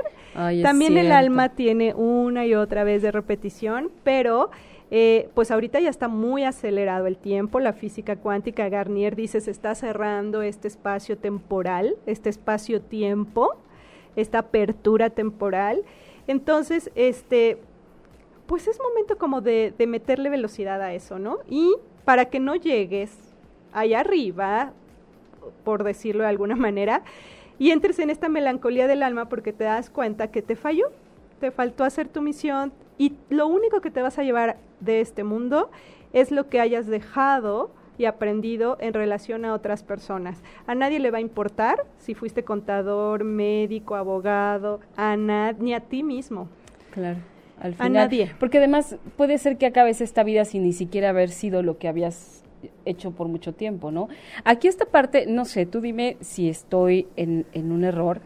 también 0.62 0.96
el 0.96 1.12
alma 1.12 1.50
tiene 1.50 1.92
una 1.94 2.46
y 2.46 2.54
otra 2.54 2.84
vez 2.84 3.02
de 3.02 3.10
repetición, 3.12 3.90
pero 4.04 4.50
eh, 4.94 5.30
pues 5.34 5.50
ahorita 5.50 5.80
ya 5.80 5.88
está 5.88 6.08
muy 6.08 6.44
acelerado 6.44 7.06
el 7.06 7.16
tiempo, 7.16 7.60
la 7.60 7.72
física 7.72 8.16
cuántica, 8.16 8.68
Garnier 8.68 9.16
dice, 9.16 9.40
se 9.40 9.50
está 9.50 9.74
cerrando 9.74 10.42
este 10.42 10.68
espacio 10.68 11.16
temporal, 11.16 11.96
este 12.06 12.28
espacio-tiempo, 12.28 13.56
esta 14.16 14.40
apertura 14.40 15.08
temporal. 15.10 15.82
Entonces, 16.26 16.90
este, 16.94 17.58
pues 18.52 18.68
es 18.68 18.78
momento 18.82 19.16
como 19.16 19.40
de, 19.40 19.72
de 19.78 19.86
meterle 19.86 20.28
velocidad 20.28 20.82
a 20.82 20.92
eso, 20.92 21.18
¿no? 21.18 21.38
Y 21.48 21.74
para 22.04 22.26
que 22.26 22.38
no 22.38 22.54
llegues 22.54 23.10
allá 23.72 24.00
arriba, 24.00 24.74
por 25.64 25.84
decirlo 25.84 26.24
de 26.24 26.28
alguna 26.28 26.54
manera, 26.68 27.02
y 27.58 27.70
entres 27.70 27.98
en 27.98 28.10
esta 28.10 28.28
melancolía 28.28 28.86
del 28.86 29.04
alma 29.04 29.30
porque 29.30 29.54
te 29.54 29.64
das 29.64 29.88
cuenta 29.88 30.30
que 30.30 30.42
te 30.42 30.54
falló, 30.54 30.88
te 31.40 31.50
faltó 31.50 31.82
hacer 31.82 32.08
tu 32.08 32.20
misión 32.20 32.74
y 32.98 33.14
lo 33.30 33.46
único 33.46 33.80
que 33.80 33.90
te 33.90 34.02
vas 34.02 34.18
a 34.18 34.22
llevar 34.22 34.58
de 34.80 35.00
este 35.00 35.24
mundo 35.24 35.70
es 36.12 36.30
lo 36.30 36.50
que 36.50 36.60
hayas 36.60 36.86
dejado 36.86 37.70
y 37.96 38.04
aprendido 38.04 38.76
en 38.80 38.92
relación 38.92 39.46
a 39.46 39.54
otras 39.54 39.82
personas. 39.82 40.42
A 40.66 40.74
nadie 40.74 40.98
le 40.98 41.10
va 41.10 41.16
a 41.16 41.22
importar 41.22 41.86
si 41.96 42.14
fuiste 42.14 42.44
contador, 42.44 43.24
médico, 43.24 43.94
abogado, 43.94 44.80
a 44.98 45.16
ni 45.16 45.72
a 45.72 45.80
ti 45.80 46.02
mismo. 46.02 46.48
Claro. 46.90 47.31
Al 47.62 47.72
A 47.72 47.84
final, 47.84 47.92
nadie. 47.92 48.30
Porque 48.38 48.58
además 48.58 48.96
puede 49.16 49.38
ser 49.38 49.56
que 49.56 49.66
acabes 49.66 50.00
esta 50.00 50.24
vida 50.24 50.44
sin 50.44 50.64
ni 50.64 50.72
siquiera 50.72 51.10
haber 51.10 51.30
sido 51.30 51.62
lo 51.62 51.78
que 51.78 51.88
habías 51.88 52.42
hecho 52.84 53.12
por 53.12 53.28
mucho 53.28 53.52
tiempo, 53.54 53.90
¿no? 53.90 54.08
Aquí 54.44 54.68
esta 54.68 54.84
parte, 54.84 55.26
no 55.26 55.44
sé, 55.44 55.66
tú 55.66 55.80
dime 55.80 56.16
si 56.20 56.48
estoy 56.48 57.06
en, 57.16 57.46
en 57.52 57.72
un 57.72 57.84
error. 57.84 58.20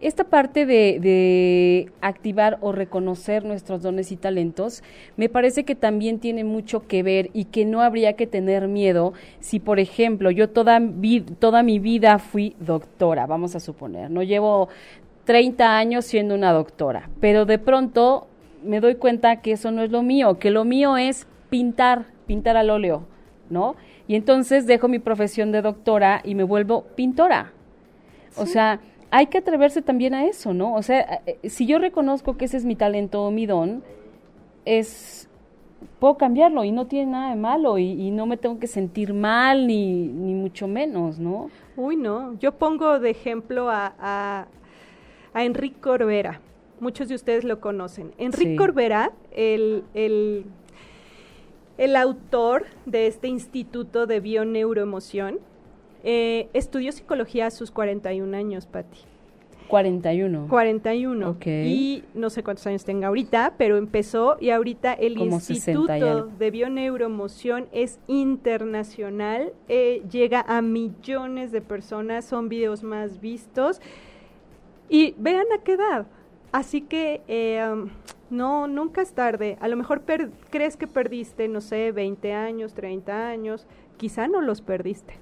Esta 0.00 0.24
parte 0.24 0.66
de, 0.66 0.98
de, 1.00 1.92
activar 2.00 2.58
o 2.60 2.72
reconocer 2.72 3.44
nuestros 3.44 3.82
dones 3.82 4.10
y 4.12 4.16
talentos, 4.16 4.82
me 5.16 5.28
parece 5.28 5.64
que 5.64 5.74
también 5.74 6.18
tiene 6.18 6.44
mucho 6.44 6.86
que 6.86 7.02
ver 7.02 7.30
y 7.32 7.46
que 7.46 7.64
no 7.64 7.82
habría 7.82 8.14
que 8.14 8.26
tener 8.26 8.68
miedo 8.68 9.12
si, 9.40 9.60
por 9.60 9.78
ejemplo, 9.78 10.30
yo 10.30 10.50
toda, 10.50 10.80
toda 11.38 11.62
mi 11.62 11.78
vida 11.78 12.18
fui 12.18 12.56
doctora, 12.58 13.26
vamos 13.26 13.54
a 13.54 13.60
suponer, 13.60 14.10
no 14.10 14.22
llevo 14.22 14.68
30 15.24 15.76
años 15.76 16.04
siendo 16.04 16.34
una 16.34 16.52
doctora, 16.52 17.08
pero 17.20 17.46
de 17.46 17.58
pronto 17.58 18.26
me 18.64 18.80
doy 18.80 18.96
cuenta 18.96 19.40
que 19.40 19.52
eso 19.52 19.70
no 19.70 19.82
es 19.82 19.90
lo 19.90 20.02
mío, 20.02 20.38
que 20.38 20.50
lo 20.50 20.64
mío 20.64 20.96
es 20.96 21.26
pintar, 21.50 22.06
pintar 22.26 22.56
al 22.56 22.70
óleo, 22.70 23.04
¿no? 23.50 23.76
Y 24.08 24.16
entonces 24.16 24.66
dejo 24.66 24.88
mi 24.88 24.98
profesión 24.98 25.52
de 25.52 25.62
doctora 25.62 26.20
y 26.24 26.34
me 26.34 26.42
vuelvo 26.42 26.82
pintora. 26.96 27.52
O 28.36 28.46
sea, 28.46 28.80
hay 29.10 29.26
que 29.26 29.38
atreverse 29.38 29.82
también 29.82 30.14
a 30.14 30.24
eso, 30.24 30.54
¿no? 30.54 30.74
O 30.74 30.82
sea, 30.82 31.22
eh, 31.26 31.48
si 31.48 31.66
yo 31.66 31.78
reconozco 31.78 32.36
que 32.36 32.46
ese 32.46 32.56
es 32.56 32.64
mi 32.64 32.76
talento 32.76 33.22
o 33.22 33.30
mi 33.30 33.46
don, 33.46 33.82
es 34.64 35.28
puedo 35.98 36.16
cambiarlo 36.16 36.64
y 36.64 36.72
no 36.72 36.86
tiene 36.86 37.12
nada 37.12 37.30
de 37.30 37.36
malo 37.36 37.78
y, 37.78 38.10
no 38.10 38.26
me 38.26 38.36
tengo 38.36 38.58
que 38.58 38.66
sentir 38.66 39.14
mal 39.14 39.66
ni, 39.66 40.06
ni, 40.06 40.34
mucho 40.34 40.68
menos, 40.68 41.18
¿no? 41.18 41.50
Uy, 41.76 41.96
no. 41.96 42.38
Yo 42.38 42.52
pongo 42.52 42.98
de 42.98 43.10
ejemplo 43.10 43.68
a, 43.70 43.94
a, 43.98 44.46
a 45.34 45.44
Enrique 45.44 45.80
Corbera. 45.80 46.40
Muchos 46.82 47.08
de 47.08 47.14
ustedes 47.14 47.44
lo 47.44 47.60
conocen. 47.60 48.12
Enrique 48.18 48.56
Corbera, 48.56 49.12
el, 49.30 49.84
el 49.94 50.44
el 51.78 51.96
autor 51.96 52.66
de 52.86 53.06
este 53.06 53.28
Instituto 53.28 54.06
de 54.06 54.20
Bioneuroemoción 54.20 55.38
eh, 56.04 56.48
estudió 56.52 56.92
psicología 56.92 57.46
a 57.46 57.50
sus 57.50 57.70
41 57.70 58.36
años, 58.36 58.66
Patti. 58.66 58.98
41. 59.68 60.48
41. 60.50 61.30
Ok. 61.30 61.46
Y 61.46 62.04
no 62.14 62.28
sé 62.30 62.42
cuántos 62.42 62.66
años 62.66 62.84
tenga 62.84 63.08
ahorita, 63.08 63.54
pero 63.56 63.78
empezó 63.78 64.36
y 64.38 64.50
ahorita 64.50 64.92
el 64.92 65.16
Instituto 65.16 66.26
de 66.26 66.50
Bioneuroemoción 66.50 67.68
es 67.72 67.98
internacional, 68.06 69.52
eh, 69.68 70.02
llega 70.10 70.44
a 70.46 70.60
millones 70.60 71.52
de 71.52 71.62
personas, 71.62 72.24
son 72.24 72.48
videos 72.48 72.82
más 72.82 73.20
vistos. 73.20 73.80
Y 74.90 75.14
vean 75.16 75.46
a 75.58 75.62
qué 75.62 75.72
edad. 75.72 76.06
Así 76.52 76.82
que 76.82 77.22
eh, 77.28 77.64
no, 78.30 78.68
nunca 78.68 79.02
es 79.02 79.12
tarde. 79.12 79.56
A 79.60 79.68
lo 79.68 79.76
mejor 79.76 80.02
crees 80.50 80.76
que 80.76 80.86
perdiste, 80.86 81.48
no 81.48 81.60
sé, 81.60 81.92
20 81.92 82.32
años, 82.32 82.74
30 82.74 83.28
años, 83.28 83.66
quizá 83.96 84.28
no 84.28 84.40
los 84.40 84.60
perdiste. 84.60 85.14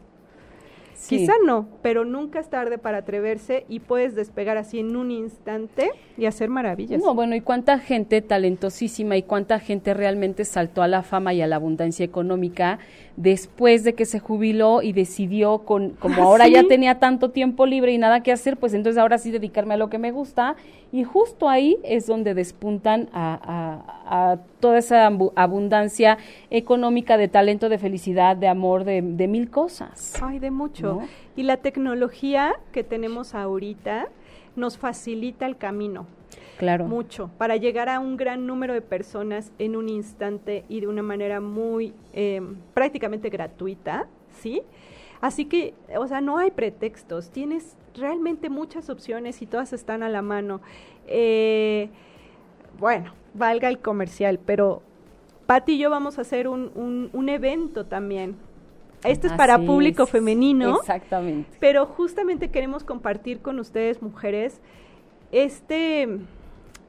Quizá 1.09 1.33
no, 1.45 1.67
pero 1.83 2.05
nunca 2.05 2.41
es 2.41 2.51
tarde 2.51 2.77
para 2.79 2.99
atreverse 2.99 3.65
y 3.69 3.81
puedes 3.81 4.15
despegar 4.15 4.59
así 4.59 4.81
en 4.81 4.97
un 4.97 5.11
instante 5.11 5.91
y 6.19 6.27
hacer 6.27 6.51
maravillas. 6.51 7.03
No, 7.03 7.15
bueno, 7.15 7.35
y 7.35 7.41
cuánta 7.41 7.79
gente 7.79 8.21
talentosísima 8.21 9.17
y 9.17 9.23
cuánta 9.23 9.59
gente 9.61 9.95
realmente 9.95 10.45
saltó 10.45 10.83
a 10.83 10.89
la 10.89 11.03
fama 11.03 11.33
y 11.33 11.41
a 11.41 11.47
la 11.47 11.57
abundancia 11.57 12.05
económica 12.05 12.79
después 13.23 13.85
de 13.85 13.95
que 13.95 14.07
se 14.07 14.19
jubiló 14.19 14.81
y 14.81 14.93
decidió 14.93 15.59
con 15.59 15.91
como 15.91 16.23
ahora 16.23 16.49
ya 16.49 16.65
tenía 16.65 16.99
tanto 16.99 17.31
tiempo 17.31 17.67
libre 17.67 17.93
y 17.93 17.99
nada 17.99 18.23
que 18.23 18.33
hacer, 18.33 18.57
pues 18.57 18.73
entonces 18.73 18.99
ahora 18.99 19.19
sí 19.19 19.31
dedicarme 19.31 19.75
a 19.75 19.77
lo 19.77 19.91
que 19.91 19.99
me 19.99 20.11
gusta 20.11 20.57
y 20.91 21.05
justo 21.05 21.49
ahí 21.49 21.79
es 21.85 22.07
donde 22.07 22.33
despuntan 22.35 23.09
a, 23.13 24.39
toda 24.59 24.79
esa 24.79 25.07
abundancia 25.37 26.19
económica 26.51 27.17
de 27.17 27.29
talento, 27.29 27.69
de 27.69 27.79
felicidad, 27.79 28.37
de 28.37 28.49
amor, 28.49 28.85
de, 28.85 29.03
mil 29.03 29.51
cosas. 29.51 30.15
Ay, 30.21 30.39
de 30.39 30.51
mucho. 30.51 31.01
Y 31.37 31.45
la 31.45 31.59
tecnología 31.59 32.55
que 32.73 32.83
tenemos 32.83 33.35
ahorita 33.35 34.09
nos 34.57 34.79
facilita 34.79 35.47
el 35.47 35.57
camino. 35.57 36.07
Claro. 36.59 36.87
Mucho, 36.87 37.31
para 37.39 37.57
llegar 37.57 37.89
a 37.89 38.01
un 38.01 38.17
gran 38.17 38.47
número 38.47 38.75
de 38.75 38.83
personas 38.83 39.51
en 39.59 39.77
un 39.77 39.89
instante 39.89 40.65
y 40.69 40.81
de 40.81 40.87
una 40.87 41.03
manera 41.03 41.41
muy 41.41 41.95
em, 42.13 42.57
prácticamente 42.75 43.31
gratuita, 43.31 44.09
¿sí? 44.31 44.63
Así 45.21 45.47
que, 45.47 45.75
o 45.97 46.07
sea, 46.07 46.21
no 46.21 46.39
hay 46.39 46.51
pretextos, 46.51 47.31
tienes 47.31 47.77
realmente 47.95 48.49
muchas 48.49 48.91
opciones 48.91 49.43
y 49.43 49.47
todas 49.47 49.73
están 49.73 50.03
a 50.03 50.09
la 50.09 50.23
mano. 50.23 50.61
Eh, 51.07 51.89
bueno, 52.79 53.13
valga 53.35 53.69
el 53.69 53.79
comercial, 53.79 54.39
pero 54.45 54.83
Pati 55.47 55.73
y 55.73 55.79
yo 55.79 55.91
vamos 55.91 56.19
a 56.19 56.21
hacer 56.21 56.47
un, 56.47 57.11
un, 57.13 57.29
evento 57.29 57.85
también. 57.85 58.37
Este 59.05 59.29
es 59.29 59.33
para 59.33 59.59
público 59.59 60.07
femenino. 60.07 60.79
Exactamente. 60.79 61.57
Pero 61.59 61.87
justamente 61.87 62.51
queremos 62.51 62.85
compartir 62.85 63.41
con 63.41 63.59
ustedes, 63.59 64.03
mujeres, 64.03 64.61
este 65.33 66.09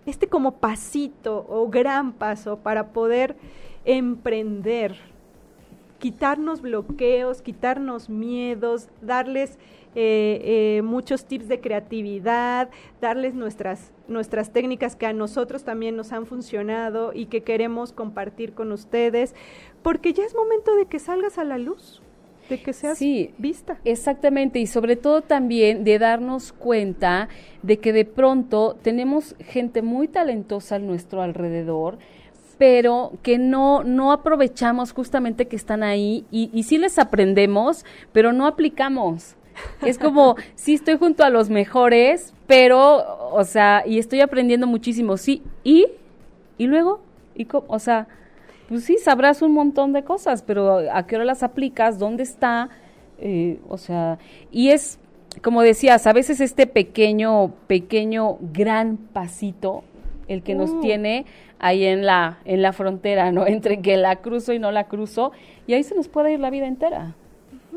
este 0.06 0.28
como 0.28 0.58
pasito 0.58 1.46
o 1.48 1.70
gran 1.70 2.14
paso 2.14 2.58
para 2.58 2.88
poder 2.88 3.36
emprender, 3.86 4.98
quitarnos 6.00 6.62
bloqueos, 6.62 7.42
quitarnos 7.42 8.10
miedos, 8.10 8.88
darles 9.02 9.58
eh, 9.94 10.78
eh, 10.78 10.82
muchos 10.84 11.26
tips 11.26 11.48
de 11.48 11.60
creatividad, 11.60 12.70
darles 13.02 13.34
nuestras, 13.34 13.92
nuestras 14.08 14.54
técnicas 14.54 14.96
que 14.96 15.06
a 15.06 15.14
nosotros 15.14 15.64
también 15.64 15.98
nos 15.98 16.14
han 16.14 16.26
funcionado 16.26 17.12
y 17.14 17.26
que 17.26 17.44
queremos 17.44 17.92
compartir 17.92 18.54
con 18.54 18.72
ustedes, 18.72 19.36
porque 19.84 20.14
ya 20.14 20.24
es 20.24 20.34
momento 20.34 20.76
de 20.76 20.86
que 20.86 21.00
salgas 21.00 21.38
a 21.38 21.44
la 21.44 21.58
luz 21.58 22.02
de 22.50 22.62
que 22.62 22.74
seas 22.74 22.98
sí, 22.98 23.34
vista. 23.38 23.80
Exactamente, 23.86 24.60
y 24.60 24.68
sobre 24.68 24.96
todo 24.96 25.22
también 25.22 25.84
de 25.84 26.00
darnos 26.00 26.52
cuenta 26.54 27.30
de 27.62 27.80
que 27.80 27.94
de 27.94 28.06
pronto 28.06 28.78
tenemos 28.82 29.36
gente 29.40 29.82
muy 29.82 30.08
talentosa 30.08 30.76
a 30.76 30.80
nuestro 30.80 31.22
alrededor, 31.22 31.98
pero 32.58 33.14
que 33.24 33.38
no, 33.38 33.84
no 33.84 34.12
aprovechamos 34.12 34.92
justamente 34.92 35.48
que 35.48 35.56
están 35.56 35.82
ahí 35.82 36.26
y, 36.30 36.50
y 36.54 36.64
sí 36.64 36.78
les 36.78 37.00
aprendemos, 37.00 37.86
pero 38.12 38.34
no 38.34 38.46
aplicamos. 38.48 39.36
Es 39.86 39.98
como, 39.98 40.36
sí 40.56 40.76
estoy 40.76 40.98
junto 40.98 41.24
a 41.24 41.30
los 41.30 41.50
mejores, 41.50 42.34
pero, 42.48 43.32
o 43.32 43.44
sea, 43.44 43.84
y 43.86 44.00
estoy 44.00 44.22
aprendiendo 44.22 44.68
muchísimo, 44.68 45.18
sí, 45.18 45.44
y, 45.64 45.88
y 46.58 46.68
luego, 46.68 47.02
y 47.36 47.48
o 47.52 47.80
sea, 47.80 48.08
pues 48.70 48.84
sí, 48.84 48.98
sabrás 48.98 49.42
un 49.42 49.54
montón 49.54 49.94
de 49.94 50.04
cosas, 50.04 50.44
pero 50.44 50.80
¿a 50.94 51.06
qué 51.08 51.16
hora 51.16 51.26
las 51.26 51.44
aplicas? 51.44 52.00
¿Dónde 52.00 52.24
está? 52.24 52.70
Eh, 53.20 53.60
o 53.68 53.78
sea, 53.78 54.20
y 54.52 54.70
es, 54.70 55.00
como 55.44 55.62
decías, 55.62 56.08
a 56.08 56.14
veces 56.14 56.40
este 56.40 56.68
pequeño, 56.68 57.54
pequeño, 57.68 58.38
gran 58.54 58.98
pasito, 58.98 59.84
el 60.28 60.44
que 60.44 60.56
nos 60.56 60.70
uh. 60.70 60.80
tiene 60.82 61.26
ahí 61.60 61.86
en 61.86 62.06
la, 62.06 62.40
en 62.46 62.62
la 62.62 62.72
frontera, 62.72 63.32
¿no? 63.32 63.46
Entre 63.48 63.82
que 63.82 63.98
la 63.98 64.18
cruzo 64.18 64.54
y 64.54 64.60
no 64.60 64.72
la 64.72 64.86
cruzo, 64.86 65.32
y 65.68 65.74
ahí 65.74 65.84
se 65.84 65.96
nos 65.96 66.08
puede 66.08 66.34
ir 66.34 66.40
la 66.40 66.50
vida 66.50 66.68
entera 66.68 67.16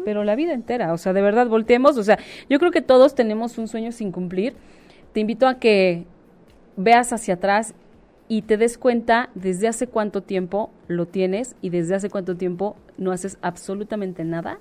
pero 0.05 0.25
la 0.25 0.35
vida 0.35 0.53
entera, 0.53 0.93
o 0.93 0.99
sea, 0.99 1.13
de 1.13 1.23
verdad, 1.23 1.47
volteemos, 1.49 1.97
o 1.97 2.03
sea, 2.03 2.19
yo 2.49 2.59
creo 2.59 2.71
que 2.71 2.83
todos 2.83 3.15
tenemos 3.15 3.59
un 3.59 3.69
sueño 3.69 3.93
sin 3.93 4.13
cumplir. 4.13 4.55
Te 5.13 5.21
invito 5.21 5.47
a 5.47 5.59
que 5.59 6.07
veas 6.77 7.13
hacia 7.13 7.35
atrás 7.35 7.75
y 8.29 8.43
te 8.43 8.57
des 8.57 8.79
cuenta 8.79 9.31
desde 9.35 9.69
hace 9.69 9.87
cuánto 9.87 10.23
tiempo 10.23 10.71
lo 10.89 11.07
tienes 11.07 11.57
y 11.61 11.71
desde 11.71 11.95
hace 11.95 12.11
cuánto 12.11 12.37
tiempo 12.37 12.77
no 12.97 13.13
haces 13.13 13.39
absolutamente 13.43 14.25
nada 14.25 14.59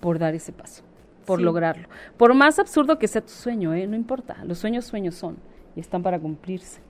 por 0.00 0.18
dar 0.18 0.34
ese 0.34 0.52
paso, 0.52 0.82
por 1.24 1.40
lograrlo. 1.40 1.88
Por 2.16 2.34
más 2.34 2.58
absurdo 2.58 2.98
que 2.98 3.08
sea 3.08 3.22
tu 3.22 3.30
sueño, 3.30 3.74
¿eh? 3.74 3.86
no 3.86 3.96
importa, 3.96 4.38
los 4.44 4.58
sueños 4.58 4.84
sueños 4.84 5.14
son 5.14 5.36
y 5.74 5.80
están 5.80 6.02
para 6.02 6.18
cumplirse. 6.18 6.80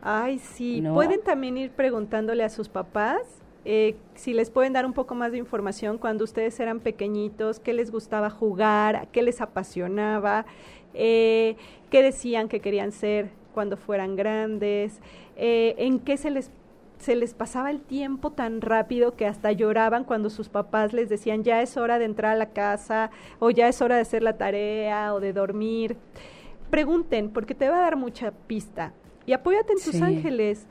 Ay, 0.00 0.38
sí, 0.38 0.82
pueden 0.92 1.22
también 1.22 1.56
ir 1.56 1.70
preguntándole 1.70 2.44
a 2.44 2.50
sus 2.50 2.68
papás 2.68 3.43
eh, 3.64 3.96
si 4.14 4.34
les 4.34 4.50
pueden 4.50 4.72
dar 4.72 4.84
un 4.84 4.92
poco 4.92 5.14
más 5.14 5.32
de 5.32 5.38
información 5.38 5.96
cuando 5.98 6.24
ustedes 6.24 6.58
eran 6.60 6.80
pequeñitos, 6.80 7.60
qué 7.60 7.72
les 7.72 7.90
gustaba 7.90 8.28
jugar, 8.28 9.08
qué 9.10 9.22
les 9.22 9.40
apasionaba, 9.40 10.44
eh, 10.92 11.56
qué 11.90 12.02
decían 12.02 12.48
que 12.48 12.60
querían 12.60 12.92
ser 12.92 13.30
cuando 13.54 13.76
fueran 13.76 14.16
grandes, 14.16 15.00
eh, 15.36 15.74
en 15.78 15.98
qué 15.98 16.16
se 16.16 16.30
les 16.30 16.50
se 16.98 17.16
les 17.16 17.34
pasaba 17.34 17.70
el 17.70 17.80
tiempo 17.80 18.30
tan 18.30 18.60
rápido 18.60 19.14
que 19.14 19.26
hasta 19.26 19.52
lloraban 19.52 20.04
cuando 20.04 20.30
sus 20.30 20.48
papás 20.48 20.92
les 20.92 21.08
decían 21.08 21.42
ya 21.42 21.60
es 21.60 21.76
hora 21.76 21.98
de 21.98 22.06
entrar 22.06 22.32
a 22.32 22.36
la 22.36 22.50
casa 22.50 23.10
o 23.40 23.50
ya 23.50 23.68
es 23.68 23.82
hora 23.82 23.96
de 23.96 24.02
hacer 24.02 24.22
la 24.22 24.38
tarea 24.38 25.12
o 25.12 25.20
de 25.20 25.32
dormir. 25.34 25.98
Pregunten, 26.70 27.30
porque 27.30 27.54
te 27.54 27.68
va 27.68 27.76
a 27.76 27.80
dar 27.80 27.96
mucha 27.96 28.30
pista. 28.30 28.94
Y 29.26 29.32
apóyate 29.32 29.72
en 29.74 29.84
tus 29.84 30.00
ángeles. 30.00 30.66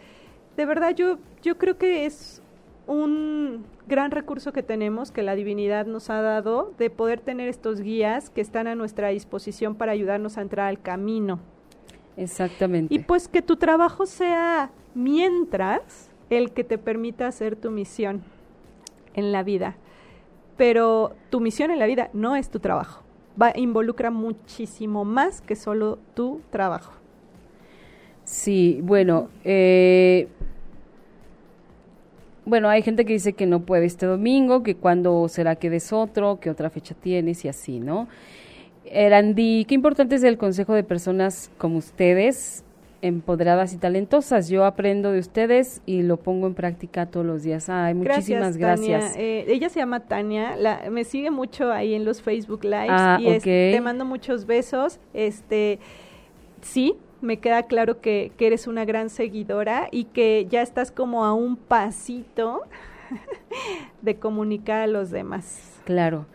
De 0.58 0.66
verdad, 0.66 0.96
yo, 0.96 1.20
yo 1.44 1.58
creo 1.58 1.78
que 1.78 2.06
es 2.06 2.43
un 2.88 3.66
gran 3.88 4.12
recurso 4.12 4.54
que 4.54 4.64
tenemos, 4.64 5.12
que 5.12 5.24
la 5.24 5.36
divinidad 5.36 5.86
nos 5.86 6.10
ha 6.10 6.22
dado, 6.22 6.74
de 6.78 6.90
poder 6.90 7.20
tener 7.20 7.50
estos 7.50 7.82
guías 7.82 8.30
que 8.30 8.42
están 8.42 8.68
a 8.68 8.76
nuestra 8.76 9.10
disposición 9.10 9.76
para 9.76 9.92
ayudarnos 9.92 10.38
a 10.38 10.42
entrar 10.42 10.68
al 10.68 10.82
camino. 10.82 11.40
Exactamente. 12.18 12.94
Y 12.94 13.00
pues 13.00 13.28
que 13.28 13.42
tu 13.42 13.56
trabajo 13.58 14.06
sea 14.06 14.72
mientras 14.94 16.10
el 16.30 16.52
que 16.52 16.64
te 16.64 16.78
permita 16.78 17.28
hacer 17.28 17.56
tu 17.56 17.72
misión 17.72 18.24
en 19.14 19.32
la 19.32 19.44
vida. 19.44 19.76
pero 20.58 21.14
tu 21.30 21.40
misión 21.40 21.72
en 21.72 21.80
la 21.80 21.86
vida 21.86 22.10
no 22.14 22.36
es 22.36 22.50
tu 22.50 22.60
trabajo. 22.60 23.04
Va, 23.42 23.52
involucra 23.56 24.12
muchísimo 24.12 25.06
más 25.06 25.42
que 25.42 25.56
solo 25.56 25.98
tu 26.14 26.42
trabajo. 26.52 26.94
Sí, 28.24 28.80
bueno, 28.84 29.30
eh, 29.44 30.28
bueno, 32.46 32.70
hay 32.70 32.82
gente 32.82 33.06
que 33.06 33.14
dice 33.14 33.34
que 33.34 33.46
no 33.46 33.62
puede 33.62 33.86
este 33.86 34.06
domingo, 34.06 34.64
que 34.64 34.76
cuando 34.76 35.28
será 35.28 35.56
que 35.56 35.70
des 35.70 35.94
otro, 35.94 36.40
que 36.40 36.50
otra 36.50 36.70
fecha 36.70 36.96
tienes 36.96 37.46
y 37.46 37.48
así, 37.48 37.80
¿no? 37.80 38.08
Erandi, 38.86 39.66
qué 39.66 39.76
importante 39.76 40.16
es 40.16 40.24
el 40.24 40.38
consejo 40.38 40.74
de 40.74 40.84
personas 40.84 41.52
como 41.58 41.78
ustedes, 41.78 42.64
empoderadas 43.02 43.74
y 43.74 43.78
talentosas. 43.78 44.50
Yo 44.50 44.66
aprendo 44.66 45.12
de 45.12 45.20
ustedes 45.20 45.82
y 45.86 46.04
lo 46.04 46.18
pongo 46.18 46.48
en 46.48 46.54
práctica 46.54 47.06
todos 47.06 47.26
los 47.26 47.44
días. 47.44 47.70
Ay, 47.70 47.94
muchísimas 47.94 48.58
gracias. 48.58 49.16
Eh, 49.18 49.46
ella 49.48 49.70
se 49.70 49.80
llama 49.80 50.02
Tania, 50.02 50.56
la, 50.56 50.90
me 50.90 51.04
sigue 51.04 51.32
mucho 51.32 51.72
ahí 51.72 51.94
en 51.94 52.06
los 52.06 52.22
Facebook 52.22 52.64
Lives 52.64 52.90
ah, 52.90 53.20
y 53.20 53.40
te 53.40 53.82
mando 53.82 54.06
muchos 54.06 54.46
besos. 54.46 55.00
Este, 55.14 55.80
sí, 56.62 56.96
me 57.24 57.38
queda 57.38 57.64
claro 57.64 58.02
que, 58.02 58.32
que 58.38 58.48
eres 58.48 58.68
una 58.68 58.86
gran 58.86 59.10
seguidora 59.10 59.88
y 59.92 60.06
que 60.06 60.46
ya 60.50 60.62
estás 60.62 60.92
como 60.92 61.26
a 61.26 61.34
un 61.34 61.56
pasito 61.56 62.64
de 64.02 64.16
comunicar 64.18 64.82
a 64.82 64.88
los 64.88 65.10
demás. 65.10 65.82
Claro. 65.86 66.26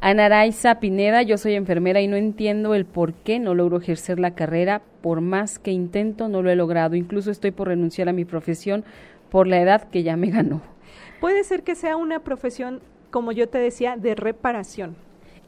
Anaraiza 0.00 0.78
Pineda, 0.78 1.22
yo 1.22 1.38
soy 1.38 1.54
enfermera 1.54 2.00
y 2.00 2.06
no 2.06 2.16
entiendo 2.16 2.74
el 2.74 2.84
por 2.84 3.14
qué 3.14 3.38
no 3.38 3.54
logro 3.54 3.78
ejercer 3.78 4.20
la 4.20 4.34
carrera. 4.34 4.82
Por 5.00 5.20
más 5.20 5.58
que 5.58 5.70
intento, 5.70 6.28
no 6.28 6.42
lo 6.42 6.50
he 6.50 6.56
logrado. 6.56 6.96
Incluso 6.96 7.30
estoy 7.30 7.50
por 7.50 7.68
renunciar 7.68 8.08
a 8.08 8.12
mi 8.12 8.24
profesión 8.24 8.84
por 9.30 9.46
la 9.46 9.60
edad 9.60 9.88
que 9.88 10.02
ya 10.02 10.16
me 10.16 10.30
ganó. 10.30 10.60
Puede 11.20 11.44
ser 11.44 11.62
que 11.62 11.74
sea 11.74 11.96
una 11.96 12.20
profesión, 12.20 12.80
como 13.10 13.32
yo 13.32 13.48
te 13.48 13.58
decía, 13.58 13.96
de 13.96 14.14
reparación. 14.14 14.96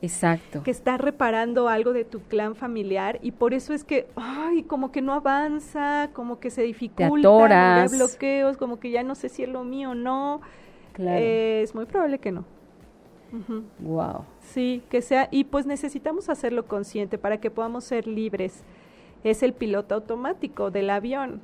Exacto. 0.01 0.63
Que 0.63 0.71
está 0.71 0.97
reparando 0.97 1.69
algo 1.69 1.93
de 1.93 2.05
tu 2.05 2.21
clan 2.21 2.55
familiar 2.55 3.19
y 3.23 3.33
por 3.33 3.53
eso 3.53 3.75
es 3.75 3.85
que, 3.85 4.07
ay, 4.17 4.63
como 4.63 4.93
que 4.93 5.03
no 5.03 5.13
avanza, 5.13 6.11
como 6.13 6.39
que 6.39 6.51
se 6.51 6.63
dificulta, 6.63 7.83
hay 7.83 7.89
bloqueos, 7.89 8.57
como 8.57 8.79
que 8.79 8.91
ya 8.91 9.03
no 9.03 9.15
sé 9.15 9.29
si 9.29 9.43
es 9.43 9.49
lo 9.49 9.65
mío 9.65 9.91
o 9.91 9.95
no. 9.95 10.41
Claro. 10.93 11.19
es 11.21 11.75
muy 11.77 11.85
probable 11.85 12.19
que 12.19 12.33
no. 12.33 12.45
Wow. 13.81 14.25
Sí, 14.41 14.83
que 14.89 15.03
sea, 15.03 15.29
y 15.31 15.45
pues 15.45 15.67
necesitamos 15.67 16.29
hacerlo 16.29 16.67
consciente 16.67 17.19
para 17.19 17.39
que 17.39 17.51
podamos 17.51 17.85
ser 17.85 18.07
libres. 18.07 18.65
Es 19.25 19.43
el 19.43 19.53
piloto 19.53 19.95
automático 19.95 20.71
del 20.71 20.91
avión. 20.91 21.41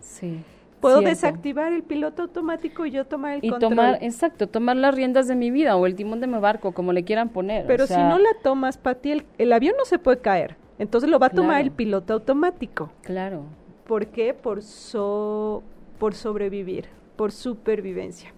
Sí. 0.00 0.42
Puedo 0.80 1.00
desactivar 1.00 1.72
el 1.72 1.82
piloto 1.82 2.22
automático 2.22 2.86
y 2.86 2.90
yo 2.90 3.04
tomar 3.04 3.34
el 3.34 3.44
y 3.44 3.50
tomar, 3.58 3.98
exacto, 4.00 4.46
tomar 4.46 4.76
las 4.76 4.94
riendas 4.94 5.26
de 5.26 5.34
mi 5.34 5.50
vida 5.50 5.76
o 5.76 5.86
el 5.86 5.94
timón 5.94 6.20
de 6.20 6.26
mi 6.26 6.38
barco, 6.38 6.72
como 6.72 6.92
le 6.92 7.04
quieran 7.04 7.30
poner. 7.30 7.66
Pero 7.66 7.86
si 7.86 7.96
no 7.96 8.18
la 8.18 8.30
tomas, 8.42 8.78
Pati, 8.78 9.10
el, 9.10 9.26
el, 9.38 9.52
avión 9.52 9.74
no 9.76 9.84
se 9.84 9.98
puede 9.98 10.18
caer. 10.18 10.56
Entonces 10.78 11.10
lo 11.10 11.18
va 11.18 11.26
a 11.26 11.30
tomar 11.30 11.60
el 11.60 11.72
piloto 11.72 12.12
automático. 12.12 12.92
Claro. 13.02 13.44
¿Por 13.86 14.06
qué? 14.06 14.34
Por, 14.34 14.62
so, 14.62 15.62
por 15.98 16.14
sobrevivir, 16.14 16.86
por 17.16 17.32
supervivencia. 17.32 18.32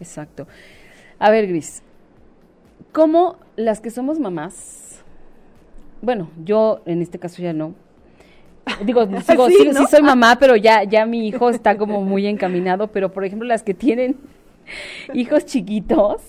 Exacto. 0.00 0.46
A 1.18 1.30
ver, 1.30 1.46
Gris, 1.48 1.82
¿cómo 2.92 3.36
las 3.56 3.80
que 3.80 3.90
somos 3.90 4.18
mamás, 4.18 5.04
bueno, 6.00 6.30
yo 6.44 6.80
en 6.86 7.02
este 7.02 7.18
caso 7.18 7.42
ya 7.42 7.52
no, 7.52 7.74
digo, 8.84 9.06
sigo, 9.26 9.48
sí, 9.48 9.70
soy 9.90 10.02
mamá, 10.02 10.36
pero 10.38 10.56
ya, 10.56 10.84
ya 10.84 11.06
mi 11.06 11.28
hijo 11.28 11.50
está 11.50 11.76
como 11.76 12.02
muy 12.02 12.26
encaminado, 12.26 12.88
pero 12.88 13.10
por 13.12 13.24
ejemplo 13.24 13.46
las 13.46 13.62
que 13.62 13.74
tienen 13.74 14.16
hijos 15.14 15.44
chiquitos, 15.44 16.22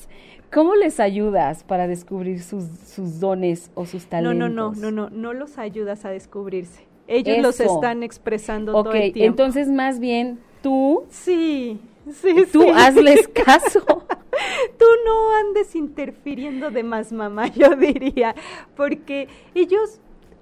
¿cómo 0.51 0.75
les 0.75 0.99
ayudas 0.99 1.63
para 1.63 1.87
descubrir 1.87 2.41
sus, 2.41 2.65
sus 2.85 3.19
dones 3.19 3.71
o 3.75 3.85
sus 3.85 4.05
talentos? 4.05 4.37
No, 4.37 4.49
no, 4.49 4.71
no, 4.73 4.91
no, 4.91 4.91
no, 4.91 5.09
no 5.09 5.33
los 5.33 5.57
ayudas 5.57 6.05
a 6.05 6.09
descubrirse. 6.09 6.87
Ellos 7.07 7.39
los 7.39 7.59
están 7.59 8.03
expresando 8.03 8.71
todo 8.71 8.93
el 8.93 9.11
tiempo. 9.11 9.31
entonces 9.31 9.67
más 9.67 9.99
bien 9.99 10.39
tú... 10.61 11.05
Sí, 11.09 11.79
sí, 12.11 12.45
Tú 12.51 12.71
hazles 12.71 13.27
caso. 13.45 13.81
tú 13.81 14.85
no 15.05 15.35
andes 15.39 15.75
interfiriendo 15.75 16.69
de 16.69 16.83
más, 16.83 17.11
mamá, 17.11 17.47
yo 17.47 17.75
diría, 17.75 18.35
porque 18.75 19.27
ellos 19.55 19.99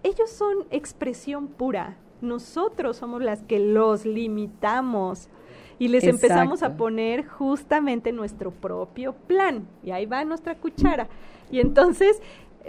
ellos 0.07 0.29
son 0.29 0.65
expresión 0.71 1.47
pura. 1.47 1.97
Nosotros 2.21 2.97
somos 2.97 3.21
las 3.21 3.43
que 3.43 3.59
los 3.59 4.05
limitamos 4.05 5.29
y 5.79 5.89
les 5.89 6.03
empezamos 6.05 6.63
a 6.63 6.75
poner 6.75 7.25
justamente 7.27 8.11
nuestro 8.11 8.51
propio 8.51 9.13
plan. 9.13 9.67
Y 9.83 9.91
ahí 9.91 10.05
va 10.05 10.23
nuestra 10.25 10.55
cuchara. 10.55 11.07
Y 11.51 11.59
entonces 11.59 12.21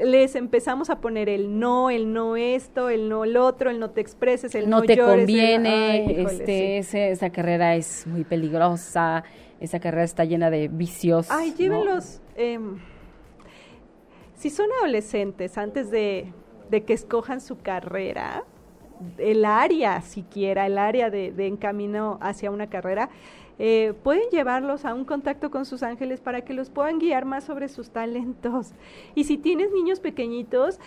les 0.03 0.34
empezamos 0.36 0.91
a 0.91 1.01
poner 1.01 1.28
el 1.28 1.59
no, 1.59 1.91
el 1.91 2.12
no 2.12 2.36
esto, 2.36 2.91
el 2.91 3.09
no 3.09 3.24
el 3.24 3.36
otro, 3.36 3.70
el 3.70 3.80
no 3.80 3.91
te 3.91 4.01
expreses, 4.01 4.55
el 4.55 4.68
no, 4.68 4.80
no 4.80 4.82
te 4.84 4.97
conviene, 4.97 6.22
este, 6.22 6.78
esa 6.78 7.30
carrera 7.30 7.74
es 7.74 8.07
muy 8.07 8.22
peligrosa, 8.24 9.24
esa 9.61 9.80
carrera 9.80 10.05
está 10.05 10.24
llena 10.24 10.51
de 10.51 10.68
vicios. 10.68 11.28
Ay, 11.30 11.53
llévenlos. 11.57 12.20
Em, 12.36 12.78
si 14.36 14.51
son 14.51 14.68
adolescentes, 14.80 15.59
antes 15.59 15.91
de 15.91 16.32
de 16.71 16.85
que 16.85 16.93
escojan 16.93 17.41
su 17.41 17.59
carrera, 17.59 18.45
el 19.19 19.45
área 19.45 20.01
siquiera, 20.03 20.66
el 20.66 20.79
área 20.79 21.11
de, 21.11 21.33
de 21.33 21.47
encamino 21.47 22.19
hacia 22.21 22.51
una 22.51 22.69
carrera, 22.69 23.11
eh, 23.59 23.93
pueden 24.05 24.31
llevarlos 24.31 24.85
a 24.85 24.95
un 24.95 25.05
contacto 25.05 25.51
con 25.51 25.66
sus 25.66 25.83
ángeles 25.83 26.21
para 26.21 26.43
que 26.43 26.55
los 26.55 26.71
puedan 26.71 26.99
guiar 27.01 27.25
más 27.25 27.45
sobre 27.45 27.69
sus 27.69 27.91
talentos. 27.91 28.73
Y 29.14 29.25
si 29.25 29.37
tienes 29.37 29.73
niños 29.73 29.99
pequeñitos, 29.99 30.79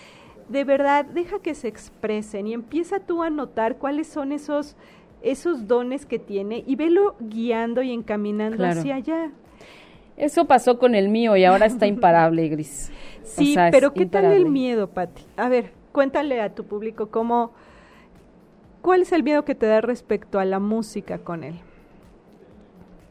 de 0.47 0.63
verdad, 0.63 1.05
deja 1.05 1.39
que 1.39 1.53
se 1.53 1.67
expresen 1.67 2.47
y 2.47 2.53
empieza 2.53 2.99
tú 2.99 3.23
a 3.23 3.29
notar 3.29 3.77
cuáles 3.77 4.07
son 4.07 4.31
esos, 4.31 4.77
esos 5.21 5.67
dones 5.67 6.05
que 6.05 6.19
tiene 6.19 6.63
y 6.65 6.75
velo 6.75 7.15
guiando 7.19 7.81
y 7.81 7.91
encaminando 7.91 8.65
hacia 8.65 8.95
allá. 8.95 9.31
Eso 10.21 10.45
pasó 10.45 10.77
con 10.77 10.93
el 10.93 11.09
mío 11.09 11.35
y 11.35 11.45
ahora 11.45 11.65
está 11.65 11.87
imparable, 11.87 12.47
Gris. 12.47 12.91
Sí, 13.23 13.55
pero 13.71 13.93
¿qué 13.93 14.05
tal 14.05 14.25
el 14.25 14.45
miedo, 14.47 14.87
Patti? 14.87 15.21
A 15.37 15.47
ver, 15.47 15.71
cuéntale 15.93 16.41
a 16.41 16.53
tu 16.53 16.65
público 16.65 17.07
cómo, 17.09 17.53
cuál 18.81 19.03
es 19.03 19.13
el 19.13 19.23
miedo 19.23 19.45
que 19.45 19.55
te 19.55 19.67
da 19.67 19.79
respecto 19.79 20.37
a 20.37 20.43
la 20.43 20.59
música 20.59 21.19
con 21.19 21.45
él. 21.45 21.53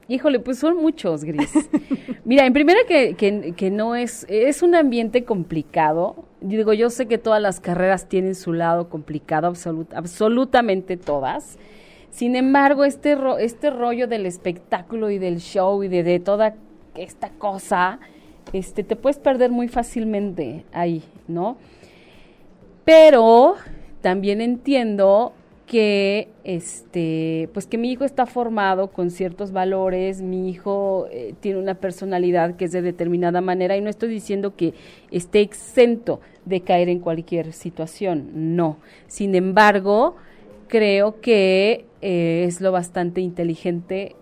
Híjole, 0.09 0.41
pues 0.41 0.59
son 0.59 0.77
muchos, 0.77 1.25
Gris. 1.25 1.51
Mira, 2.27 2.45
en 2.45 2.53
primera 2.53 2.81
que, 2.87 3.15
que, 3.15 3.71
no 3.71 3.95
es, 3.95 4.27
es 4.29 4.63
un 4.63 4.75
ambiente 4.75 5.25
complicado. 5.25 6.25
digo, 6.43 6.75
yo 6.75 6.91
sé 6.91 7.07
que 7.07 7.17
todas 7.17 7.41
las 7.41 7.61
carreras 7.61 8.07
tienen 8.07 8.35
su 8.35 8.53
lado 8.53 8.91
complicado, 8.91 9.55
absolutamente 9.95 10.99
todas. 10.99 11.59
Sin 12.11 12.37
embargo, 12.37 12.85
este, 12.85 13.17
este 13.39 13.71
rollo 13.71 14.07
del 14.07 14.27
espectáculo 14.27 15.09
y 15.09 15.19
del 15.19 15.39
show 15.39 15.83
y 15.83 15.89
de, 15.89 16.03
de 16.03 16.21
toda 16.21 16.57
esta 16.95 17.31
cosa, 17.31 18.01
este, 18.53 18.85
te 18.85 18.97
puedes 18.97 19.19
perder 19.19 19.51
muy 19.51 19.69
fácilmente 19.69 20.65
ahí, 20.73 21.03
¿no? 21.29 21.57
Pero 22.85 23.55
también 24.01 24.41
entiendo 24.41 25.33
que 25.71 26.27
este 26.43 27.49
pues 27.55 27.69
que 27.69 27.79
mi 27.79 27.93
hijo 27.93 28.05
está 28.05 28.27
formado 28.27 28.89
con 28.89 29.13
ciertos 29.13 29.53
valores, 29.53 30.21
mi 30.21 30.51
hijo 30.51 31.07
eh, 31.13 31.35
tiene 31.39 31.61
una 31.61 31.75
personalidad 31.75 32.57
que 32.57 32.65
es 32.65 32.73
de 32.73 32.83
determinada 32.83 33.41
manera 33.41 33.77
y 33.77 33.81
no 33.81 33.89
estoy 33.89 34.09
diciendo 34.09 34.57
que 34.57 34.75
esté 35.13 35.43
exento 35.43 36.21
de 36.45 36.63
caer 36.63 36.89
en 36.89 36.99
cualquier 36.99 37.53
situación, 37.53 38.57
no. 38.57 38.79
Sin 39.07 39.37
embargo, 39.37 40.17
creo 40.67 41.21
que 41.21 41.85
eh, 42.01 42.45
es 42.49 42.61
lo 42.61 42.73
bastante 42.73 43.21
inteligente 43.21 44.17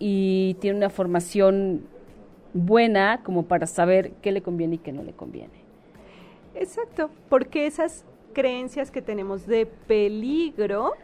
y 0.00 0.56
tiene 0.60 0.78
una 0.78 0.90
formación 0.90 1.82
buena 2.54 3.22
como 3.22 3.44
para 3.44 3.68
saber 3.68 4.12
qué 4.22 4.32
le 4.32 4.42
conviene 4.42 4.76
y 4.76 4.78
qué 4.78 4.90
no 4.90 5.04
le 5.04 5.12
conviene. 5.12 5.60
Exacto, 6.54 7.10
porque 7.28 7.66
esas 7.66 8.04
creencias 8.32 8.90
que 8.90 9.02
tenemos 9.02 9.46
de 9.46 9.66
peligro 9.66 10.94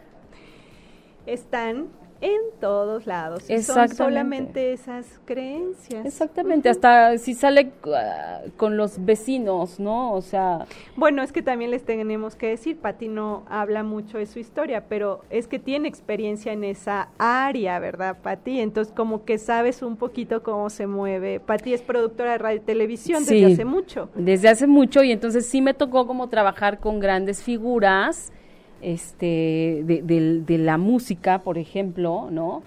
están 1.26 1.88
en 2.20 2.40
todos 2.60 3.06
lados. 3.06 3.44
Son 3.62 3.88
solamente 3.88 4.72
esas 4.72 5.20
creencias. 5.24 6.04
Exactamente, 6.06 6.68
hasta 6.68 7.18
si 7.18 7.34
sale 7.34 7.72
ah, 7.94 8.40
con 8.56 8.76
los 8.76 9.04
vecinos, 9.04 9.78
¿no? 9.78 10.12
O 10.12 10.22
sea... 10.22 10.66
Bueno, 10.96 11.22
es 11.22 11.32
que 11.32 11.42
también 11.42 11.70
les 11.70 11.84
tenemos 11.84 12.36
que 12.36 12.48
decir, 12.48 12.78
Pati 12.78 13.08
no 13.08 13.44
habla 13.48 13.82
mucho 13.82 14.18
de 14.18 14.26
su 14.26 14.38
historia, 14.38 14.84
pero 14.88 15.22
es 15.30 15.46
que 15.46 15.58
tiene 15.58 15.88
experiencia 15.88 16.52
en 16.52 16.64
esa 16.64 17.08
área, 17.18 17.78
¿verdad, 17.78 18.18
Pati? 18.22 18.60
Entonces, 18.60 18.92
como 18.94 19.24
que 19.24 19.38
sabes 19.38 19.82
un 19.82 19.96
poquito 19.96 20.42
cómo 20.42 20.70
se 20.70 20.86
mueve. 20.86 21.40
Pati 21.40 21.74
es 21.74 21.82
productora 21.82 22.32
de 22.32 22.38
radio 22.38 22.58
y 22.58 22.60
televisión 22.60 23.24
desde 23.24 23.52
hace 23.52 23.64
mucho. 23.64 24.08
Desde 24.14 24.48
hace 24.48 24.66
mucho, 24.66 25.02
y 25.02 25.12
entonces 25.12 25.46
sí 25.46 25.60
me 25.60 25.74
tocó 25.74 26.06
como 26.06 26.28
trabajar 26.28 26.80
con 26.80 27.00
grandes 27.00 27.42
figuras 27.42 28.32
este, 28.80 29.82
de, 29.84 30.02
de, 30.46 30.58
la 30.58 30.78
música, 30.78 31.42
por 31.42 31.58
ejemplo, 31.58 32.28
¿no? 32.30 32.62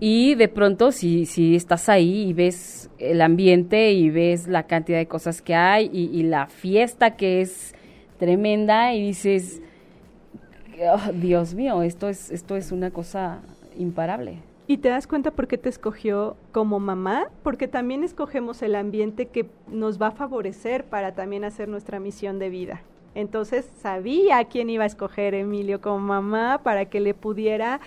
Y 0.00 0.34
de 0.34 0.48
pronto, 0.48 0.90
si, 0.90 1.26
si 1.26 1.54
estás 1.54 1.88
ahí 1.88 2.28
y 2.28 2.32
ves 2.32 2.90
el 2.98 3.20
ambiente 3.20 3.92
y 3.92 4.10
ves 4.10 4.48
la 4.48 4.64
cantidad 4.64 4.98
de 4.98 5.06
cosas 5.06 5.42
que 5.42 5.54
hay 5.54 5.90
y, 5.92 6.10
y 6.18 6.24
la 6.24 6.46
fiesta 6.48 7.16
que 7.16 7.40
es 7.40 7.74
tremenda 8.18 8.94
y 8.94 9.06
dices, 9.06 9.62
oh, 10.92 11.12
Dios 11.12 11.54
mío, 11.54 11.82
esto 11.82 12.08
es, 12.08 12.30
esto 12.30 12.56
es 12.56 12.72
una 12.72 12.90
cosa 12.90 13.40
imparable. 13.78 14.38
¿Y 14.66 14.78
te 14.78 14.88
das 14.88 15.06
cuenta 15.06 15.32
por 15.32 15.48
qué 15.48 15.58
te 15.58 15.68
escogió 15.68 16.36
como 16.52 16.78
mamá? 16.78 17.26
Porque 17.42 17.68
también 17.68 18.04
escogemos 18.04 18.62
el 18.62 18.74
ambiente 18.74 19.26
que 19.26 19.50
nos 19.68 20.00
va 20.00 20.08
a 20.08 20.12
favorecer 20.12 20.84
para 20.84 21.12
también 21.12 21.44
hacer 21.44 21.68
nuestra 21.68 22.00
misión 22.00 22.38
de 22.38 22.48
vida. 22.48 22.82
Entonces 23.14 23.70
sabía 23.80 24.38
a 24.38 24.44
quién 24.46 24.70
iba 24.70 24.84
a 24.84 24.86
escoger 24.86 25.34
Emilio 25.34 25.80
como 25.80 25.98
mamá 25.98 26.62
para 26.62 26.86
que 26.86 27.00
le 27.00 27.14
pudiera 27.14 27.80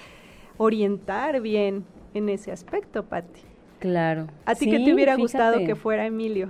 orientar 0.57 1.41
bien 1.41 1.85
en 2.13 2.29
ese 2.29 2.51
aspecto, 2.51 3.03
Patti. 3.03 3.41
Claro. 3.79 4.27
¿A 4.45 4.55
ti 4.55 4.65
Sí, 4.65 4.71
qué 4.71 4.79
te 4.79 4.93
hubiera 4.93 5.15
gustado 5.15 5.59
que 5.59 5.75
fuera 5.75 6.05
Emilio? 6.05 6.49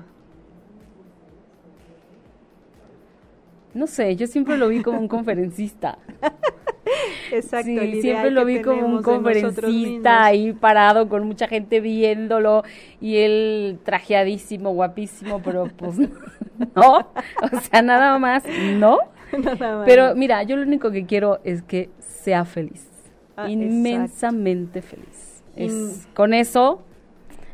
No 3.76 3.88
sé, 3.88 4.16
yo 4.16 4.26
siempre 4.26 4.58
lo 4.58 4.70
vi 4.70 4.82
como 4.82 5.00
un 5.00 5.10
conferencista. 5.10 6.00
Exacto, 7.32 7.68
Sí, 7.68 8.02
siempre 8.02 8.32
lo 8.32 8.46
vi 8.46 8.62
como 8.62 8.86
un 8.86 9.04
conferencista 9.04 10.24
ahí 10.24 10.54
parado 10.54 11.10
con 11.10 11.28
mucha 11.28 11.48
gente 11.50 11.82
viéndolo 11.82 12.64
y 13.02 13.18
él 13.18 13.80
trajeadísimo, 13.84 14.72
guapísimo, 14.72 15.42
pero 15.44 15.70
pues 15.76 15.98
no, 16.76 16.98
o 17.00 17.60
sea, 17.70 17.82
nada 17.82 18.18
más, 18.18 18.44
no. 18.78 19.00
Nada 19.38 19.80
más. 19.80 19.86
Pero 19.86 20.16
mira, 20.16 20.44
yo 20.44 20.56
lo 20.56 20.62
único 20.62 20.92
que 20.92 21.06
quiero 21.06 21.42
es 21.44 21.62
que 21.62 21.90
sea 22.00 22.46
feliz, 22.46 22.88
Ah, 23.36 23.50
inmensamente 23.50 24.82
feliz. 24.82 25.44
Es, 25.58 26.08
con 26.14 26.34
eso 26.34 26.82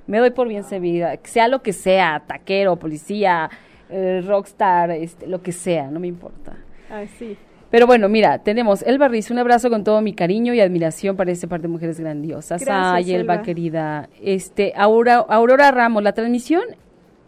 me 0.05 0.19
doy 0.19 0.29
por 0.29 0.47
bien 0.47 0.63
servida, 0.63 1.17
sea 1.23 1.47
lo 1.47 1.63
que 1.63 1.73
sea, 1.73 2.23
taquero, 2.27 2.75
policía, 2.75 3.49
eh, 3.91 4.21
rockstar, 4.25 4.91
este, 4.91 5.27
lo 5.27 5.41
que 5.41 5.51
sea, 5.51 5.89
no 5.91 5.99
me 5.99 6.07
importa. 6.07 6.53
Así. 6.89 7.37
Pero 7.69 7.87
bueno, 7.87 8.09
mira, 8.09 8.39
tenemos 8.39 8.81
Elba 8.81 9.07
Riz, 9.07 9.31
un 9.31 9.39
abrazo 9.39 9.69
con 9.69 9.83
todo 9.85 10.01
mi 10.01 10.13
cariño 10.13 10.53
y 10.53 10.59
admiración 10.59 11.15
para 11.15 11.31
este 11.31 11.47
par 11.47 11.61
de 11.61 11.69
mujeres 11.69 11.99
grandiosas. 11.99 12.61
Gracias, 12.63 13.07
Ay, 13.07 13.13
Elba, 13.13 13.35
Elba. 13.35 13.43
querida. 13.43 14.09
Este, 14.21 14.73
Aura, 14.75 15.17
Aurora 15.19 15.71
Ramos, 15.71 16.03
la 16.03 16.11
transmisión 16.11 16.63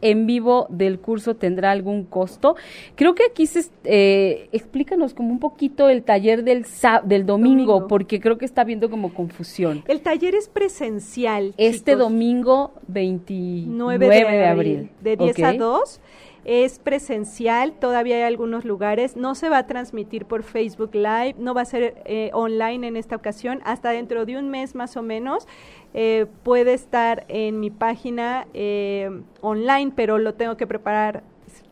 en 0.01 0.25
vivo 0.25 0.67
del 0.69 0.99
curso 0.99 1.37
tendrá 1.37 1.71
algún 1.71 2.03
costo. 2.03 2.57
Creo 2.95 3.15
que 3.15 3.23
aquí 3.31 3.45
se, 3.47 3.61
eh, 3.85 4.49
explícanos 4.51 5.13
como 5.13 5.29
un 5.29 5.39
poquito 5.39 5.87
el 5.87 6.03
taller 6.03 6.43
del, 6.43 6.65
del 7.05 7.25
domingo, 7.25 7.73
Domingo. 7.73 7.87
porque 7.87 8.19
creo 8.19 8.37
que 8.37 8.43
está 8.43 8.63
habiendo 8.63 8.89
como 8.89 9.13
confusión. 9.13 9.81
El 9.87 10.01
taller 10.01 10.35
es 10.35 10.49
presencial. 10.49 11.53
Este 11.55 11.91
chicos. 11.93 11.99
domingo 12.03 12.73
29 12.89 13.69
9 13.77 14.07
de, 14.07 14.45
abril. 14.45 14.89
De 14.99 15.15
10 15.15 15.39
a 15.39 15.51
Ok. 15.51 15.57
2. 15.57 16.01
Es 16.45 16.79
presencial, 16.79 17.73
todavía 17.73 18.17
hay 18.17 18.23
algunos 18.23 18.65
lugares. 18.65 19.15
No 19.15 19.35
se 19.35 19.49
va 19.49 19.59
a 19.59 19.67
transmitir 19.67 20.25
por 20.25 20.43
Facebook 20.43 20.93
Live, 20.93 21.35
no 21.37 21.53
va 21.53 21.61
a 21.61 21.65
ser 21.65 22.01
eh, 22.05 22.29
online 22.33 22.87
en 22.87 22.97
esta 22.97 23.15
ocasión. 23.15 23.61
Hasta 23.63 23.91
dentro 23.91 24.25
de 24.25 24.37
un 24.37 24.49
mes 24.49 24.75
más 24.75 24.97
o 24.97 25.01
menos 25.01 25.47
eh, 25.93 26.25
puede 26.43 26.73
estar 26.73 27.25
en 27.27 27.59
mi 27.59 27.71
página 27.71 28.47
eh, 28.53 29.09
online, 29.41 29.93
pero 29.95 30.17
lo 30.17 30.33
tengo 30.33 30.57
que 30.57 30.67
preparar, 30.67 31.23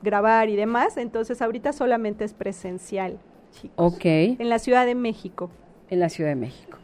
grabar 0.01 0.49
y 0.49 0.55
demás. 0.55 0.97
Entonces 0.97 1.41
ahorita 1.41 1.73
solamente 1.73 2.23
es 2.23 2.33
presencial, 2.33 3.19
chicos. 3.51 3.93
Ok. 3.93 4.05
En 4.05 4.49
la 4.49 4.59
Ciudad 4.59 4.85
de 4.85 4.95
México. 4.95 5.49
en 5.89 5.99
la 5.99 6.07
Ciudad 6.07 6.29
de 6.29 6.37
México. 6.37 6.80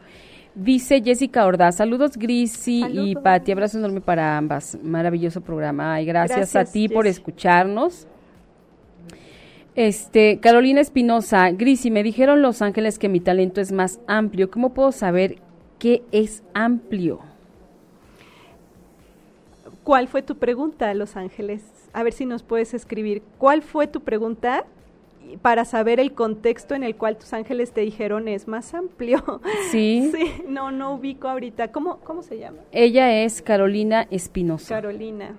Dice 0.60 1.00
Jessica 1.04 1.46
Ordaz, 1.46 1.76
saludos 1.76 2.16
Grisi 2.16 2.84
y. 2.92 3.14
Pati, 3.14 3.52
abrazo 3.52 3.78
enorme 3.78 4.00
para 4.00 4.36
ambas. 4.36 4.76
Maravilloso 4.82 5.40
programa. 5.40 5.94
Ay, 5.94 6.04
gracias, 6.04 6.36
Gracias, 6.52 6.68
a 6.68 6.72
ti 6.72 6.88
por 6.88 7.04
Jessy. 7.04 7.20
escucarnos. 7.20 8.08
Este, 9.76 10.40
Carolina 10.40 10.80
Espinosa, 10.80 11.52
Grisi, 11.52 11.92
me 11.92 12.02
dijeron 12.02 12.42
Los 12.42 12.60
Ángeles 12.60 12.98
que 12.98 13.08
mi 13.08 13.20
talento 13.20 13.60
es 13.60 13.70
más 13.70 14.00
amplio. 14.08 14.50
¿Cómo 14.50 14.74
puedo 14.74 14.90
saber 14.90 15.36
qué 15.78 16.02
es 16.10 16.42
amplio? 16.54 17.20
¿Cuál 19.84 20.08
fue 20.08 20.22
tu 20.22 20.38
pregunta, 20.38 20.92
Los 20.94 21.16
Ángeles? 21.16 21.62
A 21.92 22.02
ver 22.02 22.12
si 22.12 22.26
nos 22.26 22.42
puedes 22.42 22.74
escribir. 22.74 23.22
¿Cuál 23.38 23.62
fue 23.62 23.86
tu 23.86 24.00
pregunta? 24.00 24.64
Para 25.42 25.64
saber 25.64 26.00
el 26.00 26.12
contexto 26.12 26.74
en 26.74 26.82
el 26.82 26.96
cual 26.96 27.16
tus 27.16 27.32
ángeles 27.32 27.72
te 27.72 27.82
dijeron 27.82 28.28
es 28.28 28.48
más 28.48 28.74
amplio. 28.74 29.22
Sí. 29.70 30.10
Sí, 30.18 30.42
no, 30.48 30.70
no 30.70 30.94
ubico 30.94 31.28
ahorita. 31.28 31.70
¿Cómo, 31.70 31.98
cómo 31.98 32.22
se 32.22 32.38
llama? 32.38 32.58
Ella 32.72 33.22
es 33.22 33.42
Carolina 33.42 34.06
Espinosa. 34.10 34.74
Carolina. 34.74 35.36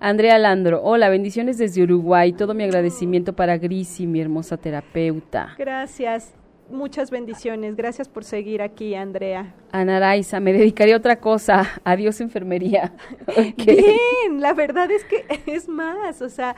Andrea 0.00 0.38
Landro, 0.38 0.82
hola, 0.82 1.08
bendiciones 1.08 1.58
desde 1.58 1.82
Uruguay. 1.82 2.32
Todo 2.32 2.54
mi 2.54 2.62
agradecimiento 2.62 3.32
para 3.32 3.58
Grisi, 3.58 4.06
mi 4.06 4.20
hermosa 4.20 4.56
terapeuta. 4.56 5.54
Gracias. 5.58 6.34
Muchas 6.70 7.10
bendiciones. 7.10 7.76
Gracias 7.76 8.08
por 8.08 8.24
seguir 8.24 8.62
aquí, 8.62 8.94
Andrea. 8.94 9.54
Ana 9.70 9.98
Araiza, 9.98 10.40
me 10.40 10.52
dedicaré 10.52 10.94
a 10.94 10.96
otra 10.96 11.20
cosa. 11.20 11.80
Adiós, 11.84 12.20
enfermería. 12.20 12.92
Bien, 13.56 14.40
la 14.40 14.54
verdad 14.54 14.90
es 14.90 15.04
que 15.04 15.24
es 15.46 15.68
más, 15.68 16.22
o 16.22 16.28
sea, 16.28 16.56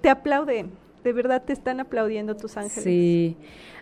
te 0.00 0.08
aplauden. 0.08 0.70
De 1.04 1.12
verdad 1.12 1.42
te 1.44 1.52
están 1.52 1.80
aplaudiendo 1.80 2.36
tus 2.36 2.56
ángeles. 2.56 2.84
Sí. 2.84 3.36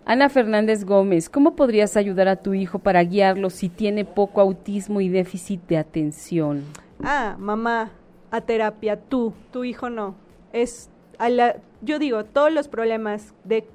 Ana 0.05 0.29
Fernández 0.29 0.85
Gómez, 0.85 1.29
¿cómo 1.29 1.57
podrías 1.57 1.97
ayudar 1.97 2.29
a 2.29 2.37
tu 2.37 2.55
hijo 2.55 2.79
para 2.79 3.03
guiarlo 3.03 3.51
si 3.51 3.69
tiene 3.69 4.05
poco 4.05 4.41
autismo 4.41 5.01
y 5.01 5.09
déficit 5.09 5.61
de 5.67 5.79
atención? 5.79 6.63
Ah, 7.03 7.37
mamá, 7.39 7.91
a 8.31 8.41
terapia, 8.41 9.01
tú, 9.01 9.33
tu 9.51 9.65
hijo 9.65 9.91
no. 9.91 10.15
Es, 10.53 10.91
a 11.19 11.29
la, 11.29 11.57
yo 11.83 11.99
digo, 11.99 12.25
todos 12.25 12.53
los 12.53 12.69
problemas 12.69 13.35
de 13.43 13.67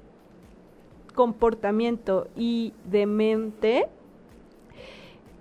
comportamiento 1.14 2.28
y 2.34 2.72
de 2.90 3.06
mente 3.06 3.86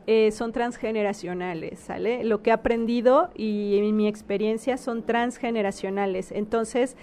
eh, 0.08 0.32
son 0.32 0.52
transgeneracionales, 0.52 1.80
¿sale? 1.80 2.24
Lo 2.24 2.42
que 2.42 2.50
he 2.50 2.54
aprendido 2.54 3.30
y 3.36 3.78
en 3.78 3.96
mi 3.96 4.08
experiencia 4.08 4.78
son 4.78 5.04
transgeneracionales. 5.04 6.32
Entonces, 6.32 6.98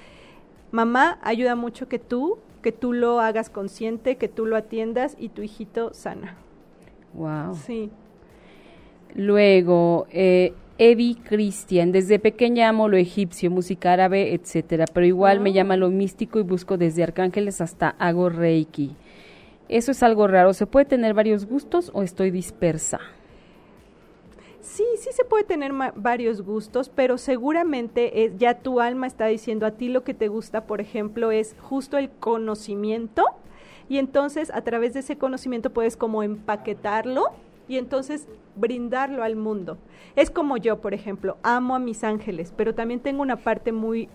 mamá, 0.70 1.18
ayuda 1.22 1.54
mucho 1.56 1.88
que 1.88 1.98
tú, 1.98 2.38
que 2.62 2.72
tú 2.72 2.92
lo 2.92 3.20
hagas 3.20 3.50
consciente, 3.50 4.16
que 4.16 4.28
tú 4.28 4.46
lo 4.46 4.56
atiendas 4.56 5.16
y 5.18 5.28
tu 5.30 5.42
hijito 5.42 5.92
sana. 5.94 6.36
Wow. 7.14 7.54
Sí. 7.54 7.90
Luego, 9.14 10.06
eh, 10.10 10.52
Evi 10.78 11.16
Cristian, 11.16 11.90
desde 11.92 12.18
pequeña 12.18 12.68
amo 12.68 12.88
lo 12.88 12.96
egipcio, 12.96 13.50
música 13.50 13.92
árabe, 13.94 14.34
etcétera, 14.34 14.84
pero 14.92 15.06
igual 15.06 15.40
me 15.40 15.50
Ah. 15.50 15.54
llama 15.54 15.76
lo 15.76 15.88
místico 15.90 16.38
y 16.38 16.42
busco 16.42 16.76
desde 16.76 17.02
arcángeles 17.02 17.60
hasta 17.60 17.90
hago 17.98 18.28
reiki. 18.28 18.94
Eso 19.68 19.90
es 19.90 20.02
algo 20.02 20.26
raro. 20.28 20.52
¿Se 20.54 20.66
puede 20.66 20.86
tener 20.86 21.14
varios 21.14 21.46
gustos 21.46 21.90
o 21.94 22.02
estoy 22.02 22.30
dispersa? 22.30 23.00
Sí, 24.60 24.84
sí 24.98 25.10
se 25.12 25.24
puede 25.24 25.44
tener 25.44 25.72
varios 25.94 26.42
gustos, 26.42 26.88
pero 26.88 27.16
seguramente 27.16 28.24
es, 28.24 28.36
ya 28.38 28.58
tu 28.58 28.80
alma 28.80 29.06
está 29.06 29.26
diciendo 29.26 29.66
a 29.66 29.72
ti 29.72 29.88
lo 29.88 30.02
que 30.02 30.14
te 30.14 30.28
gusta, 30.28 30.66
por 30.66 30.80
ejemplo, 30.80 31.30
es 31.30 31.54
justo 31.60 31.96
el 31.96 32.10
conocimiento 32.10 33.24
y 33.88 33.98
entonces 33.98 34.50
a 34.52 34.62
través 34.62 34.94
de 34.94 35.00
ese 35.00 35.16
conocimiento 35.16 35.70
puedes 35.70 35.96
como 35.96 36.22
empaquetarlo 36.22 37.26
y 37.68 37.76
entonces 37.76 38.26
brindarlo 38.56 39.22
al 39.22 39.36
mundo. 39.36 39.78
Es 40.16 40.30
como 40.30 40.56
yo, 40.56 40.80
por 40.80 40.94
ejemplo, 40.94 41.36
amo 41.42 41.76
a 41.76 41.78
mis 41.78 42.02
ángeles, 42.02 42.52
pero 42.56 42.74
también 42.74 43.00
tengo 43.00 43.22
una 43.22 43.36
parte 43.36 43.72
muy 43.72 44.08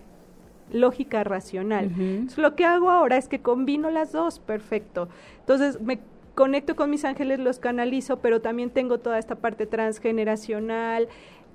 lógica 0.72 1.24
racional. 1.24 1.92
Entonces, 1.96 2.38
lo 2.38 2.54
que 2.56 2.64
hago 2.64 2.90
ahora 2.90 3.16
es 3.16 3.28
que 3.28 3.40
combino 3.40 3.90
las 3.90 4.12
dos, 4.12 4.38
perfecto. 4.38 5.08
Entonces 5.40 5.80
me 5.80 6.00
conecto 6.34 6.76
con 6.76 6.90
mis 6.90 7.04
ángeles, 7.04 7.38
los 7.38 7.58
canalizo, 7.58 8.18
pero 8.18 8.40
también 8.40 8.70
tengo 8.70 8.98
toda 8.98 9.18
esta 9.18 9.36
parte 9.36 9.66
transgeneracional, 9.66 11.08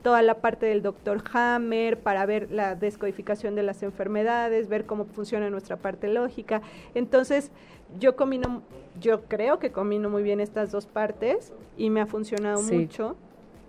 toda 0.04 0.22
la 0.22 0.36
parte 0.36 0.66
del 0.66 0.82
doctor 0.82 1.22
Hammer 1.34 2.00
para 2.00 2.26
ver 2.26 2.50
la 2.52 2.76
descodificación 2.76 3.56
de 3.56 3.64
las 3.64 3.84
enfermedades, 3.84 4.70
ver 4.70 4.86
cómo 4.86 5.06
funciona 5.06 5.50
nuestra 5.50 5.76
parte 5.78 6.08
lógica. 6.08 6.62
Entonces, 6.96 7.52
yo 8.00 8.16
combino, 8.16 8.62
yo 9.00 9.24
creo 9.26 9.60
que 9.60 9.72
combino 9.72 10.10
muy 10.10 10.24
bien 10.24 10.40
estas 10.40 10.72
dos 10.72 10.86
partes 10.86 11.52
y 11.78 11.90
me 11.90 12.02
ha 12.02 12.06
funcionado 12.06 12.60
Sí. 12.60 12.78
mucho. 12.78 13.16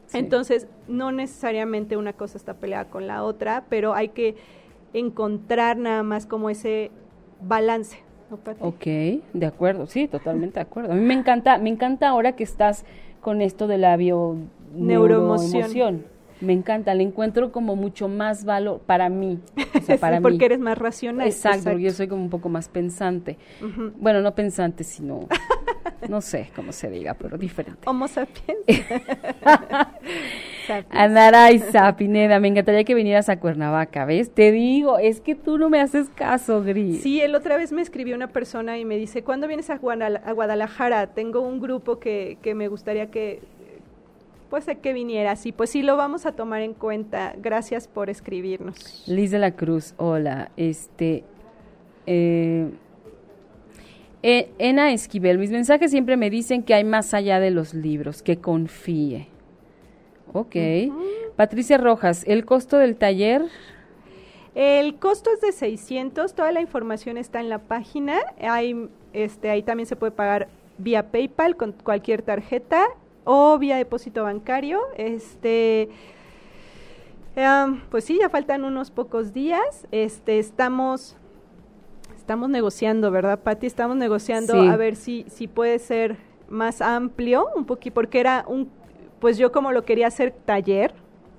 Sí. 0.06 0.18
Entonces, 0.18 0.68
no 0.88 1.10
necesariamente 1.12 1.96
una 1.96 2.12
cosa 2.12 2.36
está 2.36 2.54
peleada 2.54 2.90
con 2.90 3.06
la 3.06 3.22
otra, 3.24 3.64
pero 3.68 3.94
hay 3.94 4.08
que 4.10 4.36
encontrar 4.92 5.76
nada 5.76 6.02
más 6.02 6.26
como 6.26 6.50
ese 6.50 6.90
balance. 7.40 7.98
¿No, 8.30 8.36
Pati? 8.36 8.60
Ok, 8.62 8.84
de 9.32 9.46
acuerdo, 9.46 9.86
sí, 9.86 10.08
totalmente 10.08 10.54
de 10.54 10.60
acuerdo. 10.62 10.92
A 10.92 10.94
mí 10.96 11.02
me 11.02 11.14
encanta, 11.14 11.58
me 11.58 11.70
encanta 11.70 12.08
ahora 12.08 12.32
que 12.32 12.44
estás 12.44 12.84
con 13.20 13.42
esto 13.42 13.66
de 13.66 13.78
la 13.78 13.96
bio 13.96 14.36
Neuroemoción. 14.74 16.04
Me 16.40 16.54
encanta, 16.54 16.94
le 16.94 17.02
encuentro 17.02 17.52
como 17.52 17.76
mucho 17.76 18.08
más 18.08 18.46
valor 18.46 18.80
para 18.86 19.10
mí. 19.10 19.38
O 19.58 19.80
sea, 19.82 19.96
Sí, 19.96 20.00
para 20.00 20.22
porque 20.22 20.38
mí. 20.38 20.44
eres 20.46 20.58
más 20.58 20.78
racional. 20.78 21.26
Exacto, 21.26 21.64
porque 21.64 21.82
yo 21.82 21.90
soy 21.90 22.08
como 22.08 22.22
un 22.22 22.30
poco 22.30 22.48
más 22.48 22.68
pensante. 22.68 23.36
Bueno, 23.96 24.22
no 24.22 24.34
pensante, 24.34 24.82
sino 24.84 25.28
No 26.08 26.22
sé 26.22 26.48
cómo 26.56 26.72
se 26.72 26.88
diga, 26.90 27.12
pero 27.14 27.36
diferente. 27.36 27.80
Homo 27.86 28.08
sapiens. 28.08 28.60
Anaraiza 30.90 31.96
Pineda, 31.96 32.40
me 32.40 32.48
encantaría 32.48 32.84
que 32.84 32.94
vinieras 32.94 33.28
a 33.28 33.38
Cuernavaca, 33.38 34.04
¿ves? 34.04 34.30
Te 34.30 34.52
digo, 34.52 34.98
es 34.98 35.20
que 35.20 35.34
tú 35.34 35.58
no 35.58 35.70
me 35.70 35.80
haces 35.80 36.08
caso, 36.14 36.62
Gris. 36.62 37.02
Sí, 37.02 37.20
el 37.20 37.34
otra 37.34 37.56
vez 37.56 37.72
me 37.72 37.82
escribió 37.82 38.16
una 38.16 38.28
persona 38.28 38.78
y 38.78 38.84
me 38.84 38.96
dice, 38.96 39.22
¿cuándo 39.22 39.46
vienes 39.46 39.70
a, 39.70 39.76
Guadalajara? 39.76 41.08
Tengo 41.08 41.40
un 41.40 41.60
grupo 41.60 41.98
que, 41.98 42.38
que 42.42 42.54
me 42.54 42.68
gustaría 42.68 43.10
que, 43.10 43.40
pues, 44.50 44.66
que 44.82 44.92
vinieras. 44.92 45.46
Y 45.46 45.52
pues 45.52 45.70
sí, 45.70 45.82
lo 45.82 45.96
vamos 45.96 46.26
a 46.26 46.32
tomar 46.32 46.62
en 46.62 46.74
cuenta. 46.74 47.34
Gracias 47.40 47.88
por 47.88 48.10
escribirnos. 48.10 49.04
Liz 49.06 49.30
de 49.30 49.38
la 49.38 49.52
Cruz, 49.52 49.94
hola. 49.96 50.50
Este, 50.56 51.24
eh, 52.06 52.68
eh, 54.22 54.50
Ena 54.58 54.92
Esquivel, 54.92 55.38
mis 55.38 55.50
mensajes 55.50 55.90
siempre 55.90 56.16
me 56.16 56.28
dicen 56.28 56.62
que 56.62 56.74
hay 56.74 56.84
más 56.84 57.14
allá 57.14 57.40
de 57.40 57.50
los 57.50 57.72
libros, 57.72 58.22
que 58.22 58.36
confíe. 58.36 59.28
Ok. 60.32 60.56
Patricia 61.36 61.78
Rojas, 61.78 62.24
¿el 62.26 62.44
costo 62.44 62.76
del 62.76 62.96
taller? 62.96 63.42
El 64.54 64.96
costo 64.96 65.30
es 65.32 65.40
de 65.40 65.52
600, 65.52 66.34
toda 66.34 66.52
la 66.52 66.60
información 66.60 67.16
está 67.16 67.40
en 67.40 67.48
la 67.48 67.60
página. 67.60 68.18
Hay, 68.40 68.88
este, 69.12 69.50
ahí 69.50 69.62
también 69.62 69.86
se 69.86 69.96
puede 69.96 70.12
pagar 70.12 70.48
vía 70.78 71.10
PayPal 71.10 71.56
con 71.56 71.72
cualquier 71.72 72.22
tarjeta 72.22 72.86
o 73.24 73.58
vía 73.58 73.76
depósito 73.76 74.24
bancario. 74.24 74.80
Este, 74.96 75.88
pues 77.90 78.04
sí, 78.04 78.18
ya 78.20 78.28
faltan 78.28 78.64
unos 78.64 78.90
pocos 78.90 79.32
días. 79.32 79.86
Este, 79.92 80.38
estamos, 80.38 81.16
estamos 82.16 82.50
negociando, 82.50 83.10
¿verdad, 83.10 83.38
Patti? 83.38 83.66
Estamos 83.66 83.96
negociando 83.96 84.54
a 84.54 84.76
ver 84.76 84.96
si, 84.96 85.24
si 85.28 85.46
puede 85.46 85.78
ser 85.78 86.16
más 86.48 86.80
amplio, 86.80 87.46
un 87.54 87.64
poquito, 87.64 87.94
porque 87.94 88.18
era 88.18 88.44
un 88.48 88.68
pues 89.20 89.38
yo 89.38 89.52
como 89.52 89.72
lo 89.72 89.84
quería 89.84 90.08
hacer 90.08 90.32
taller, 90.32 90.92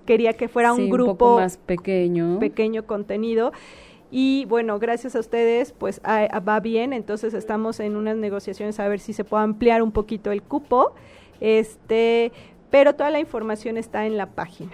quería 0.05 0.33
que 0.33 0.47
fuera 0.47 0.73
un 0.73 0.89
grupo 0.89 1.37
más 1.37 1.57
pequeño, 1.57 2.39
pequeño 2.39 2.85
contenido. 2.85 3.51
Y 4.11 4.45
bueno, 4.45 4.77
gracias 4.77 5.15
a 5.15 5.19
ustedes, 5.19 5.71
pues 5.71 6.01
va 6.05 6.59
bien, 6.59 6.91
entonces 6.91 7.33
estamos 7.33 7.79
en 7.79 7.95
unas 7.95 8.17
negociaciones 8.17 8.79
a 8.79 8.87
ver 8.89 8.99
si 8.99 9.13
se 9.13 9.23
puede 9.23 9.43
ampliar 9.43 9.81
un 9.81 9.93
poquito 9.93 10.31
el 10.31 10.41
cupo, 10.41 10.93
este, 11.39 12.33
pero 12.69 12.93
toda 12.93 13.09
la 13.09 13.19
información 13.19 13.77
está 13.77 14.05
en 14.05 14.17
la 14.17 14.25
página. 14.27 14.73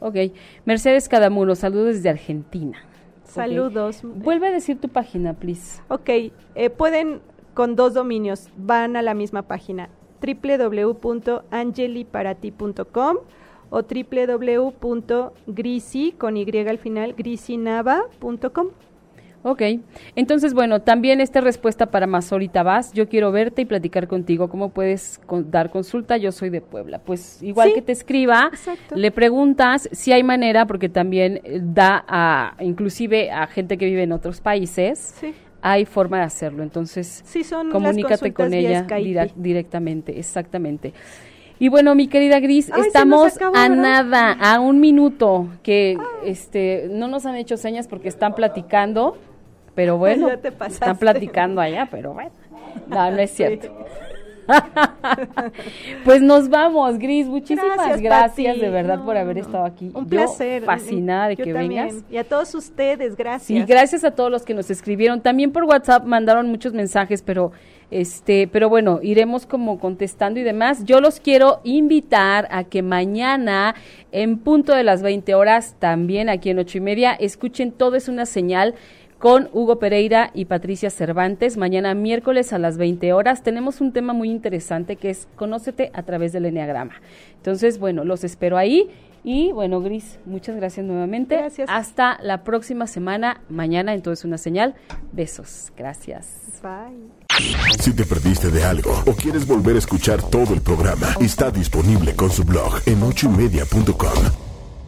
Ok, 0.00 0.16
Mercedes 0.64 1.08
Cadamuno, 1.08 1.54
saludos 1.54 1.94
desde 1.94 2.08
Argentina. 2.08 2.76
Saludos. 3.22 4.00
Vuelve 4.02 4.48
a 4.48 4.50
decir 4.50 4.80
tu 4.80 4.88
página, 4.88 5.32
please. 5.32 5.80
Ok, 5.88 6.10
eh, 6.56 6.70
pueden 6.70 7.20
con 7.54 7.76
dos 7.76 7.94
dominios, 7.94 8.48
van 8.56 8.96
a 8.96 9.02
la 9.02 9.14
misma 9.14 9.42
página, 9.42 9.90
www.angeliparati.com 10.22 13.16
o 13.72 13.82
www.grisi 14.70 16.14
con 16.18 16.36
y 16.36 16.68
al 16.68 16.78
final 16.78 17.14
grisinava.com. 17.14 18.68
Ok, 19.44 19.60
entonces 20.14 20.54
bueno, 20.54 20.82
también 20.82 21.20
esta 21.20 21.40
respuesta 21.40 21.86
para 21.86 22.06
más 22.06 22.32
ahorita 22.32 22.62
vas, 22.62 22.92
yo 22.92 23.08
quiero 23.08 23.32
verte 23.32 23.62
y 23.62 23.64
platicar 23.64 24.06
contigo, 24.06 24.48
¿cómo 24.48 24.68
puedes 24.68 25.20
dar 25.50 25.70
consulta? 25.70 26.16
Yo 26.16 26.30
soy 26.30 26.50
de 26.50 26.60
Puebla, 26.60 27.00
pues 27.00 27.42
igual 27.42 27.74
que 27.74 27.82
te 27.82 27.90
escriba, 27.90 28.52
le 28.94 29.10
preguntas 29.10 29.88
si 29.90 30.12
hay 30.12 30.22
manera, 30.22 30.66
porque 30.66 30.88
también 30.88 31.40
eh, 31.42 31.60
da 31.60 32.04
a, 32.06 32.54
inclusive 32.60 33.32
a 33.32 33.48
gente 33.48 33.78
que 33.78 33.86
vive 33.86 34.04
en 34.04 34.12
otros 34.12 34.40
países, 34.40 35.16
sí 35.18 35.34
hay 35.62 35.84
forma 35.86 36.18
de 36.18 36.24
hacerlo. 36.24 36.62
Entonces, 36.62 37.24
comunícate 37.70 38.32
con 38.34 38.52
ella 38.52 38.86
directamente, 39.36 40.18
exactamente. 40.18 40.92
Y 41.58 41.68
bueno, 41.68 41.94
mi 41.94 42.08
querida 42.08 42.40
Gris, 42.40 42.70
estamos 42.76 43.38
a 43.54 43.68
nada, 43.68 44.32
a 44.32 44.58
un 44.58 44.80
minuto 44.80 45.46
que 45.62 45.96
ah. 45.98 46.04
este 46.24 46.88
no 46.90 47.06
nos 47.06 47.24
han 47.24 47.36
hecho 47.36 47.56
señas 47.56 47.86
porque 47.86 48.08
están 48.08 48.34
platicando, 48.34 49.16
pero 49.76 49.96
bueno, 49.96 50.28
están 50.28 50.98
platicando 50.98 51.60
allá, 51.60 51.86
pero 51.88 52.14
bueno. 52.14 52.32
No, 52.88 53.10
no 53.12 53.18
es 53.18 53.30
cierto. 53.36 53.68
pues 56.04 56.22
nos 56.22 56.48
vamos, 56.48 56.98
Gris. 56.98 57.26
Muchísimas 57.26 58.00
gracias, 58.00 58.60
de 58.60 58.70
verdad 58.70 59.04
por 59.04 59.16
haber 59.16 59.38
estado 59.38 59.64
aquí. 59.64 59.90
Un 59.94 60.06
placer. 60.06 60.64
fascinada 60.64 61.28
de 61.28 61.36
que 61.36 61.52
vengas. 61.52 61.94
Y 62.10 62.16
a 62.16 62.24
todos 62.24 62.54
ustedes, 62.54 63.16
gracias. 63.16 63.46
Sí, 63.46 63.64
gracias 63.66 64.04
a 64.04 64.12
todos 64.12 64.30
los 64.30 64.44
que 64.44 64.54
nos 64.54 64.70
escribieron. 64.70 65.20
También 65.20 65.52
por 65.52 65.64
WhatsApp 65.64 66.04
mandaron 66.04 66.48
muchos 66.48 66.72
mensajes, 66.72 67.22
pero 67.22 67.52
este, 67.92 68.48
pero 68.48 68.70
bueno, 68.70 69.00
iremos 69.02 69.44
como 69.44 69.78
contestando 69.78 70.40
y 70.40 70.42
demás. 70.42 70.84
Yo 70.86 71.02
los 71.02 71.20
quiero 71.20 71.60
invitar 71.62 72.48
a 72.50 72.64
que 72.64 72.80
mañana, 72.80 73.74
en 74.12 74.38
punto 74.38 74.72
de 74.74 74.82
las 74.82 75.02
20 75.02 75.34
horas, 75.34 75.76
también 75.78 76.30
aquí 76.30 76.48
en 76.48 76.58
ocho 76.58 76.78
y 76.78 76.80
media, 76.80 77.12
escuchen 77.12 77.70
Todo 77.70 77.96
es 77.96 78.08
una 78.08 78.24
señal 78.24 78.74
con 79.22 79.48
Hugo 79.52 79.78
Pereira 79.78 80.32
y 80.34 80.46
Patricia 80.46 80.90
Cervantes. 80.90 81.56
Mañana 81.56 81.94
miércoles 81.94 82.52
a 82.52 82.58
las 82.58 82.76
20 82.76 83.12
horas 83.12 83.44
tenemos 83.44 83.80
un 83.80 83.92
tema 83.92 84.12
muy 84.12 84.28
interesante 84.28 84.96
que 84.96 85.10
es 85.10 85.28
Conócete 85.36 85.92
a 85.94 86.02
través 86.02 86.32
del 86.32 86.46
Enneagrama. 86.46 86.94
Entonces, 87.36 87.78
bueno, 87.78 88.02
los 88.02 88.24
espero 88.24 88.58
ahí. 88.58 88.90
Y 89.22 89.52
bueno, 89.52 89.80
Gris, 89.80 90.18
muchas 90.26 90.56
gracias 90.56 90.84
nuevamente. 90.84 91.36
Gracias. 91.36 91.70
Hasta 91.70 92.18
la 92.20 92.42
próxima 92.42 92.88
semana, 92.88 93.42
mañana 93.48 93.94
entonces 93.94 94.24
una 94.24 94.38
señal. 94.38 94.74
Besos. 95.12 95.70
Gracias. 95.76 96.26
Bye. 96.60 97.78
Si 97.78 97.94
te 97.94 98.04
perdiste 98.04 98.50
de 98.50 98.64
algo 98.64 99.04
o 99.06 99.12
quieres 99.12 99.46
volver 99.46 99.76
a 99.76 99.78
escuchar 99.78 100.20
todo 100.20 100.52
el 100.52 100.62
programa, 100.62 101.06
está 101.20 101.52
disponible 101.52 102.16
con 102.16 102.30
su 102.32 102.42
blog 102.42 102.80
en 102.86 103.00
ochoymedia.com 103.04 104.41